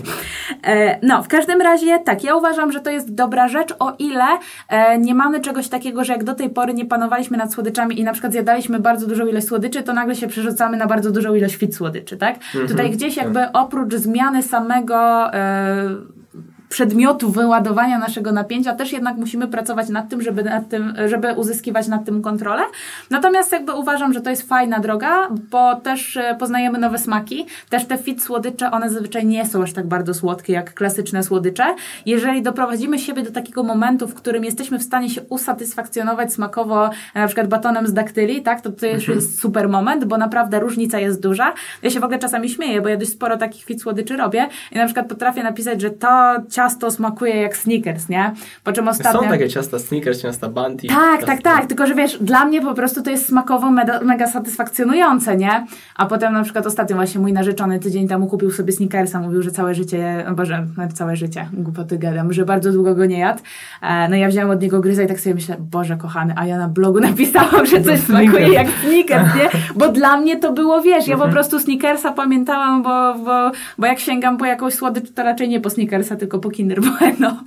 E, 0.63 0.99
no, 1.07 1.23
w 1.23 1.27
każdym 1.27 1.61
razie 1.61 1.99
tak, 1.99 2.23
ja 2.23 2.35
uważam, 2.35 2.71
że 2.71 2.79
to 2.79 2.89
jest 2.89 3.13
dobra 3.13 3.47
rzecz, 3.47 3.73
o 3.79 3.93
ile 3.99 4.25
e, 4.69 4.97
nie 4.97 5.15
mamy 5.15 5.41
czegoś 5.41 5.67
takiego, 5.67 6.03
że 6.03 6.13
jak 6.13 6.23
do 6.23 6.33
tej 6.33 6.49
pory 6.49 6.73
nie 6.73 6.85
panowaliśmy 6.85 7.37
nad 7.37 7.53
słodyczami 7.53 7.99
i 7.99 8.03
na 8.03 8.11
przykład 8.11 8.33
zjadaliśmy 8.33 8.79
bardzo 8.79 9.07
dużą 9.07 9.27
ilość 9.27 9.47
słodyczy, 9.47 9.83
to 9.83 9.93
nagle 9.93 10.15
się 10.15 10.27
przerzucamy 10.27 10.77
na 10.77 10.87
bardzo 10.87 11.11
dużą 11.11 11.35
ilość 11.35 11.55
fit 11.55 11.75
słodyczy, 11.75 12.17
tak? 12.17 12.35
Mhm, 12.35 12.67
Tutaj 12.67 12.91
gdzieś 12.91 13.17
jakby 13.17 13.39
tak. 13.39 13.49
oprócz 13.53 13.93
zmiany 13.95 14.43
samego 14.43 15.33
e, 15.33 16.18
przedmiotu 16.69 17.31
wyładowania 17.31 17.97
naszego 17.97 18.31
napięcia, 18.31 18.75
też 18.75 18.91
jednak 18.91 19.17
musimy 19.17 19.47
pracować 19.47 19.89
nad 19.89 20.09
tym, 20.09 20.21
żeby, 20.21 20.43
nad 20.43 20.69
tym, 20.69 20.93
żeby 21.05 21.33
uzyskiwać 21.33 21.87
nad 21.87 22.05
tym 22.05 22.21
kontrolę. 22.21 22.61
Natomiast 23.09 23.51
jakby 23.51 23.73
uważam, 23.73 24.13
że 24.13 24.21
to 24.21 24.29
jest 24.29 24.49
fajna 24.49 24.79
droga, 24.79 25.27
bo 25.51 25.75
też 25.75 26.17
e, 26.17 26.35
poznajemy 26.39 26.77
nowe 26.77 26.97
smaki. 26.97 27.45
Też 27.69 27.85
te 27.85 27.97
fit 27.97 28.23
słodycze, 28.23 28.71
one 28.71 28.89
zazwyczaj 28.89 29.25
nie 29.25 29.45
są 29.45 29.63
aż 29.63 29.73
tak 29.73 29.87
bardzo 29.87 30.13
słodkie 30.13 30.53
jak 30.53 30.73
klasyczne 30.73 31.23
słodycze. 31.23 31.75
Jeżeli 32.05 32.41
doprowadzimy 32.41 32.99
siebie 32.99 33.23
do 33.23 33.31
takiego 33.31 33.63
momentu, 33.63 34.07
w 34.07 34.13
którym 34.13 34.43
jesteśmy 34.43 34.79
w 34.79 34.83
stanie 34.83 35.09
się 35.09 35.21
usatysfakcjonować 35.21 36.33
smakowo 36.33 36.89
e, 37.15 37.19
na 37.19 37.27
przykład 37.27 37.47
batonem 37.47 37.87
z 37.87 37.93
daktyli, 37.93 38.41
tak, 38.41 38.61
to 38.61 38.71
to 38.71 38.85
jest 38.85 39.09
mhm. 39.09 39.21
super 39.21 39.69
moment, 39.69 40.05
bo 40.05 40.17
naprawdę 40.17 40.59
różnica 40.59 40.99
jest 40.99 41.21
duża. 41.21 41.53
Ja 41.83 41.89
się 41.89 41.99
w 41.99 42.03
ogóle 42.03 42.19
czasami 42.19 42.49
śmieję, 42.49 42.81
bo 42.81 42.89
ja 42.89 42.97
dość 42.97 43.11
sporo 43.11 43.37
takich 43.37 43.65
fit 43.65 43.81
słodyczy 43.81 44.17
robię 44.17 44.47
i 44.71 44.77
na 44.77 44.85
przykład 44.85 45.07
potrafię 45.07 45.43
napisać, 45.43 45.81
że 45.81 45.89
to 45.89 46.35
ciasto 46.59 46.91
smakuje 46.91 47.35
jak 47.35 47.57
Snickers, 47.57 48.09
nie? 48.09 48.33
Po 48.63 48.71
czym 48.71 48.87
ostatnio... 48.87 49.21
Są 49.21 49.29
takie 49.29 49.49
ciasta 49.49 49.79
Snickers, 49.79 50.21
ciasta 50.21 50.49
Bunty. 50.49 50.87
Tak, 50.87 51.23
tak, 51.25 51.41
tak, 51.41 51.65
tylko 51.65 51.87
że 51.87 51.95
wiesz, 51.95 52.17
dla 52.21 52.45
mnie 52.45 52.61
po 52.61 52.73
prostu 52.73 53.03
to 53.03 53.09
jest 53.09 53.27
smakowo 53.27 53.71
mega, 53.71 53.99
mega 54.01 54.27
satysfakcjonujące, 54.27 55.37
nie? 55.37 55.65
A 55.95 56.05
potem 56.05 56.33
na 56.33 56.43
przykład 56.43 56.65
ostatnio 56.65 56.95
właśnie 56.95 57.21
mój 57.21 57.33
narzeczony 57.33 57.79
tydzień 57.79 58.07
temu 58.07 58.27
kupił 58.27 58.51
sobie 58.51 58.73
Snickersa, 58.73 59.19
mówił, 59.19 59.41
że 59.41 59.51
całe 59.51 59.75
życie, 59.75 60.25
boże, 60.35 60.67
całe 60.93 61.15
życie, 61.15 61.49
głupoty 61.53 61.97
gadam, 61.97 62.33
że 62.33 62.45
bardzo 62.45 62.71
długo 62.71 62.95
go 62.95 63.05
nie 63.05 63.19
jadł. 63.19 63.43
E, 63.81 64.09
no 64.09 64.15
ja 64.15 64.27
wziąłem 64.27 64.49
od 64.49 64.61
niego 64.61 64.79
gryza 64.79 65.03
i 65.03 65.07
tak 65.07 65.19
sobie 65.19 65.35
myślę, 65.35 65.55
Boże 65.59 65.97
kochany, 65.97 66.33
a 66.37 66.45
ja 66.45 66.57
na 66.57 66.67
blogu 66.67 66.99
napisałam, 67.09 67.65
że 67.65 67.81
coś 67.81 67.99
smakuje 67.99 68.49
jak 68.49 68.67
Snickers, 68.69 69.35
nie? 69.35 69.49
Bo 69.75 69.89
dla 69.89 70.17
mnie 70.17 70.37
to 70.37 70.53
było, 70.53 70.81
wiesz, 70.81 71.07
ja 71.07 71.17
po 71.17 71.25
mhm. 71.25 71.31
prostu 71.31 71.59
Snickersa 71.59 72.11
pamiętałam, 72.11 72.83
bo, 72.83 73.15
bo, 73.25 73.51
bo 73.77 73.85
jak 73.85 73.99
sięgam 73.99 74.37
po 74.37 74.45
jakąś 74.45 74.73
słodycz, 74.73 75.11
to 75.11 75.23
raczej 75.23 75.49
nie 75.49 75.59
po 75.61 75.69
Snickersa, 75.69 76.15
tylko 76.15 76.39
po 76.39 76.48
Kinder 76.49 76.81
Bueno. 76.81 77.43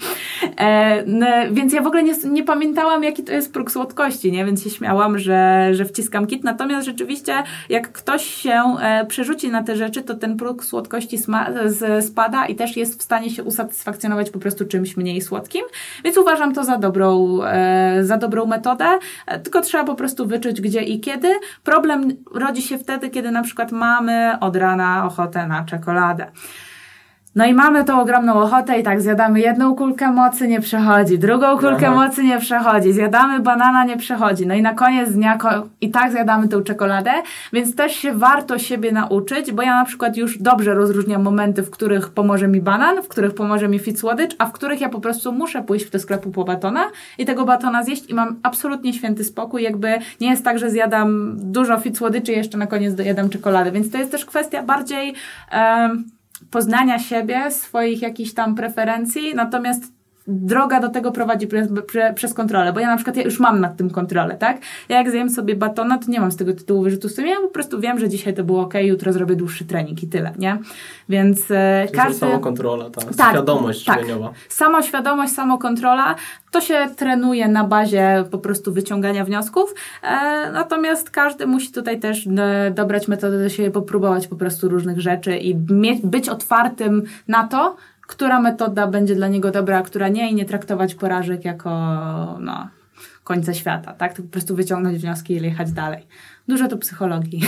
E, 0.56 1.02
no, 1.06 1.26
więc 1.50 1.72
ja 1.72 1.82
w 1.82 1.86
ogóle 1.86 2.02
nie, 2.02 2.14
nie 2.24 2.44
pamiętałam, 2.44 3.04
jaki 3.04 3.24
to 3.24 3.32
jest 3.32 3.52
próg 3.52 3.70
słodkości, 3.70 4.32
nie? 4.32 4.44
Więc 4.44 4.64
się 4.64 4.70
śmiałam, 4.70 5.18
że, 5.18 5.68
że 5.72 5.84
wciskam 5.84 6.26
kit. 6.26 6.44
Natomiast 6.44 6.86
rzeczywiście, 6.86 7.42
jak 7.68 7.92
ktoś 7.92 8.24
się 8.24 8.62
e, 8.82 9.06
przerzuci 9.06 9.50
na 9.50 9.62
te 9.62 9.76
rzeczy, 9.76 10.02
to 10.02 10.14
ten 10.14 10.36
próg 10.36 10.64
słodkości 10.64 11.18
z, 11.64 12.04
spada 12.04 12.46
i 12.46 12.54
też 12.54 12.76
jest 12.76 13.00
w 13.00 13.02
stanie 13.02 13.30
się 13.30 13.44
usatysfakcjonować 13.44 14.30
po 14.30 14.38
prostu 14.38 14.66
czymś 14.66 14.96
mniej 14.96 15.20
słodkim. 15.20 15.62
Więc 16.04 16.18
uważam 16.18 16.54
to 16.54 16.64
za 16.64 16.78
dobrą, 16.78 17.38
e, 17.42 18.04
za 18.04 18.16
dobrą 18.16 18.46
metodę, 18.46 18.98
e, 19.26 19.40
tylko 19.40 19.60
trzeba 19.60 19.84
po 19.84 19.94
prostu 19.94 20.26
wyczuć 20.26 20.60
gdzie 20.60 20.82
i 20.82 21.00
kiedy. 21.00 21.28
Problem 21.64 22.08
rodzi 22.34 22.62
się 22.62 22.78
wtedy, 22.78 23.10
kiedy 23.10 23.30
na 23.30 23.42
przykład 23.42 23.72
mamy 23.72 24.32
od 24.40 24.56
rana 24.56 25.06
ochotę 25.06 25.46
na 25.46 25.64
czekoladę. 25.64 26.26
No 27.34 27.46
i 27.46 27.54
mamy 27.54 27.84
tą 27.84 28.00
ogromną 28.00 28.34
ochotę 28.34 28.78
i 28.78 28.82
tak 28.82 29.00
zjadamy 29.00 29.40
jedną 29.40 29.74
kulkę 29.74 30.12
mocy, 30.12 30.48
nie 30.48 30.60
przechodzi, 30.60 31.18
drugą 31.18 31.58
kulkę 31.58 31.88
Aha. 31.88 31.94
mocy 31.94 32.24
nie 32.24 32.38
przechodzi, 32.38 32.92
zjadamy 32.92 33.40
banana, 33.40 33.84
nie 33.84 33.96
przechodzi. 33.96 34.46
No 34.46 34.54
i 34.54 34.62
na 34.62 34.74
koniec 34.74 35.12
dnia 35.12 35.38
i 35.80 35.90
tak 35.90 36.12
zjadamy 36.12 36.48
tą 36.48 36.62
czekoladę, 36.62 37.10
więc 37.52 37.76
też 37.76 37.92
się 37.92 38.14
warto 38.14 38.58
siebie 38.58 38.92
nauczyć, 38.92 39.52
bo 39.52 39.62
ja 39.62 39.74
na 39.74 39.84
przykład 39.84 40.16
już 40.16 40.38
dobrze 40.38 40.74
rozróżniam 40.74 41.22
momenty, 41.22 41.62
w 41.62 41.70
których 41.70 42.08
pomoże 42.08 42.48
mi 42.48 42.60
banan, 42.60 43.02
w 43.02 43.08
których 43.08 43.34
pomoże 43.34 43.68
mi 43.68 43.78
fit 43.78 44.00
słodycz, 44.00 44.34
a 44.38 44.46
w 44.46 44.52
których 44.52 44.80
ja 44.80 44.88
po 44.88 45.00
prostu 45.00 45.32
muszę 45.32 45.62
pójść 45.62 45.90
do 45.90 45.98
sklepu 45.98 46.30
po 46.30 46.44
batona 46.44 46.84
i 47.18 47.26
tego 47.26 47.44
batona 47.44 47.82
zjeść 47.82 48.10
i 48.10 48.14
mam 48.14 48.36
absolutnie 48.42 48.92
święty 48.92 49.24
spokój, 49.24 49.62
jakby 49.62 49.98
nie 50.20 50.30
jest 50.30 50.44
tak, 50.44 50.58
że 50.58 50.70
zjadam 50.70 51.36
dużo 51.36 51.80
fit 51.80 51.98
słodyczy 51.98 52.32
i 52.32 52.36
jeszcze 52.36 52.58
na 52.58 52.66
koniec 52.66 52.94
dojadam 52.94 53.28
czekoladę, 53.28 53.72
więc 53.72 53.90
to 53.90 53.98
jest 53.98 54.10
też 54.10 54.24
kwestia 54.24 54.62
bardziej... 54.62 55.14
Um, 55.52 56.04
poznania 56.50 56.98
siebie, 56.98 57.50
swoich 57.50 58.02
jakichś 58.02 58.32
tam 58.34 58.54
preferencji, 58.54 59.34
natomiast 59.34 60.01
droga 60.26 60.80
do 60.80 60.88
tego 60.88 61.12
prowadzi 61.12 61.46
przez, 61.46 61.68
przez 62.14 62.34
kontrolę, 62.34 62.72
bo 62.72 62.80
ja 62.80 62.86
na 62.86 62.96
przykład 62.96 63.16
ja 63.16 63.22
już 63.22 63.40
mam 63.40 63.60
nad 63.60 63.76
tym 63.76 63.90
kontrolę, 63.90 64.36
tak? 64.36 64.58
Ja 64.88 64.96
jak 64.96 65.10
zjem 65.10 65.30
sobie 65.30 65.56
batona, 65.56 65.98
to 65.98 66.10
nie 66.10 66.20
mam 66.20 66.32
z 66.32 66.36
tego 66.36 66.52
tytułu 66.52 66.82
wyrzutu 66.82 67.08
sumienia, 67.08 67.36
po 67.42 67.48
prostu 67.48 67.80
wiem, 67.80 67.98
że 67.98 68.08
dzisiaj 68.08 68.34
to 68.34 68.44
było 68.44 68.62
ok, 68.62 68.74
jutro 68.74 69.12
zrobię 69.12 69.36
dłuższy 69.36 69.64
trening 69.64 70.02
i 70.02 70.06
tyle, 70.06 70.32
nie? 70.38 70.58
Więc 71.08 71.50
e, 71.50 71.84
Czyli 71.86 71.98
każdy... 71.98 72.18
samokontrola, 72.18 72.90
ta 72.90 73.00
tak, 73.00 73.30
świadomość 73.30 73.84
tak, 73.84 74.00
żywieniowa. 74.00 74.32
Samoświadomość, 74.48 75.32
samokontrola, 75.32 76.14
to 76.50 76.60
się 76.60 76.86
trenuje 76.96 77.48
na 77.48 77.64
bazie 77.64 78.24
po 78.30 78.38
prostu 78.38 78.72
wyciągania 78.72 79.24
wniosków, 79.24 79.74
e, 80.02 80.50
natomiast 80.52 81.10
każdy 81.10 81.46
musi 81.46 81.72
tutaj 81.72 82.00
też 82.00 82.26
e, 82.26 82.70
dobrać 82.74 83.08
metodę 83.08 83.42
do 83.42 83.48
siebie, 83.48 83.70
popróbować 83.70 84.28
po 84.28 84.36
prostu 84.36 84.68
różnych 84.68 85.00
rzeczy 85.00 85.36
i 85.36 85.56
mieć, 85.70 86.00
być 86.06 86.28
otwartym 86.28 87.02
na 87.28 87.48
to, 87.48 87.76
która 88.12 88.40
metoda 88.40 88.86
będzie 88.86 89.14
dla 89.14 89.28
niego 89.28 89.50
dobra, 89.50 89.78
a 89.78 89.82
która 89.82 90.08
nie 90.08 90.30
i 90.30 90.34
nie 90.34 90.44
traktować 90.44 90.94
porażek 90.94 91.44
jako 91.44 91.70
no, 92.40 92.68
końca 93.24 93.54
świata, 93.54 93.92
tak? 93.92 94.14
To 94.16 94.22
po 94.22 94.28
prostu 94.28 94.56
wyciągnąć 94.56 94.98
wnioski 94.98 95.34
i 95.34 95.42
jechać 95.42 95.72
dalej. 95.72 96.06
Dużo 96.48 96.68
to 96.68 96.76
psychologii. 96.76 97.40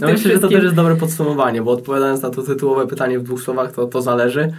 Ja 0.00 0.06
myślę, 0.06 0.32
że 0.32 0.38
to 0.38 0.48
też 0.48 0.62
jest 0.62 0.74
dobre 0.74 0.96
podsumowanie, 0.96 1.62
bo 1.62 1.70
odpowiadając 1.70 2.22
na 2.22 2.30
to 2.30 2.42
tytułowe 2.42 2.86
pytanie 2.86 3.18
w 3.18 3.22
dwóch 3.22 3.42
słowach, 3.42 3.72
to 3.72 3.86
to 3.86 4.02
zależy. 4.02 4.52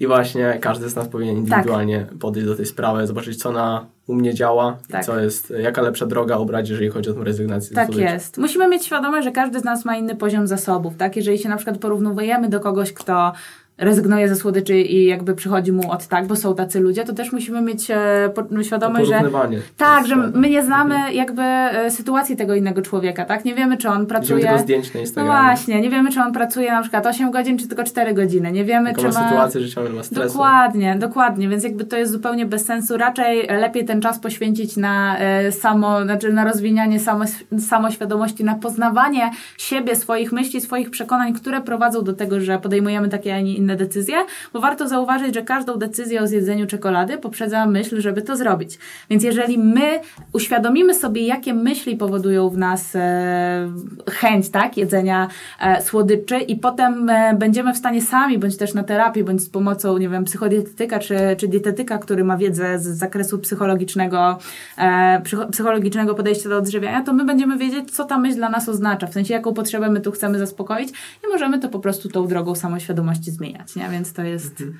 I 0.00 0.06
właśnie 0.06 0.58
każdy 0.60 0.88
z 0.88 0.96
nas 0.96 1.08
powinien 1.08 1.36
indywidualnie 1.36 2.06
tak. 2.08 2.18
podejść 2.18 2.48
do 2.48 2.56
tej 2.56 2.66
sprawy, 2.66 3.06
zobaczyć, 3.06 3.36
co 3.36 3.52
na 3.52 3.86
u 4.06 4.14
mnie 4.14 4.34
działa, 4.34 4.76
tak. 4.90 5.04
co 5.04 5.20
jest, 5.20 5.52
jaka 5.58 5.82
lepsza 5.82 6.06
droga 6.06 6.36
obrać, 6.36 6.68
jeżeli 6.68 6.90
chodzi 6.90 7.10
o 7.10 7.12
tę 7.12 7.24
rezygnację. 7.24 7.74
Tak 7.74 7.96
jest. 7.96 8.38
Musimy 8.38 8.68
mieć 8.68 8.84
świadomość, 8.84 9.24
że 9.24 9.32
każdy 9.32 9.60
z 9.60 9.64
nas 9.64 9.84
ma 9.84 9.96
inny 9.96 10.16
poziom 10.16 10.46
zasobów, 10.46 10.96
tak? 10.96 11.16
Jeżeli 11.16 11.38
się 11.38 11.48
na 11.48 11.56
przykład 11.56 11.78
porównujemy 11.78 12.48
do 12.48 12.60
kogoś, 12.60 12.92
kto 12.92 13.32
rezygnuje 13.78 14.28
ze 14.28 14.36
słodyczy 14.36 14.76
i 14.80 15.04
jakby 15.04 15.34
przychodzi 15.34 15.72
mu 15.72 15.90
od 15.90 16.06
tak, 16.06 16.26
bo 16.26 16.36
są 16.36 16.54
tacy 16.54 16.80
ludzie, 16.80 17.04
to 17.04 17.12
też 17.12 17.32
musimy 17.32 17.62
mieć 17.62 17.90
e, 17.90 18.30
no, 18.50 18.62
świadomość, 18.62 19.08
że 19.08 19.22
tak, 19.76 20.06
że 20.06 20.16
my 20.16 20.50
nie 20.50 20.62
znamy 20.62 21.12
jakby 21.12 21.42
e, 21.42 21.90
sytuacji 21.90 22.36
tego 22.36 22.54
innego 22.54 22.82
człowieka, 22.82 23.24
tak? 23.24 23.44
Nie 23.44 23.54
wiemy, 23.54 23.76
czy 23.76 23.88
on 23.88 24.06
pracuje... 24.06 24.40
Widzimy 24.40 24.58
zdjęć 24.58 24.94
na 24.94 25.00
Instagramie. 25.00 25.38
No 25.38 25.44
właśnie, 25.44 25.80
nie 25.80 25.90
wiemy, 25.90 26.12
czy 26.12 26.20
on 26.20 26.32
pracuje 26.32 26.72
na 26.72 26.82
przykład 26.82 27.06
8 27.06 27.30
godzin, 27.30 27.58
czy 27.58 27.68
tylko 27.68 27.84
4 27.84 28.14
godziny. 28.14 28.52
Nie 28.52 28.64
wiemy, 28.64 28.88
Jaką 28.88 29.02
czy 29.02 29.08
ma... 29.08 29.28
sytuację 29.28 29.60
życiową, 29.60 29.90
ma 29.90 30.02
stresu. 30.02 30.28
Dokładnie, 30.28 30.96
dokładnie, 30.98 31.48
więc 31.48 31.64
jakby 31.64 31.84
to 31.84 31.96
jest 31.96 32.12
zupełnie 32.12 32.46
bez 32.46 32.64
sensu. 32.64 32.96
Raczej 32.96 33.46
lepiej 33.60 33.84
ten 33.84 34.00
czas 34.00 34.18
poświęcić 34.18 34.76
na 34.76 35.18
e, 35.18 35.52
samo, 35.52 36.02
znaczy 36.02 36.32
na 36.32 36.44
rozwijanie 36.44 37.00
samo, 37.00 37.24
samoświadomości, 37.58 38.44
na 38.44 38.54
poznawanie 38.54 39.30
siebie, 39.58 39.96
swoich 39.96 40.32
myśli, 40.32 40.60
swoich 40.60 40.90
przekonań, 40.90 41.32
które 41.32 41.60
prowadzą 41.60 42.04
do 42.04 42.12
tego, 42.12 42.40
że 42.40 42.58
podejmujemy 42.58 43.08
takie, 43.08 43.34
a 43.34 43.40
nie 43.40 43.54
inne 43.54 43.65
decyzje, 43.74 44.16
bo 44.52 44.60
warto 44.60 44.88
zauważyć, 44.88 45.34
że 45.34 45.42
każdą 45.42 45.76
decyzję 45.76 46.22
o 46.22 46.26
zjedzeniu 46.26 46.66
czekolady 46.66 47.18
poprzedza 47.18 47.66
myśl, 47.66 48.00
żeby 48.00 48.22
to 48.22 48.36
zrobić. 48.36 48.78
Więc 49.10 49.24
jeżeli 49.24 49.58
my 49.58 50.00
uświadomimy 50.32 50.94
sobie, 50.94 51.26
jakie 51.26 51.54
myśli 51.54 51.96
powodują 51.96 52.48
w 52.48 52.58
nas 52.58 52.96
e, 52.96 53.70
chęć 54.10 54.50
tak, 54.50 54.76
jedzenia 54.76 55.28
e, 55.60 55.82
słodyczy 55.82 56.38
i 56.38 56.56
potem 56.56 57.10
e, 57.10 57.34
będziemy 57.34 57.72
w 57.72 57.76
stanie 57.76 58.02
sami, 58.02 58.38
bądź 58.38 58.56
też 58.56 58.74
na 58.74 58.82
terapii, 58.82 59.24
bądź 59.24 59.42
z 59.42 59.48
pomocą, 59.48 59.98
nie 59.98 60.08
wiem, 60.08 60.24
psychodietetyka 60.24 60.98
czy, 60.98 61.16
czy 61.38 61.48
dietetyka, 61.48 61.98
który 61.98 62.24
ma 62.24 62.36
wiedzę 62.36 62.78
z 62.78 62.82
zakresu 62.82 63.38
psychologicznego, 63.38 64.38
e, 64.78 65.22
psychologicznego 65.50 66.14
podejścia 66.14 66.48
do 66.48 66.56
odżywiania, 66.56 67.02
to 67.02 67.12
my 67.12 67.24
będziemy 67.24 67.58
wiedzieć, 67.58 67.90
co 67.90 68.04
ta 68.04 68.18
myśl 68.18 68.36
dla 68.36 68.48
nas 68.48 68.68
oznacza, 68.68 69.06
w 69.06 69.12
sensie 69.12 69.34
jaką 69.34 69.54
potrzebę 69.54 69.90
my 69.90 70.00
tu 70.00 70.12
chcemy 70.12 70.38
zaspokoić 70.38 70.88
i 71.24 71.28
możemy 71.32 71.58
to 71.58 71.68
po 71.68 71.78
prostu 71.78 72.08
tą 72.08 72.26
drogą 72.26 72.54
samoświadomości 72.54 73.30
zmieniać, 73.30 73.55
nie? 73.76 73.88
Więc 73.90 74.12
to 74.12 74.22
jest... 74.22 74.60
Mhm. 74.60 74.78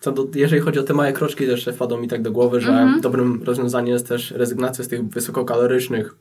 Co 0.00 0.12
do, 0.12 0.26
jeżeli 0.34 0.62
chodzi 0.62 0.78
o 0.78 0.82
te 0.82 0.94
małe 0.94 1.12
kroczki, 1.12 1.44
jeszcze 1.44 1.72
wpadło 1.72 1.98
mi 1.98 2.08
tak 2.08 2.22
do 2.22 2.32
głowy, 2.32 2.60
że 2.60 2.72
mhm. 2.72 3.00
dobrym 3.00 3.42
rozwiązaniem 3.42 3.94
jest 3.94 4.08
też 4.08 4.30
rezygnacja 4.30 4.84
z 4.84 4.88
tych 4.88 5.08
wysokokalorycznych 5.08 6.14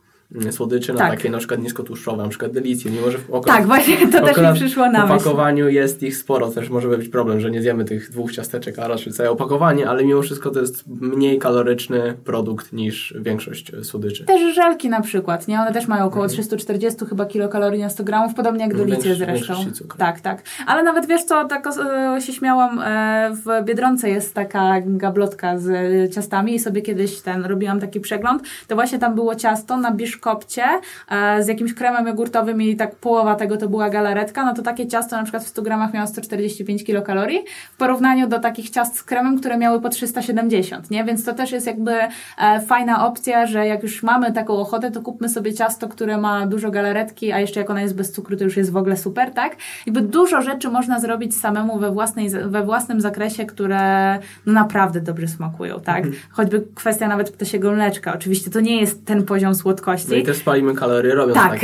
słodyczy 0.52 0.94
na 0.94 1.00
tak. 1.00 1.10
takie 1.10 1.30
na 1.30 1.38
przykład 1.38 1.60
niskotłuszczowe, 1.62 2.24
na 2.24 2.30
przykład 2.30 2.52
delicje, 2.52 2.92
mimo 2.92 3.12
że 3.12 3.18
w 3.18 3.42
Tak, 3.46 3.66
właśnie 3.66 4.08
to 4.08 4.22
też 4.22 4.38
mi 4.38 4.54
przyszło 4.54 4.92
na 4.92 5.06
myśl. 5.06 5.08
W 5.08 5.12
opakowaniu 5.12 5.70
jest 5.70 6.04
ich 6.04 6.18
sporo, 6.18 6.50
też 6.52 6.70
może 6.70 6.88
być 6.88 7.10
problem, 7.10 7.40
że 7.40 7.52
nie 7.52 7.62
zjemy 7.62 7.86
tych 7.86 8.12
dwóch 8.12 8.32
ciasteczek, 8.32 8.80
a 8.80 8.88
raczej 8.88 9.14
całe 9.14 9.32
opakowanie, 9.32 9.90
ale 9.90 10.06
mimo 10.06 10.22
wszystko 10.22 10.50
to 10.50 10.60
jest 10.60 10.84
mniej 10.88 11.40
kaloryczny 11.40 12.14
produkt 12.24 12.74
niż 12.74 13.14
większość 13.20 13.72
słodyczy. 13.84 14.26
Też 14.26 14.56
żelki 14.56 14.90
na 14.90 15.02
przykład, 15.02 15.48
nie? 15.48 15.62
One 15.62 15.74
też 15.74 15.88
mają 15.88 16.06
około 16.06 16.26
mhm. 16.26 16.34
340 16.34 17.06
chyba 17.06 17.26
kilokalorii 17.26 17.82
na 17.82 17.90
100 17.90 18.04
gramów, 18.04 18.34
podobnie 18.34 18.64
jak 18.66 18.78
delicje 18.78 19.16
zresztą. 19.16 19.54
Tak, 19.98 20.22
tak. 20.22 20.44
Ale 20.68 20.84
nawet 20.84 21.06
wiesz 21.06 21.24
co, 21.24 21.46
tak 21.46 21.68
e, 21.68 22.22
się 22.22 22.34
śmiałam, 22.34 22.80
e, 22.80 23.32
w 23.34 23.66
Biedronce 23.66 24.10
jest 24.10 24.34
taka 24.34 24.74
gablotka 24.86 25.58
z 25.58 26.14
ciastami 26.14 26.56
i 26.56 26.60
sobie 26.60 26.82
kiedyś 26.82 27.22
ten, 27.22 27.46
robiłam 27.46 27.80
taki 27.80 28.00
przegląd, 28.00 28.44
to 28.68 28.76
właśnie 28.76 29.00
tam 29.00 29.16
było 29.16 29.36
ciasto 29.36 29.78
na 29.78 29.92
bisz 29.92 30.18
kopcie 30.26 30.64
e, 31.12 31.44
z 31.44 31.48
jakimś 31.48 31.74
kremem 31.74 32.08
jogurtowym 32.08 32.62
i 32.62 32.76
tak 32.76 32.96
połowa 32.96 33.36
tego 33.36 33.58
to 33.58 33.70
była 33.70 33.90
galaretka, 33.90 34.46
no 34.46 34.54
to 34.54 34.62
takie 34.62 34.88
ciasto 34.88 35.16
na 35.16 35.24
przykład 35.24 35.44
w 35.44 35.48
100 35.48 35.62
gramach 35.62 35.94
miało 35.94 36.08
145 36.08 36.84
kilokalorii 36.84 37.40
w 37.74 37.78
porównaniu 37.78 38.28
do 38.28 38.40
takich 38.40 38.70
ciast 38.70 38.98
z 38.98 39.04
kremem, 39.04 39.40
które 39.40 39.58
miały 39.58 39.82
po 39.82 39.90
370, 39.90 40.92
nie? 40.92 41.04
Więc 41.04 41.26
to 41.26 41.34
też 41.34 41.52
jest 41.52 41.68
jakby 41.68 41.92
e, 41.92 42.62
fajna 42.68 43.08
opcja, 43.08 43.46
że 43.46 43.68
jak 43.68 43.84
już 43.84 44.04
mamy 44.04 44.34
taką 44.34 44.54
ochotę, 44.54 44.92
to 44.92 45.02
kupmy 45.02 45.30
sobie 45.30 45.54
ciasto, 45.54 45.88
które 45.88 46.18
ma 46.18 46.46
dużo 46.46 46.72
galaretki, 46.72 47.32
a 47.32 47.40
jeszcze 47.40 47.60
jak 47.60 47.70
ona 47.70 47.82
jest 47.82 47.96
bez 47.96 48.12
cukru, 48.12 48.38
to 48.38 48.44
już 48.44 48.58
jest 48.58 48.72
w 48.72 48.78
ogóle 48.78 48.98
super, 48.98 49.32
tak? 49.32 49.56
Jakby 49.86 50.02
dużo 50.02 50.42
rzeczy 50.42 50.70
można 50.70 51.00
zrobić 51.00 51.38
samemu 51.38 51.80
we, 51.80 51.92
własnej, 51.92 52.30
we 52.30 52.64
własnym 52.64 53.02
zakresie, 53.02 53.46
które 53.46 54.20
no 54.46 54.54
naprawdę 54.54 55.02
dobrze 55.02 55.28
smakują, 55.28 55.80
tak? 55.80 55.98
Mhm. 55.98 56.16
Choćby 56.32 56.64
kwestia 56.76 57.08
nawet 57.08 57.32
ptasiego 57.32 57.72
mleczka. 57.72 58.14
Oczywiście 58.14 58.52
to 58.52 58.60
nie 58.60 58.82
jest 58.82 59.06
ten 59.06 59.26
poziom 59.26 59.56
słodkości, 59.56 60.05
no 60.10 60.16
i 60.16 60.24
też 60.24 60.38
spalimy 60.38 60.76
kalorie 60.76 61.16
robiąc 61.16 61.40
tak. 61.40 61.60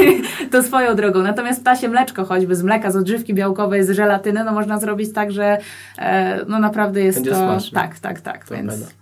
to 0.52 0.62
swoją 0.62 0.94
drogą. 0.94 1.22
Natomiast 1.22 1.60
ptasie 1.60 1.88
mleczko 1.88 2.24
choćby 2.24 2.56
z 2.56 2.62
mleka, 2.62 2.90
z 2.90 2.96
odżywki 2.96 3.34
białkowej, 3.34 3.84
z 3.84 3.90
żelatyny, 3.90 4.44
no 4.44 4.52
można 4.52 4.78
zrobić 4.78 5.12
tak, 5.12 5.32
że 5.32 5.58
e, 5.98 6.44
no 6.48 6.58
naprawdę 6.58 7.00
jest 7.00 7.18
Będzie 7.18 7.30
to... 7.30 7.36
Smaczne. 7.36 7.80
Tak, 7.80 7.98
tak, 7.98 8.20
tak. 8.20 8.48
To 8.48 8.54
więc... 8.54 8.96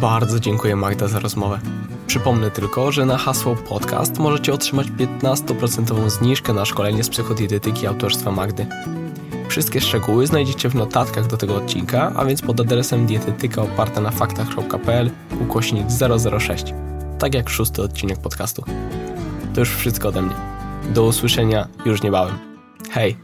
Bardzo 0.00 0.40
dziękuję 0.40 0.76
Magda 0.76 1.08
za 1.08 1.18
rozmowę. 1.18 1.58
Przypomnę 2.06 2.50
tylko, 2.50 2.92
że 2.92 3.06
na 3.06 3.18
hasło 3.18 3.56
podcast 3.56 4.18
możecie 4.18 4.52
otrzymać 4.52 4.86
15% 4.86 6.10
zniżkę 6.10 6.52
na 6.52 6.64
szkolenie 6.64 7.04
z 7.04 7.08
psychodietetyki 7.08 7.86
autorstwa 7.86 8.30
Magdy. 8.30 8.66
Wszystkie 9.48 9.80
szczegóły 9.80 10.26
znajdziecie 10.26 10.68
w 10.68 10.74
notatkach 10.74 11.26
do 11.26 11.36
tego 11.36 11.56
odcinka, 11.56 12.12
a 12.16 12.24
więc 12.24 12.42
pod 12.42 12.60
adresem 12.60 13.06
dietetyka 13.06 13.62
oparta 13.62 14.00
na 14.00 14.10
faktach.pl 14.10 15.10
ukośnik 15.40 15.86
006, 16.38 16.74
tak 17.18 17.34
jak 17.34 17.50
szósty 17.50 17.82
odcinek 17.82 18.18
podcastu. 18.18 18.64
To 19.54 19.60
już 19.60 19.70
wszystko 19.76 20.08
ode 20.08 20.22
mnie. 20.22 20.34
Do 20.94 21.04
usłyszenia 21.04 21.68
już 21.84 22.02
niebawem. 22.02 22.38
Hej! 22.90 23.16